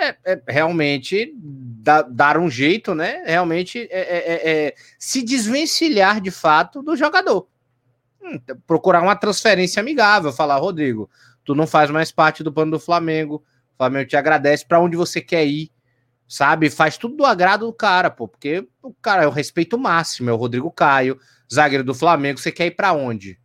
é, 0.00 0.16
é 0.24 0.42
realmente 0.48 1.32
da, 1.36 2.02
dar 2.02 2.38
um 2.38 2.50
jeito, 2.50 2.94
né? 2.94 3.22
Realmente 3.26 3.86
é, 3.90 4.00
é, 4.00 4.18
é, 4.18 4.66
é 4.66 4.74
se 4.98 5.22
desvencilhar 5.22 6.20
de 6.20 6.30
fato 6.30 6.82
do 6.82 6.96
jogador. 6.96 7.46
Hum, 8.22 8.40
procurar 8.66 9.02
uma 9.02 9.14
transferência 9.16 9.80
amigável, 9.80 10.32
falar, 10.32 10.56
Rodrigo, 10.56 11.08
tu 11.44 11.54
não 11.54 11.66
faz 11.66 11.90
mais 11.90 12.10
parte 12.10 12.42
do 12.42 12.52
plano 12.52 12.72
do 12.72 12.80
Flamengo, 12.80 13.44
o 13.74 13.76
Flamengo 13.76 14.08
te 14.08 14.16
agradece 14.16 14.64
para 14.64 14.80
onde 14.80 14.96
você 14.96 15.20
quer 15.20 15.44
ir, 15.44 15.70
sabe? 16.26 16.70
Faz 16.70 16.96
tudo 16.96 17.16
do 17.16 17.26
agrado 17.26 17.66
do 17.66 17.72
cara, 17.72 18.10
pô, 18.10 18.26
porque 18.26 18.66
o 18.82 18.94
cara 18.94 19.24
é 19.24 19.26
o 19.26 19.30
respeito 19.30 19.78
máximo, 19.78 20.30
é 20.30 20.32
o 20.32 20.36
Rodrigo 20.36 20.70
Caio, 20.70 21.18
zagueiro 21.52 21.84
do 21.84 21.94
Flamengo, 21.94 22.38
você 22.38 22.52
quer 22.52 22.66
ir 22.66 22.72
para 22.72 22.92
onde? 22.92 23.38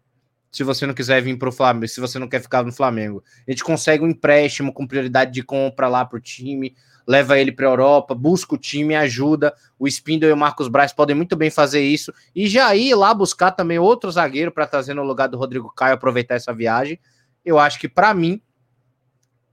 se 0.55 0.63
você 0.63 0.87
não 0.87 0.93
quiser 0.93 1.21
vir 1.21 1.37
para 1.37 1.49
o 1.49 1.51
Flamengo, 1.51 1.89
se 1.89 1.99
você 1.99 2.17
não 2.17 2.29
quer 2.29 2.41
ficar 2.41 2.63
no 2.63 2.71
Flamengo. 2.71 3.21
A 3.45 3.51
gente 3.51 3.61
consegue 3.61 4.05
um 4.05 4.07
empréstimo 4.07 4.71
com 4.71 4.87
prioridade 4.87 5.33
de 5.33 5.43
compra 5.43 5.89
lá 5.89 6.05
para 6.05 6.15
o 6.15 6.21
time, 6.21 6.73
leva 7.05 7.37
ele 7.37 7.51
para 7.51 7.67
a 7.67 7.71
Europa, 7.71 8.15
busca 8.15 8.55
o 8.55 8.57
time, 8.57 8.95
ajuda. 8.95 9.53
O 9.77 9.85
Spindle 9.85 10.29
e 10.29 10.31
o 10.31 10.37
Marcos 10.37 10.69
Braz 10.69 10.93
podem 10.93 11.13
muito 11.13 11.35
bem 11.35 11.49
fazer 11.49 11.81
isso. 11.81 12.13
E 12.33 12.47
já 12.47 12.73
ir 12.73 12.95
lá 12.95 13.13
buscar 13.13 13.51
também 13.51 13.77
outro 13.77 14.09
zagueiro 14.09 14.49
para 14.49 14.65
trazer 14.65 14.93
no 14.93 15.03
lugar 15.03 15.27
do 15.27 15.37
Rodrigo 15.37 15.69
Caio, 15.75 15.95
aproveitar 15.95 16.35
essa 16.35 16.53
viagem. 16.53 16.97
Eu 17.43 17.59
acho 17.59 17.77
que, 17.77 17.89
para 17.89 18.13
mim, 18.13 18.41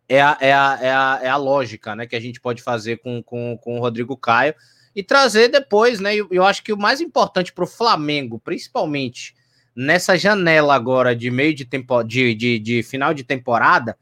é 0.09 0.23
a, 0.23 0.38
é, 0.41 0.53
a, 0.53 0.79
é, 0.81 0.91
a, 0.93 1.21
é 1.23 1.29
a 1.29 1.37
lógica 1.37 1.97
né, 1.97 2.07
que 2.07 2.15
a 2.15 2.21
gente 2.21 2.41
pode 2.41 2.62
fazer 2.62 2.99
com, 2.99 3.21
com, 3.25 3.59
com 3.61 3.77
o 3.77 3.81
Rodrigo 3.81 4.17
Caio 4.17 4.55
e 4.94 5.02
trazer 5.02 5.48
depois, 5.48 6.00
né? 6.00 6.14
Eu, 6.14 6.28
eu 6.31 6.44
acho 6.44 6.62
que 6.62 6.72
o 6.72 6.78
mais 6.78 7.00
importante 7.00 7.52
para 7.52 7.64
o 7.64 7.66
Flamengo, 7.66 8.38
principalmente 8.38 9.35
nessa 9.74 10.16
janela 10.18 10.74
agora 10.74 11.16
de 11.16 11.31
meio 11.31 11.55
de, 11.55 11.64
tempo, 11.64 12.02
de, 12.02 12.35
de, 12.35 12.59
de 12.59 12.83
final 12.83 13.14
de 13.14 13.24
temporada 13.24 13.96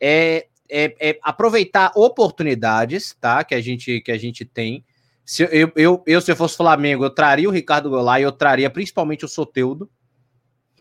é, 0.00 0.46
é, 0.70 0.94
é, 1.00 1.18
aproveitar 1.22 1.92
oportunidades, 1.96 3.16
tá? 3.20 3.42
Que 3.42 3.54
a 3.54 3.60
gente, 3.60 4.00
que 4.00 4.12
a 4.12 4.18
gente 4.18 4.44
tem. 4.44 4.84
Se 5.24 5.42
eu, 5.42 5.72
eu, 5.74 6.02
eu, 6.06 6.20
se 6.20 6.30
eu 6.30 6.36
fosse 6.36 6.56
Flamengo, 6.56 7.04
eu 7.04 7.10
traria 7.10 7.48
o 7.48 7.52
Ricardo 7.52 7.90
Goulart 7.90 8.20
e 8.20 8.24
eu 8.24 8.32
traria 8.32 8.70
principalmente 8.70 9.24
o 9.24 9.28
Soteudo, 9.28 9.90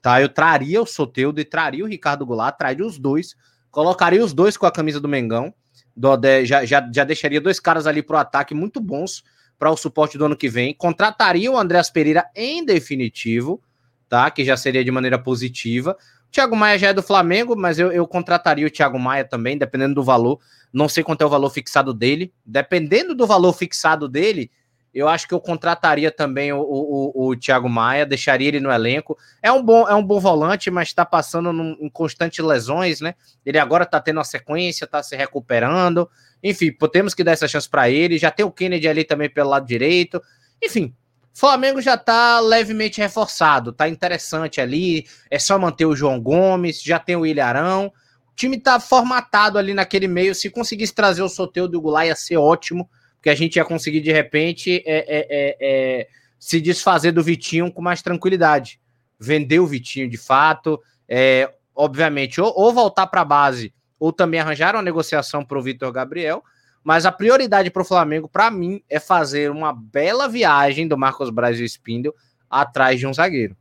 tá? 0.02 0.22
Eu 0.22 0.30
traria 0.30 0.82
o 0.82 0.86
Soteudo 0.86 1.42
e 1.42 1.46
traria 1.46 1.84
o 1.84 1.88
Ricardo 1.88 2.26
Goulart, 2.26 2.58
traria 2.58 2.86
os 2.86 2.98
dois, 3.00 3.36
colocaria 3.72 4.24
os 4.24 4.34
dois 4.34 4.56
com 4.56 4.66
a 4.66 4.72
camisa 4.72 5.00
do 5.00 5.08
Mengão, 5.08 5.54
do, 5.96 6.16
de, 6.16 6.46
já, 6.46 6.64
já, 6.64 6.88
já 6.94 7.04
deixaria 7.04 7.42
dois 7.42 7.60
caras 7.60 7.88
ali 7.88 8.04
pro 8.04 8.18
ataque 8.18 8.54
muito 8.54 8.80
bons 8.80 9.24
para 9.58 9.72
o 9.72 9.78
suporte 9.78 10.18
do 10.18 10.26
ano 10.26 10.36
que 10.36 10.50
vem, 10.50 10.74
contrataria 10.74 11.52
o 11.52 11.58
Andréas 11.58 11.90
Pereira 11.90 12.30
em 12.36 12.64
definitivo, 12.64 13.62
tá? 14.08 14.30
Que 14.30 14.46
já 14.46 14.56
seria 14.56 14.84
de 14.84 14.92
maneira 14.92 15.18
positiva. 15.18 15.98
O 16.28 16.32
Thiago 16.32 16.56
Maia 16.56 16.78
já 16.78 16.90
é 16.90 16.94
do 16.94 17.02
Flamengo, 17.02 17.56
mas 17.56 17.80
eu, 17.80 17.92
eu 17.92 18.08
contrataria 18.08 18.68
o 18.68 18.70
Thiago 18.70 19.00
Maia 19.00 19.26
também, 19.26 19.58
dependendo 19.58 19.96
do 19.96 20.04
valor. 20.04 20.40
Não 20.72 20.88
sei 20.88 21.04
quanto 21.04 21.22
é 21.22 21.26
o 21.26 21.30
valor 21.30 21.50
fixado 21.50 21.94
dele. 21.94 22.32
Dependendo 22.46 23.16
do 23.16 23.26
valor 23.26 23.54
fixado 23.54 24.08
dele, 24.08 24.52
eu 24.94 25.08
acho 25.08 25.28
que 25.28 25.34
eu 25.34 25.40
contrataria 25.40 26.12
também 26.12 26.52
o, 26.52 26.60
o, 26.60 27.28
o, 27.28 27.36
Thiago 27.36 27.70
Maia, 27.70 28.06
deixaria 28.06 28.48
ele 28.48 28.60
no 28.60 28.72
elenco. 28.72 29.18
É 29.44 29.52
um 29.52 29.62
bom, 29.62 29.88
é 29.88 29.94
um 29.94 30.04
bom 30.04 30.20
volante, 30.20 30.72
mas 30.72 30.88
está 30.88 31.06
passando 31.06 31.52
em 31.80 31.90
constantes 31.90 32.44
lesões, 32.44 33.00
né? 33.00 33.14
Ele 33.46 33.60
agora 33.60 33.84
está 33.84 34.00
tendo 34.00 34.18
uma 34.18 34.24
sequência, 34.24 34.86
está 34.86 35.04
se 35.04 35.16
recuperando. 35.16 36.10
Enfim, 36.44 36.72
temos 36.92 37.14
que 37.14 37.24
dar 37.24 37.32
essa 37.32 37.48
chance 37.48 37.70
para 37.70 37.90
ele. 37.90 38.18
Já 38.18 38.32
tem 38.32 38.46
o 38.46 38.52
Kennedy 38.52 38.88
ali 38.88 39.04
também 39.04 39.30
pelo 39.30 39.50
lado 39.50 39.66
direito. 39.66 40.22
Enfim, 40.64 40.94
Flamengo 41.38 41.80
já 41.80 41.94
está 41.94 42.40
levemente 42.40 43.00
reforçado, 43.00 43.72
tá 43.72 43.88
interessante 43.88 44.60
ali. 44.60 45.06
É 45.30 45.38
só 45.38 45.60
manter 45.60 45.86
o 45.86 45.96
João 45.96 46.20
Gomes, 46.20 46.82
já 46.82 46.98
tem 46.98 47.16
o 47.16 47.28
Ilharão. 47.28 47.94
O 48.32 48.36
time 48.36 48.60
tá 48.60 48.80
formatado 48.80 49.60
ali 49.60 49.72
naquele 49.72 50.08
meio. 50.08 50.34
Se 50.34 50.50
conseguisse 50.50 50.96
trazer 50.96 51.22
o 51.22 51.30
Soteu 51.30 51.68
do 51.68 51.80
Goulart, 51.80 52.08
ia 52.08 52.16
ser 52.16 52.38
ótimo, 52.38 52.90
porque 53.14 53.30
a 53.30 53.36
gente 53.36 53.58
ia 53.58 53.66
conseguir 53.66 54.02
de 54.02 54.12
repente 54.12 54.82
é, 54.84 54.98
é, 54.98 55.28
é, 55.30 55.58
é, 55.62 56.08
se 56.40 56.60
desfazer 56.60 57.12
do 57.12 57.22
Vitinho 57.22 57.72
com 57.72 57.84
mais 57.84 58.02
tranquilidade. 58.02 58.82
Vender 59.20 59.60
o 59.60 59.68
Vitinho 59.68 60.10
de 60.10 60.18
fato, 60.18 60.82
é, 61.08 61.54
obviamente, 61.76 62.42
ou, 62.42 62.52
ou 62.56 62.74
voltar 62.74 63.06
para 63.06 63.22
a 63.22 63.26
base, 63.26 63.72
ou 64.00 64.12
também 64.12 64.40
arranjar 64.40 64.76
uma 64.76 64.82
negociação 64.82 65.44
para 65.44 65.58
o 65.58 65.62
Vitor 65.62 65.92
Gabriel 65.92 66.44
mas 66.88 67.06
a 67.06 67.12
prioridade 67.12 67.70
para 67.70 67.82
o 67.82 67.86
Flamengo, 67.86 68.30
para 68.30 68.50
mim, 68.50 68.82
é 68.90 68.98
fazer 68.98 69.52
uma 69.52 69.74
bela 69.74 70.26
viagem 70.26 70.88
do 70.88 70.98
Marcos 70.98 71.30
Braz 71.30 71.60
e 71.60 71.66
Spindle 71.66 72.16
atrás 72.50 72.98
de 72.98 73.06
um 73.06 73.14
zagueiro. 73.14 73.58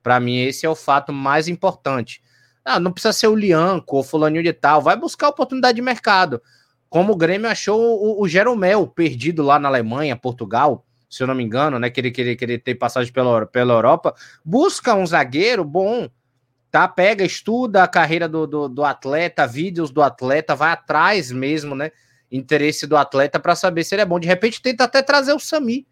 Para 0.00 0.20
mim, 0.20 0.38
esse 0.38 0.64
é 0.64 0.68
o 0.68 0.76
fato 0.76 1.12
mais 1.12 1.48
importante. 1.48 2.22
Ah, 2.64 2.78
não 2.78 2.92
precisa 2.92 3.12
ser 3.12 3.26
o 3.26 3.34
Lianco 3.34 3.96
ou 3.96 4.04
fulaninho 4.04 4.44
de 4.44 4.52
tal, 4.52 4.80
vai 4.80 4.94
buscar 4.94 5.26
oportunidade 5.26 5.74
de 5.74 5.82
mercado. 5.82 6.40
Como 6.88 7.14
o 7.14 7.16
Grêmio 7.16 7.50
achou 7.50 7.80
o, 7.80 8.22
o 8.22 8.28
Jeromel 8.28 8.86
perdido 8.86 9.42
lá 9.42 9.58
na 9.58 9.66
Alemanha, 9.68 10.14
Portugal, 10.14 10.86
se 11.10 11.20
eu 11.20 11.26
não 11.26 11.34
me 11.34 11.42
engano, 11.42 11.80
né? 11.80 11.90
Que 11.90 12.00
ele, 12.00 12.12
que 12.12 12.20
ele, 12.20 12.36
que 12.36 12.44
ele 12.44 12.58
tem 12.60 12.76
passagem 12.76 13.12
pela, 13.12 13.44
pela 13.44 13.74
Europa. 13.74 14.14
Busca 14.44 14.94
um 14.94 15.04
zagueiro 15.04 15.64
bom, 15.64 16.08
tá? 16.70 16.86
Pega, 16.86 17.24
estuda 17.24 17.82
a 17.82 17.88
carreira 17.88 18.28
do, 18.28 18.46
do, 18.46 18.68
do 18.68 18.84
atleta, 18.84 19.46
vídeos 19.46 19.90
do 19.90 20.02
atleta, 20.02 20.54
vai 20.54 20.72
atrás 20.72 21.30
mesmo, 21.30 21.74
né? 21.74 21.90
Interesse 22.30 22.86
do 22.86 22.96
atleta 22.96 23.40
para 23.40 23.54
saber 23.54 23.84
se 23.84 23.94
ele 23.94 24.02
é 24.02 24.06
bom. 24.06 24.20
De 24.20 24.28
repente, 24.28 24.60
tenta 24.60 24.84
até 24.84 25.02
trazer 25.02 25.32
o 25.32 25.38
Sami, 25.38 25.86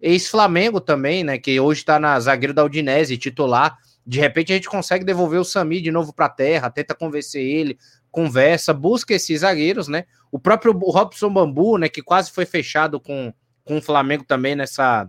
ex-Flamengo 0.00 0.80
também, 0.80 1.24
né? 1.24 1.38
Que 1.38 1.58
hoje 1.58 1.80
está 1.80 1.98
na 1.98 2.18
zagueiro 2.20 2.52
da 2.52 2.64
Udinese, 2.64 3.16
titular. 3.16 3.76
De 4.06 4.18
repente, 4.20 4.52
a 4.52 4.56
gente 4.56 4.68
consegue 4.68 5.04
devolver 5.04 5.40
o 5.40 5.44
Sami 5.44 5.80
de 5.80 5.90
novo 5.90 6.12
para 6.12 6.28
terra, 6.28 6.68
tenta 6.68 6.94
convencer 6.94 7.42
ele, 7.42 7.78
conversa, 8.10 8.74
busca 8.74 9.14
esses 9.14 9.40
zagueiros, 9.40 9.88
né? 9.88 10.04
O 10.30 10.38
próprio 10.38 10.72
Robson 10.72 11.32
Bambu, 11.32 11.78
né? 11.78 11.88
Que 11.88 12.02
quase 12.02 12.30
foi 12.30 12.44
fechado 12.44 13.00
com, 13.00 13.32
com 13.64 13.78
o 13.78 13.82
Flamengo 13.82 14.24
também 14.24 14.54
nessa 14.54 15.08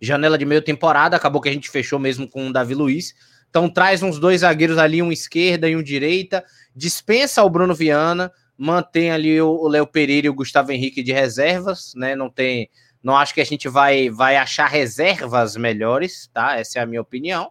janela 0.00 0.36
de 0.36 0.44
meio 0.44 0.62
temporada. 0.62 1.16
Acabou 1.16 1.40
que 1.40 1.48
a 1.48 1.52
gente 1.52 1.70
fechou 1.70 1.98
mesmo 1.98 2.28
com 2.28 2.48
o 2.48 2.52
Davi 2.52 2.74
Luiz. 2.74 3.14
Então 3.50 3.68
traz 3.68 4.02
uns 4.02 4.18
dois 4.18 4.40
zagueiros 4.40 4.78
ali, 4.78 5.02
um 5.02 5.10
esquerda 5.10 5.68
e 5.68 5.76
um 5.76 5.82
direita, 5.82 6.44
dispensa 6.74 7.42
o 7.42 7.50
Bruno 7.50 7.74
Viana, 7.74 8.32
mantém 8.56 9.10
ali 9.10 9.40
o 9.42 9.66
Léo 9.66 9.86
Pereira 9.86 10.28
e 10.28 10.30
o 10.30 10.34
Gustavo 10.34 10.70
Henrique 10.70 11.02
de 11.02 11.12
reservas, 11.12 11.92
né? 11.96 12.14
Não 12.14 12.30
tem, 12.30 12.70
não 13.02 13.16
acho 13.16 13.34
que 13.34 13.40
a 13.40 13.44
gente 13.44 13.68
vai 13.68 14.08
vai 14.08 14.36
achar 14.36 14.68
reservas 14.68 15.56
melhores, 15.56 16.30
tá? 16.32 16.56
Essa 16.58 16.78
é 16.78 16.82
a 16.82 16.86
minha 16.86 17.00
opinião. 17.02 17.50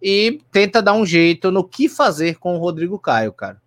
E 0.00 0.40
tenta 0.52 0.80
dar 0.80 0.94
um 0.94 1.04
jeito 1.04 1.50
no 1.50 1.66
que 1.66 1.88
fazer 1.88 2.38
com 2.38 2.54
o 2.54 2.58
Rodrigo 2.58 2.98
Caio, 2.98 3.32
cara. 3.32 3.60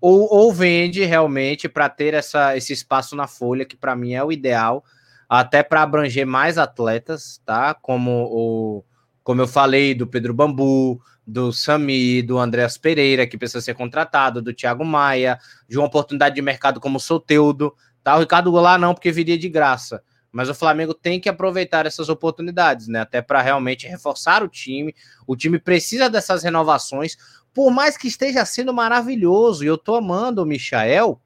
Ou, 0.00 0.26
ou 0.32 0.52
vende 0.52 1.04
realmente 1.04 1.68
para 1.68 1.88
ter 1.88 2.14
essa, 2.14 2.56
esse 2.56 2.72
espaço 2.72 3.14
na 3.14 3.26
folha, 3.26 3.66
que 3.66 3.76
para 3.76 3.94
mim 3.94 4.14
é 4.14 4.24
o 4.24 4.32
ideal, 4.32 4.82
até 5.28 5.62
para 5.62 5.82
abranger 5.82 6.26
mais 6.26 6.56
atletas, 6.56 7.40
tá? 7.44 7.74
Como 7.74 8.10
o 8.30 8.84
como 9.30 9.42
eu 9.42 9.46
falei, 9.46 9.94
do 9.94 10.08
Pedro 10.08 10.34
Bambu, 10.34 11.00
do 11.24 11.52
Sami, 11.52 12.20
do 12.20 12.36
Andréas 12.36 12.76
Pereira, 12.76 13.28
que 13.28 13.38
precisa 13.38 13.60
ser 13.60 13.74
contratado, 13.74 14.42
do 14.42 14.52
Thiago 14.52 14.84
Maia, 14.84 15.38
de 15.68 15.78
uma 15.78 15.86
oportunidade 15.86 16.34
de 16.34 16.42
mercado 16.42 16.80
como 16.80 16.96
o 16.96 17.00
Soteudo, 17.00 17.72
tá? 18.02 18.16
O 18.16 18.18
Ricardo 18.18 18.50
Goulart 18.50 18.80
não, 18.80 18.92
porque 18.92 19.12
viria 19.12 19.38
de 19.38 19.48
graça. 19.48 20.02
Mas 20.32 20.48
o 20.48 20.54
Flamengo 20.54 20.92
tem 20.92 21.20
que 21.20 21.28
aproveitar 21.28 21.86
essas 21.86 22.08
oportunidades, 22.08 22.88
né? 22.88 23.02
Até 23.02 23.22
para 23.22 23.40
realmente 23.40 23.86
reforçar 23.86 24.42
o 24.42 24.48
time. 24.48 24.92
O 25.28 25.36
time 25.36 25.60
precisa 25.60 26.10
dessas 26.10 26.42
renovações, 26.42 27.16
por 27.54 27.70
mais 27.70 27.96
que 27.96 28.08
esteja 28.08 28.44
sendo 28.44 28.74
maravilhoso, 28.74 29.62
e 29.62 29.68
eu 29.68 29.78
tô 29.78 29.94
amando 29.94 30.42
o 30.42 30.44
Michael, 30.44 31.22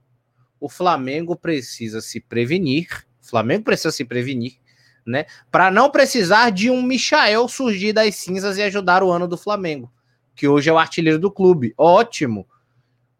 o 0.60 0.68
Flamengo 0.68 1.34
precisa 1.34 2.02
se 2.02 2.20
prevenir. 2.20 2.86
O 3.22 3.26
Flamengo 3.26 3.64
precisa 3.64 3.90
se 3.90 4.04
prevenir 4.04 4.62
né? 5.06 5.26
Para 5.50 5.70
não 5.70 5.90
precisar 5.90 6.50
de 6.50 6.70
um 6.70 6.82
Michael 6.82 7.48
surgir 7.48 7.92
das 7.92 8.14
cinzas 8.14 8.56
e 8.56 8.62
ajudar 8.62 9.02
o 9.02 9.10
ano 9.10 9.28
do 9.28 9.36
Flamengo, 9.36 9.92
que 10.34 10.48
hoje 10.48 10.70
é 10.70 10.72
o 10.72 10.78
artilheiro 10.78 11.18
do 11.18 11.30
clube. 11.30 11.74
Ótimo. 11.76 12.46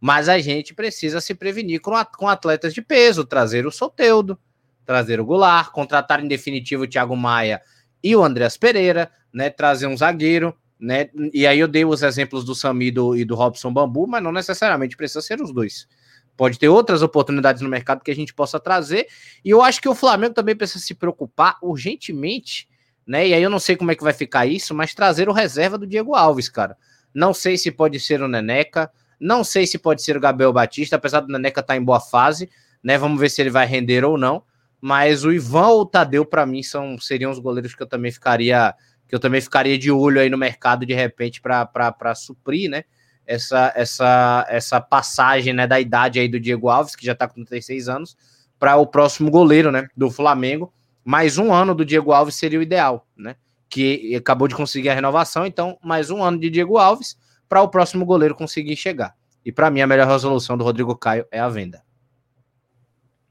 Mas 0.01 0.29
a 0.29 0.39
gente 0.39 0.75
precisa 0.75 1.21
se 1.21 1.35
prevenir 1.35 1.81
com, 1.81 1.93
com 2.17 2.29
atletas 2.29 2.75
de 2.75 2.83
peso, 2.83 3.25
trazer 3.25 3.67
o 3.67 3.71
Soteudo, 3.71 4.39
trazer 4.85 5.19
o 5.19 5.25
Goulart, 5.25 5.71
contratar 5.71 6.23
em 6.23 6.29
definitivo 6.29 6.85
o 6.85 6.89
Thiago 6.89 7.17
Maia 7.17 7.63
e 8.03 8.15
o 8.15 8.23
Andreas 8.23 8.57
Pereira, 8.57 9.11
né? 9.33 9.49
Trazer 9.49 9.87
um 9.87 9.97
zagueiro, 9.97 10.55
né? 10.79 11.09
E 11.33 11.47
aí 11.47 11.59
eu 11.59 11.69
dei 11.69 11.85
os 11.85 12.03
exemplos 12.03 12.45
do 12.45 12.55
Sami 12.55 12.89
e 13.17 13.25
do 13.25 13.35
Robson 13.35 13.73
Bambu, 13.73 14.07
mas 14.07 14.23
não 14.23 14.33
necessariamente 14.33 14.97
precisa 14.97 15.23
ser 15.23 15.41
os 15.41 15.53
dois. 15.53 15.89
Pode 16.37 16.59
ter 16.59 16.69
outras 16.69 17.03
oportunidades 17.03 17.63
no 17.63 17.69
mercado 17.69 18.03
que 18.03 18.11
a 18.11 18.15
gente 18.15 18.35
possa 18.35 18.59
trazer. 18.59 19.07
E 19.45 19.51
eu 19.51 19.63
acho 19.63 19.81
que 19.81 19.89
o 19.89 19.95
Flamengo 19.95 20.35
também 20.35 20.57
precisa 20.57 20.85
se 20.85 20.95
preocupar 20.95 21.57
urgentemente, 21.63 22.69
né? 23.07 23.29
E 23.29 23.35
aí 23.35 23.43
eu 23.43 23.51
não 23.51 23.61
sei 23.61 23.77
como 23.77 23.93
é 23.93 23.95
que 23.95 24.03
vai 24.03 24.13
ficar 24.13 24.47
isso, 24.47 24.75
mas 24.75 24.95
trazer 24.95 25.29
o 25.29 25.33
reserva 25.33 25.79
do 25.79 25.87
Diego 25.87 26.15
Alves, 26.15 26.49
cara. 26.49 26.77
Não 27.15 27.33
sei 27.33 27.57
se 27.57 27.71
pode 27.71 28.01
ser 28.01 28.21
o 28.21 28.29
Neneca, 28.29 28.91
não 29.21 29.45
sei 29.45 29.67
se 29.67 29.79
pode 29.79 30.03
ser 30.03 30.17
o 30.17 30.21
Gabriel 30.21 30.53
Batista, 30.53 30.97
apesar 30.97 31.21
do 31.21 31.33
Neneca 31.33 31.61
estar 31.61 31.75
tá 31.75 31.77
em 31.77 31.85
boa 31.85 32.01
fase, 32.01 32.51
né? 32.83 32.99
Vamos 32.99 33.21
ver 33.21 33.31
se 33.31 33.41
ele 33.41 33.51
vai 33.51 33.67
render 33.67 34.05
ou 34.05 34.19
não. 34.19 34.43
Mas 34.81 35.25
o 35.25 35.33
Ivan 35.33 35.69
ou 35.69 35.81
o 35.83 35.87
Tadeu, 35.87 36.27
para 36.27 36.45
mim, 36.45 36.63
são, 36.63 36.99
seriam 36.99 37.31
os 37.31 37.39
goleiros 37.39 37.75
que 37.75 37.83
eu 37.83 37.87
também 37.87 38.13
ficaria 38.13 38.75
que 39.09 39.15
eu 39.15 39.21
também 39.21 39.41
ficaria 39.41 39.79
de 39.79 39.91
olho 39.91 40.21
aí 40.21 40.31
no 40.31 40.39
mercado 40.39 40.87
de 40.87 40.95
repente 40.95 41.41
para 41.41 42.15
suprir, 42.15 42.71
né? 42.71 42.85
Essa 43.27 43.73
essa 43.75 44.47
essa 44.49 44.81
passagem 44.81 45.53
né, 45.53 45.67
da 45.67 45.81
idade 45.81 46.19
aí 46.19 46.29
do 46.29 46.41
Diego 46.41 46.69
Alves, 46.69 46.95
que 46.95 47.05
já 47.05 47.13
está 47.13 47.27
com 47.27 47.45
36 47.45 47.89
anos, 47.89 48.17
para 48.59 48.77
o 48.77 48.87
próximo 48.87 49.31
goleiro 49.31 49.71
né, 49.71 49.89
do 49.97 50.11
Flamengo. 50.11 50.73
Mais 51.05 51.37
um 51.37 51.53
ano 51.53 51.75
do 51.75 51.85
Diego 51.85 52.13
Alves 52.13 52.35
seria 52.35 52.59
o 52.59 52.63
ideal, 52.63 53.07
né? 53.17 53.37
Que 53.69 54.15
acabou 54.17 54.49
de 54.49 54.55
conseguir 54.55 54.89
a 54.89 54.95
renovação, 54.95 55.45
então 55.45 55.79
mais 55.83 56.11
um 56.11 56.23
ano 56.23 56.39
de 56.39 56.49
Diego 56.49 56.79
Alves 56.79 57.19
para 57.49 57.63
o 57.63 57.69
próximo 57.69 58.07
goleiro 58.07 58.35
conseguir 58.35 58.77
chegar. 58.77 59.15
E 59.45 59.53
para 59.53 59.71
mim 59.71 59.83
a 59.83 59.87
melhor 59.87 60.07
resolução 60.07 60.57
do 60.57 60.65
Rodrigo 60.65 60.97
Caio 60.97 61.27
é 61.31 61.39
a 61.39 61.49
venda. 61.49 61.85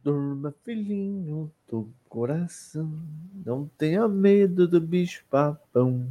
Durma, 0.03 0.53
filhinho 0.63 1.51
do 1.67 1.89
coração, 2.09 2.91
não 3.33 3.69
tenha 3.77 4.07
medo 4.07 4.67
do 4.67 4.79
bicho 4.79 5.23
papão. 5.29 6.07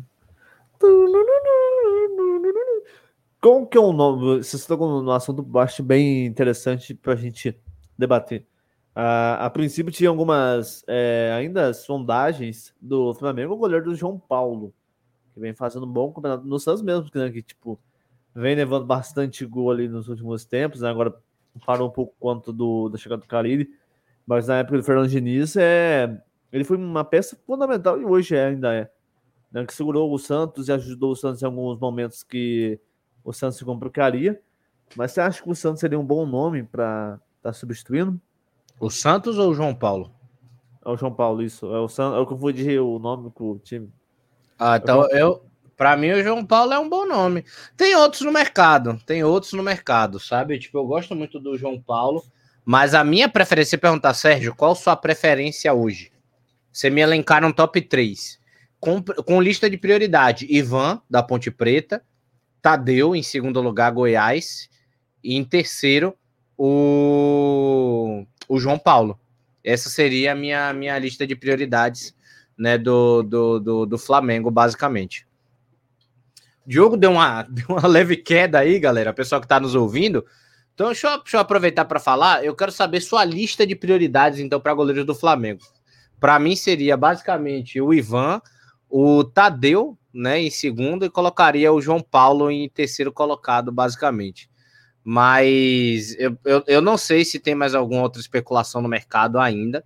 Como 3.43 3.67
que 3.67 3.77
é 3.77 3.81
o 3.81 3.93
nome? 3.93 4.41
Você 4.41 4.69
tocou 4.69 5.03
no 5.03 5.11
assunto, 5.11 5.45
acho 5.59 5.83
bem 5.83 6.25
interessante 6.27 6.95
para 6.95 7.15
a 7.15 7.17
gente 7.17 7.59
debater. 7.99 8.47
Uh, 8.95 9.35
a 9.41 9.51
princípio 9.51 9.93
tinha 9.93 10.09
algumas 10.09 10.85
é, 10.87 11.33
ainda 11.37 11.75
sondagens 11.75 12.73
do 12.81 13.13
Flamengo, 13.15 13.55
o 13.55 13.57
goleiro 13.57 13.87
do 13.87 13.97
João 13.97 14.17
Paulo, 14.17 14.73
que 15.35 15.41
vem 15.41 15.53
fazendo 15.53 15.87
um 15.87 15.93
bom 15.93 16.13
campeonato 16.13 16.47
no 16.47 16.57
Santos 16.61 16.83
mesmo, 16.83 17.11
né, 17.13 17.31
que 17.33 17.43
tipo 17.43 17.81
vem 18.33 18.55
levando 18.55 18.87
bastante 18.87 19.45
gol 19.45 19.73
ali 19.73 19.89
nos 19.89 20.09
últimos 20.09 20.45
tempos, 20.45 20.83
né, 20.83 20.91
agora 20.91 21.13
parou 21.67 21.89
um 21.89 21.93
pouco 21.93 22.15
quanto 22.21 22.53
do, 22.53 22.89
da 22.91 22.97
chegada 22.97 23.23
do 23.23 23.27
Carille, 23.27 23.69
mas 24.25 24.47
na 24.47 24.59
época 24.59 24.77
do 24.77 24.85
Fernando 24.85 25.09
Diniz 25.09 25.57
é, 25.57 26.17
ele 26.53 26.63
foi 26.63 26.77
uma 26.77 27.05
peça 27.05 27.37
fundamental 27.45 28.01
e 28.01 28.05
hoje 28.05 28.37
é, 28.37 28.47
ainda 28.47 28.73
é, 28.73 28.89
né, 29.51 29.67
que 29.67 29.75
segurou 29.75 30.13
o 30.13 30.19
Santos 30.19 30.69
e 30.69 30.73
ajudou 30.73 31.11
o 31.11 31.17
Santos 31.17 31.43
em 31.43 31.47
alguns 31.47 31.81
momentos 31.81 32.23
que 32.23 32.79
o 33.25 33.33
Santos 33.33 33.59
se 33.59 33.65
complicaria. 33.65 34.41
Mas 34.97 35.13
você 35.13 35.21
acha 35.21 35.43
que 35.43 35.51
o 35.51 35.55
Santos 35.55 35.81
seria 35.81 35.99
um 35.99 36.05
bom 36.05 36.27
nome 36.27 36.63
para 36.63 37.19
estar 37.37 37.51
tá 37.51 37.53
substituindo? 37.53 38.21
O 38.79 38.91
Santos 38.91 39.39
ou 39.39 39.51
o 39.51 39.55
João 39.55 39.75
Paulo? 39.75 40.13
É 40.85 40.89
o 40.89 40.97
João 40.97 41.13
Paulo, 41.13 41.43
isso. 41.43 41.67
É 41.67 41.79
o, 41.79 41.89
San... 41.89 42.15
é 42.15 42.19
o 42.19 42.27
que 42.27 42.33
eu 42.33 42.37
vou 42.37 42.53
dizer 42.53 42.81
o 42.81 42.99
nome 42.99 43.31
com 43.31 43.53
o 43.53 43.59
time. 43.59 43.91
Ah, 44.59 44.77
então 44.77 45.03
eu, 45.11 45.19
eu 45.19 45.47
para 45.77 45.97
mim 45.97 46.11
o 46.11 46.23
João 46.23 46.45
Paulo 46.45 46.73
é 46.73 46.79
um 46.79 46.89
bom 46.89 47.07
nome. 47.07 47.45
Tem 47.77 47.95
outros 47.97 48.23
no 48.23 48.33
mercado, 48.33 48.99
tem 49.07 49.25
outros 49.25 49.53
no 49.53 49.63
mercado, 49.63 50.21
sabe? 50.21 50.59
Tipo, 50.59 50.79
eu 50.79 50.87
gosto 50.87 51.15
muito 51.15 51.41
do 51.41 51.57
João 51.57 51.81
Paulo, 51.81 52.23
mas 52.65 52.95
a 52.95 53.03
minha 53.03 53.29
preferência, 53.29 53.77
perguntar, 53.77 54.15
Sérgio, 54.15 54.55
qual 54.55 54.75
sua 54.75 54.95
preferência 54.95 55.73
hoje? 55.73 56.13
Você 56.73 56.89
me 56.89 57.01
elencar 57.01 57.45
um 57.45 57.53
top 57.53 57.81
3. 57.81 58.41
Com, 58.79 59.03
com 59.03 59.43
lista 59.43 59.69
de 59.69 59.77
prioridade. 59.77 60.47
Ivan, 60.49 61.01
da 61.09 61.23
Ponte 61.23 61.51
Preta. 61.51 62.03
Tadeu 62.63 63.15
em 63.15 63.23
segundo 63.23 63.61
lugar, 63.61 63.93
Goiás. 63.93 64.71
E 65.23 65.37
em 65.37 65.45
terceiro, 65.45 66.17
o, 66.57 68.25
o 68.49 68.59
João 68.59 68.79
Paulo. 68.79 69.19
Essa 69.65 69.91
seria 69.91 70.33
a 70.33 70.35
minha, 70.35 70.73
minha 70.73 70.99
lista 70.99 71.27
de 71.27 71.37
prioridades 71.37 72.15
né, 72.57 72.79
do, 72.79 73.23
do, 73.23 73.61
do, 73.61 73.87
do 73.87 73.99
Flamengo, 73.99 74.51
basicamente. 74.51 75.27
Diogo 76.67 76.97
deu 76.97 77.13
uma, 77.13 77.43
deu 77.51 77.67
uma 77.69 77.87
leve 77.87 78.17
queda 78.17 78.61
aí, 78.61 78.79
galera, 78.79 79.13
pessoal 79.13 79.41
que 79.41 79.47
está 79.47 79.59
nos 79.59 79.75
ouvindo. 79.75 80.25
Então, 80.75 80.87
deixa 80.87 81.09
eu, 81.09 81.19
deixa 81.19 81.37
eu 81.37 81.41
aproveitar 81.41 81.85
para 81.85 82.01
falar. 82.01 82.45
Eu 82.45 82.55
quero 82.55 82.73
saber 82.73 83.01
sua 83.01 83.25
lista 83.25 83.67
de 83.67 83.75
prioridades, 83.75 84.39
então, 84.39 84.61
para 84.61 84.73
goleiros 84.73 85.05
do 85.05 85.15
Flamengo. 85.15 85.61
Para 86.19 86.39
mim, 86.39 86.57
seria 86.57 86.97
basicamente 86.97 87.81
o 87.81 87.93
Ivan, 87.93 88.41
o 88.89 89.25
Tadeu, 89.25 89.99
né, 90.13 90.41
em 90.41 90.51
segundo 90.51 91.05
e 91.05 91.11
colocaria 91.11 91.73
o 91.73 91.81
João 91.81 92.01
Paulo 92.01 92.51
em 92.51 92.69
terceiro 92.69 93.13
colocado, 93.13 93.73
basicamente. 93.73 94.51
Mas 95.05 96.15
eu, 96.19 96.39
eu, 96.45 96.63
eu 96.67 96.81
não 96.81 96.97
sei 96.97 97.25
se 97.25 97.41
tem 97.41 97.55
mais 97.55 97.75
alguma 97.75 98.03
outra 98.03 98.21
especulação 98.21 98.81
no 98.81 98.89
mercado 98.89 99.39
ainda, 99.39 99.85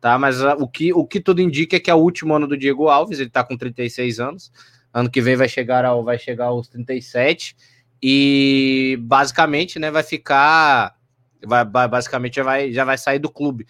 tá? 0.00 0.18
Mas 0.18 0.42
uh, 0.42 0.56
o, 0.58 0.68
que, 0.68 0.92
o 0.92 1.06
que 1.06 1.20
tudo 1.20 1.40
indica 1.40 1.76
é 1.76 1.80
que 1.80 1.90
é 1.90 1.94
o 1.94 1.98
último 1.98 2.34
ano 2.34 2.46
do 2.46 2.56
Diego 2.56 2.88
Alves, 2.88 3.18
ele 3.18 3.30
tá 3.30 3.42
com 3.42 3.56
36 3.56 4.20
anos. 4.20 4.52
Ano 4.92 5.10
que 5.10 5.20
vem 5.20 5.36
vai 5.36 5.48
chegar 5.48 5.84
ao, 5.84 6.04
vai 6.04 6.18
chegar 6.18 6.46
aos 6.46 6.68
37 6.68 7.56
e 8.02 8.98
basicamente, 9.00 9.78
né, 9.78 9.90
vai 9.90 10.02
ficar 10.02 10.98
vai, 11.46 11.64
basicamente 11.64 12.36
já 12.36 12.42
vai, 12.42 12.72
já 12.72 12.84
vai 12.84 12.98
sair 12.98 13.18
do 13.18 13.30
clube. 13.30 13.66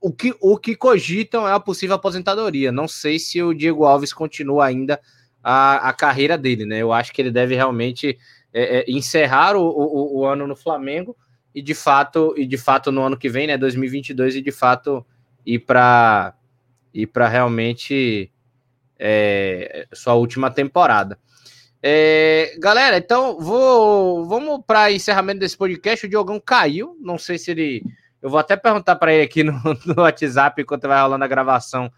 O 0.00 0.12
que, 0.12 0.34
o 0.40 0.56
que 0.56 0.74
cogitam 0.74 1.46
é 1.46 1.52
a 1.52 1.60
possível 1.60 1.96
aposentadoria. 1.96 2.72
Não 2.72 2.88
sei 2.88 3.18
se 3.18 3.42
o 3.42 3.52
Diego 3.52 3.84
Alves 3.84 4.12
continua 4.12 4.64
ainda 4.64 4.98
a, 5.42 5.88
a 5.88 5.92
carreira 5.92 6.36
dele, 6.36 6.64
né? 6.64 6.78
Eu 6.78 6.92
acho 6.92 7.12
que 7.12 7.20
ele 7.20 7.30
deve 7.30 7.54
realmente 7.54 8.18
é, 8.52 8.78
é, 8.78 8.84
encerrar 8.90 9.56
o, 9.56 9.62
o, 9.62 10.18
o, 10.18 10.26
ano 10.26 10.46
no 10.46 10.56
Flamengo 10.56 11.16
e 11.54 11.62
de 11.62 11.74
fato 11.74 12.34
e 12.36 12.46
de 12.46 12.58
fato 12.58 12.90
no 12.92 13.02
ano 13.02 13.16
que 13.16 13.28
vem, 13.28 13.46
né, 13.46 13.56
2022 13.56 14.36
e 14.36 14.42
de 14.42 14.52
fato 14.52 15.04
ir 15.46 15.60
para 15.60 16.34
ir 16.92 17.06
para 17.06 17.28
realmente 17.28 18.30
é, 18.98 19.86
sua 19.92 20.14
última 20.14 20.50
temporada. 20.50 21.18
É, 21.82 22.54
galera, 22.58 22.98
então 22.98 23.38
vou 23.40 24.26
vamos 24.26 24.62
para 24.66 24.92
encerramento 24.92 25.40
desse 25.40 25.56
podcast. 25.56 26.04
O 26.04 26.08
Diogão 26.10 26.38
caiu, 26.38 26.96
não 27.00 27.16
sei 27.16 27.38
se 27.38 27.50
ele. 27.52 27.82
Eu 28.20 28.28
vou 28.28 28.38
até 28.38 28.54
perguntar 28.54 28.96
para 28.96 29.14
ele 29.14 29.22
aqui 29.22 29.42
no, 29.42 29.52
no, 29.86 30.02
WhatsApp 30.02 30.60
enquanto 30.60 30.86
vai 30.86 31.00
rolando 31.00 31.24
a 31.24 31.28
gravação 31.28 31.90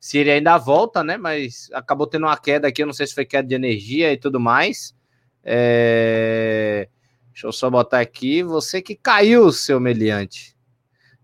se 0.00 0.16
ele 0.16 0.30
ainda 0.30 0.56
volta, 0.56 1.04
né? 1.04 1.18
Mas 1.18 1.68
acabou 1.74 2.06
tendo 2.06 2.24
uma 2.24 2.36
queda 2.38 2.66
aqui, 2.66 2.82
eu 2.82 2.86
não 2.86 2.94
sei 2.94 3.06
se 3.06 3.14
foi 3.14 3.26
queda 3.26 3.46
de 3.46 3.54
energia 3.54 4.10
e 4.10 4.16
tudo 4.16 4.40
mais. 4.40 4.96
É... 5.44 6.88
Deixa 7.30 7.46
eu 7.46 7.52
só 7.52 7.68
botar 7.68 8.00
aqui. 8.00 8.42
Você 8.42 8.80
que 8.80 8.96
caiu, 8.96 9.52
seu 9.52 9.78
meliante. 9.78 10.56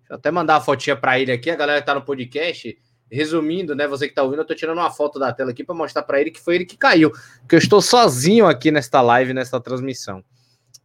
Deixa 0.01 0.13
eu 0.13 0.17
até 0.17 0.31
mandar 0.31 0.57
a 0.57 0.61
fotinha 0.61 0.95
para 0.95 1.19
ele 1.19 1.33
aqui. 1.33 1.51
A 1.51 1.57
galera 1.57 1.81
que 1.81 1.87
tá 1.87 1.95
no 1.95 2.03
podcast 2.03 2.79
resumindo, 3.11 3.75
né? 3.75 3.89
Você 3.89 4.09
que 4.09 4.15
tá 4.15 4.23
ouvindo, 4.23 4.41
eu 4.41 4.47
tô 4.47 4.55
tirando 4.55 4.79
uma 4.79 4.91
foto 4.91 5.19
da 5.19 5.33
tela 5.33 5.53
aqui 5.53 5.65
para 5.65 5.75
mostrar 5.75 6.03
para 6.03 6.21
ele 6.21 6.31
que 6.31 6.41
foi 6.41 6.57
ele 6.57 6.67
que 6.67 6.77
caiu, 6.77 7.11
que 7.49 7.55
eu 7.55 7.59
estou 7.59 7.81
sozinho 7.81 8.47
aqui 8.47 8.71
nesta 8.71 9.01
live, 9.01 9.33
nesta 9.33 9.61
transmissão. 9.61 10.23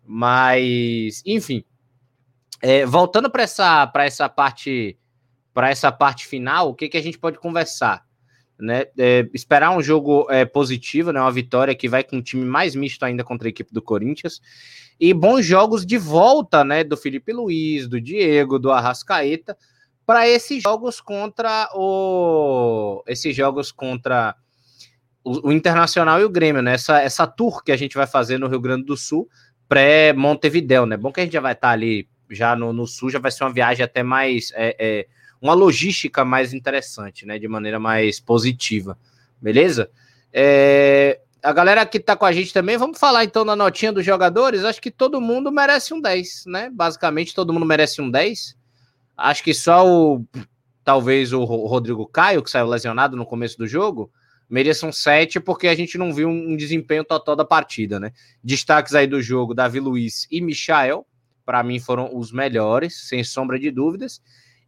Mas, 0.05 1.21
enfim, 1.25 1.63
é, 2.61 2.85
voltando 2.85 3.29
para 3.29 3.43
essa 3.43 3.91
essa 3.95 4.29
parte 4.29 4.97
para 5.53 5.69
essa 5.69 5.91
parte 5.91 6.25
final, 6.25 6.69
o 6.69 6.73
que 6.73 6.89
que 6.89 6.97
a 6.97 7.01
gente 7.01 7.17
pode 7.17 7.37
conversar? 7.39 8.03
Né, 8.59 8.85
é, 8.95 9.27
esperar 9.33 9.75
um 9.75 9.81
jogo 9.81 10.27
é, 10.29 10.45
positivo, 10.45 11.11
né, 11.11 11.19
uma 11.19 11.31
vitória 11.31 11.73
que 11.73 11.89
vai 11.89 12.03
com 12.03 12.17
um 12.17 12.21
time 12.21 12.45
mais 12.45 12.75
misto 12.75 13.03
ainda 13.03 13.23
contra 13.23 13.47
a 13.47 13.49
equipe 13.49 13.73
do 13.73 13.81
Corinthians 13.81 14.39
e 14.99 15.15
bons 15.15 15.43
jogos 15.43 15.83
de 15.83 15.97
volta, 15.97 16.63
né, 16.63 16.83
do 16.83 16.95
Felipe 16.95 17.33
Luiz, 17.33 17.87
do 17.87 17.99
Diego, 17.99 18.59
do 18.59 18.71
Arrascaeta, 18.71 19.57
para 20.05 20.27
esses 20.27 20.61
jogos 20.61 21.01
contra 21.01 21.69
o 21.73 23.03
esses 23.07 23.35
jogos 23.35 23.71
contra 23.71 24.35
o, 25.23 25.51
Internacional 25.51 26.19
e 26.19 26.23
o 26.23 26.29
Grêmio, 26.29 26.61
né? 26.61 26.73
Essa, 26.73 27.01
essa 27.01 27.27
tour 27.27 27.63
que 27.63 27.71
a 27.71 27.77
gente 27.77 27.95
vai 27.95 28.07
fazer 28.07 28.37
no 28.37 28.47
Rio 28.47 28.59
Grande 28.59 28.85
do 28.85 28.97
Sul, 28.97 29.29
pré-Montevidéu, 29.67 30.85
né? 30.85 30.97
Bom 30.97 31.11
que 31.11 31.21
a 31.21 31.23
gente 31.23 31.33
já 31.33 31.41
vai 31.41 31.53
estar 31.53 31.69
tá 31.69 31.73
ali 31.73 32.09
já 32.29 32.55
no, 32.55 32.73
no, 32.73 32.87
sul, 32.87 33.09
já 33.09 33.19
vai 33.19 33.31
ser 33.31 33.43
uma 33.43 33.53
viagem 33.53 33.83
até 33.83 34.03
mais 34.03 34.51
é, 34.53 34.75
é, 34.79 35.07
uma 35.41 35.53
logística 35.53 36.23
mais 36.23 36.53
interessante, 36.53 37.25
né? 37.25 37.39
De 37.39 37.47
maneira 37.47 37.79
mais 37.79 38.19
positiva, 38.19 38.97
beleza? 39.41 39.89
É, 40.31 41.19
a 41.41 41.51
galera 41.51 41.85
que 41.85 41.99
tá 41.99 42.15
com 42.15 42.25
a 42.25 42.31
gente 42.31 42.53
também, 42.53 42.77
vamos 42.77 42.99
falar 42.99 43.23
então 43.23 43.43
na 43.43 43.55
notinha 43.55 43.91
dos 43.91 44.05
jogadores. 44.05 44.63
Acho 44.63 44.81
que 44.81 44.91
todo 44.91 45.19
mundo 45.19 45.51
merece 45.51 45.93
um 45.93 45.99
10, 45.99 46.45
né? 46.45 46.69
Basicamente, 46.71 47.33
todo 47.33 47.51
mundo 47.51 47.65
merece 47.65 48.01
um 48.01 48.09
10. 48.09 48.55
Acho 49.17 49.43
que 49.43 49.53
só 49.53 49.87
o 49.87 50.23
talvez 50.83 51.31
o 51.31 51.43
Rodrigo 51.43 52.05
Caio, 52.07 52.43
que 52.43 52.49
saiu 52.49 52.67
lesionado 52.67 53.15
no 53.15 53.25
começo 53.25 53.57
do 53.57 53.67
jogo, 53.67 54.11
mereça 54.49 54.85
um 54.85 54.91
7, 54.91 55.39
porque 55.39 55.67
a 55.67 55.75
gente 55.75 55.97
não 55.97 56.13
viu 56.13 56.27
um 56.27 56.55
desempenho 56.57 57.03
total 57.03 57.35
da 57.35 57.45
partida, 57.45 57.99
né? 57.99 58.11
Destaques 58.43 58.93
aí 58.93 59.07
do 59.07 59.21
jogo, 59.21 59.53
Davi 59.53 59.79
Luiz 59.79 60.27
e 60.29 60.41
Michael, 60.41 61.05
para 61.45 61.63
mim 61.63 61.79
foram 61.79 62.09
os 62.15 62.31
melhores, 62.31 63.07
sem 63.07 63.23
sombra 63.23 63.59
de 63.59 63.71
dúvidas. 63.71 64.21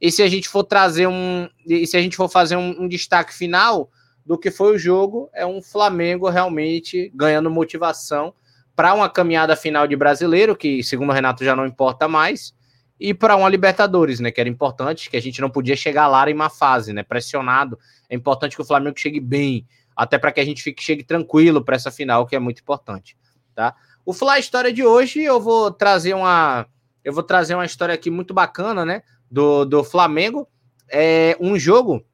E 0.03 0.11
se 0.11 0.21
a 0.21 0.27
gente 0.27 0.49
for 0.49 0.65
trazer 0.65 1.07
um. 1.07 1.47
E 1.65 1.87
se 1.87 1.95
a 1.95 2.01
gente 2.01 2.17
for 2.17 2.27
fazer 2.27 2.57
um, 2.57 2.83
um 2.83 2.87
destaque 2.89 3.33
final 3.33 3.89
do 4.25 4.37
que 4.37 4.51
foi 4.51 4.75
o 4.75 4.77
jogo, 4.77 5.29
é 5.33 5.45
um 5.45 5.61
Flamengo 5.61 6.27
realmente 6.27 7.09
ganhando 7.15 7.49
motivação 7.49 8.33
para 8.75 8.93
uma 8.93 9.09
caminhada 9.09 9.55
final 9.55 9.87
de 9.87 9.95
brasileiro, 9.95 10.57
que 10.57 10.83
segundo 10.83 11.11
o 11.11 11.13
Renato 11.13 11.45
já 11.45 11.55
não 11.55 11.65
importa 11.65 12.05
mais 12.05 12.53
e 12.99 13.13
para 13.13 13.37
uma 13.37 13.47
Libertadores, 13.47 14.19
né? 14.19 14.29
Que 14.29 14.41
era 14.41 14.49
importante, 14.49 15.09
que 15.09 15.15
a 15.15 15.21
gente 15.21 15.39
não 15.39 15.49
podia 15.49 15.75
chegar 15.75 16.09
lá 16.09 16.29
em 16.29 16.33
uma 16.33 16.49
fase, 16.49 16.91
né? 16.91 17.01
Pressionado. 17.01 17.79
É 18.09 18.15
importante 18.15 18.57
que 18.57 18.61
o 18.61 18.65
Flamengo 18.65 18.99
chegue 18.99 19.21
bem, 19.21 19.65
até 19.95 20.17
para 20.17 20.33
que 20.33 20.41
a 20.41 20.45
gente 20.45 20.61
fique, 20.61 20.83
chegue 20.83 21.05
tranquilo 21.05 21.63
para 21.63 21.77
essa 21.77 21.89
final, 21.89 22.25
que 22.27 22.35
é 22.35 22.39
muito 22.39 22.59
importante, 22.59 23.15
tá? 23.55 23.73
O 24.05 24.11
Fly 24.11 24.37
História 24.37 24.73
de 24.73 24.83
hoje, 24.83 25.23
eu 25.23 25.39
vou 25.39 25.71
trazer 25.71 26.13
uma. 26.13 26.67
Eu 27.05 27.13
vou 27.13 27.23
trazer 27.23 27.55
uma 27.55 27.65
história 27.65 27.95
aqui 27.95 28.09
muito 28.09 28.33
bacana, 28.33 28.83
né? 28.83 29.01
Do, 29.33 29.65
do 29.65 29.83
Flamengo. 29.83 30.47
É 30.87 31.35
um 31.39 31.57
jogo 31.57 32.05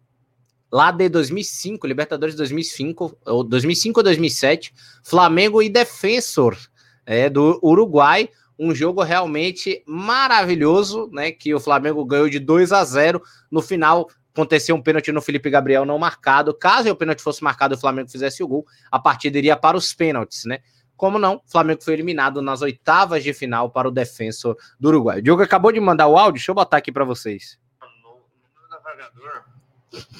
lá 0.71 0.89
de 0.91 1.09
2005, 1.09 1.85
Libertadores 1.85 2.35
2005, 2.35 3.17
ou 3.25 3.43
2005 3.43 3.99
ou 3.99 4.03
2007, 4.03 4.73
Flamengo 5.03 5.61
e 5.61 5.67
Defensor 5.67 6.57
é, 7.05 7.29
do 7.29 7.59
Uruguai 7.61 8.29
um 8.59 8.75
jogo 8.75 9.01
realmente 9.01 9.81
maravilhoso, 9.87 11.09
né? 11.13 11.31
Que 11.31 11.55
o 11.55 11.59
Flamengo 11.61 12.03
ganhou 12.03 12.29
de 12.29 12.39
2 12.39 12.73
a 12.73 12.83
0 12.83 13.21
no 13.49 13.61
final. 13.61 14.09
Aconteceu 14.33 14.75
um 14.75 14.81
pênalti 14.81 15.13
no 15.13 15.21
Felipe 15.21 15.49
Gabriel 15.49 15.85
não 15.85 15.97
marcado. 15.97 16.53
Caso 16.53 16.89
o 16.89 16.95
pênalti 16.95 17.21
fosse 17.21 17.41
marcado 17.41 17.73
e 17.73 17.77
o 17.77 17.79
Flamengo 17.79 18.09
fizesse 18.09 18.43
o 18.43 18.47
gol, 18.47 18.65
a 18.91 18.99
partida 18.99 19.37
iria 19.37 19.55
para 19.55 19.77
os 19.77 19.93
pênaltis, 19.93 20.43
né? 20.43 20.59
Como 20.99 21.17
não, 21.17 21.35
o 21.35 21.41
Flamengo 21.49 21.81
foi 21.81 21.93
eliminado 21.93 22.41
nas 22.41 22.61
oitavas 22.61 23.23
de 23.23 23.33
final 23.33 23.69
para 23.69 23.87
o 23.87 23.91
defensor 23.91 24.57
do 24.77 24.89
Uruguai. 24.89 25.19
O 25.19 25.21
Diogo 25.21 25.41
acabou 25.41 25.71
de 25.71 25.79
mandar 25.79 26.07
o 26.07 26.17
áudio, 26.17 26.33
deixa 26.33 26.51
eu 26.51 26.55
botar 26.55 26.75
aqui 26.75 26.91
para 26.91 27.05
vocês. 27.05 27.57
No, 28.03 28.19
no 28.61 28.69
navegador, 28.69 29.43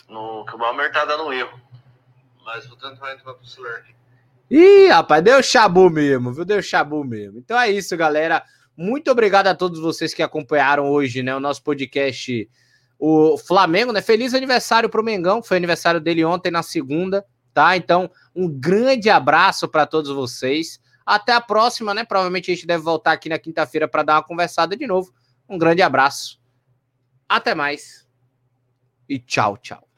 no, 0.08 0.46
que 0.46 0.56
o 0.56 0.58
Balmer 0.58 0.90
tá 0.90 1.04
dando 1.04 1.34
erro. 1.34 1.60
Mas 2.46 2.66
vou 2.66 2.78
tentar 2.78 3.14
entrar 3.14 3.34
pro 3.34 3.46
celular 3.46 3.76
aqui. 3.76 3.94
Ih, 4.50 4.88
rapaz, 4.88 5.22
deu 5.22 5.44
chabu 5.44 5.90
mesmo, 5.90 6.32
viu? 6.32 6.46
Deu 6.46 6.62
chabu 6.62 7.04
mesmo. 7.04 7.40
Então 7.40 7.60
é 7.60 7.70
isso, 7.70 7.98
galera. 7.98 8.42
Muito 8.78 9.12
obrigado 9.12 9.48
a 9.48 9.56
todos 9.56 9.82
vocês 9.82 10.14
que 10.14 10.24
acompanharam 10.24 10.90
hoje, 10.90 11.22
né, 11.22 11.36
o 11.36 11.42
nosso 11.42 11.62
podcast, 11.62 12.50
o 12.98 13.38
Flamengo, 13.38 13.92
né? 13.92 14.02
Feliz 14.02 14.34
aniversário 14.34 14.90
pro 14.90 15.04
Mengão, 15.04 15.44
foi 15.44 15.58
aniversário 15.58 16.00
dele 16.00 16.24
ontem 16.24 16.50
na 16.50 16.64
segunda, 16.64 17.26
tá? 17.60 17.76
Então, 17.76 18.10
um 18.34 18.48
grande 18.48 19.10
abraço 19.10 19.68
para 19.68 19.86
todos 19.86 20.10
vocês. 20.10 20.80
Até 21.06 21.34
a 21.34 21.42
próxima, 21.42 21.94
né? 21.94 22.06
Provavelmente 22.06 22.50
a 22.50 22.56
gente 22.56 22.66
deve 22.66 22.82
voltar 22.82 23.12
aqui 23.12 23.28
na 23.28 23.38
quinta-feira 23.38 23.86
para 23.86 24.02
dar 24.02 24.16
uma 24.16 24.24
conversada 24.24 24.78
de 24.78 24.88
novo. 24.88 25.12
Um 25.50 25.58
grande 25.58 25.82
abraço. 25.82 26.40
Até 27.28 27.54
mais. 27.54 28.08
E 29.10 29.20
tchau, 29.20 29.58
tchau. 29.58 29.89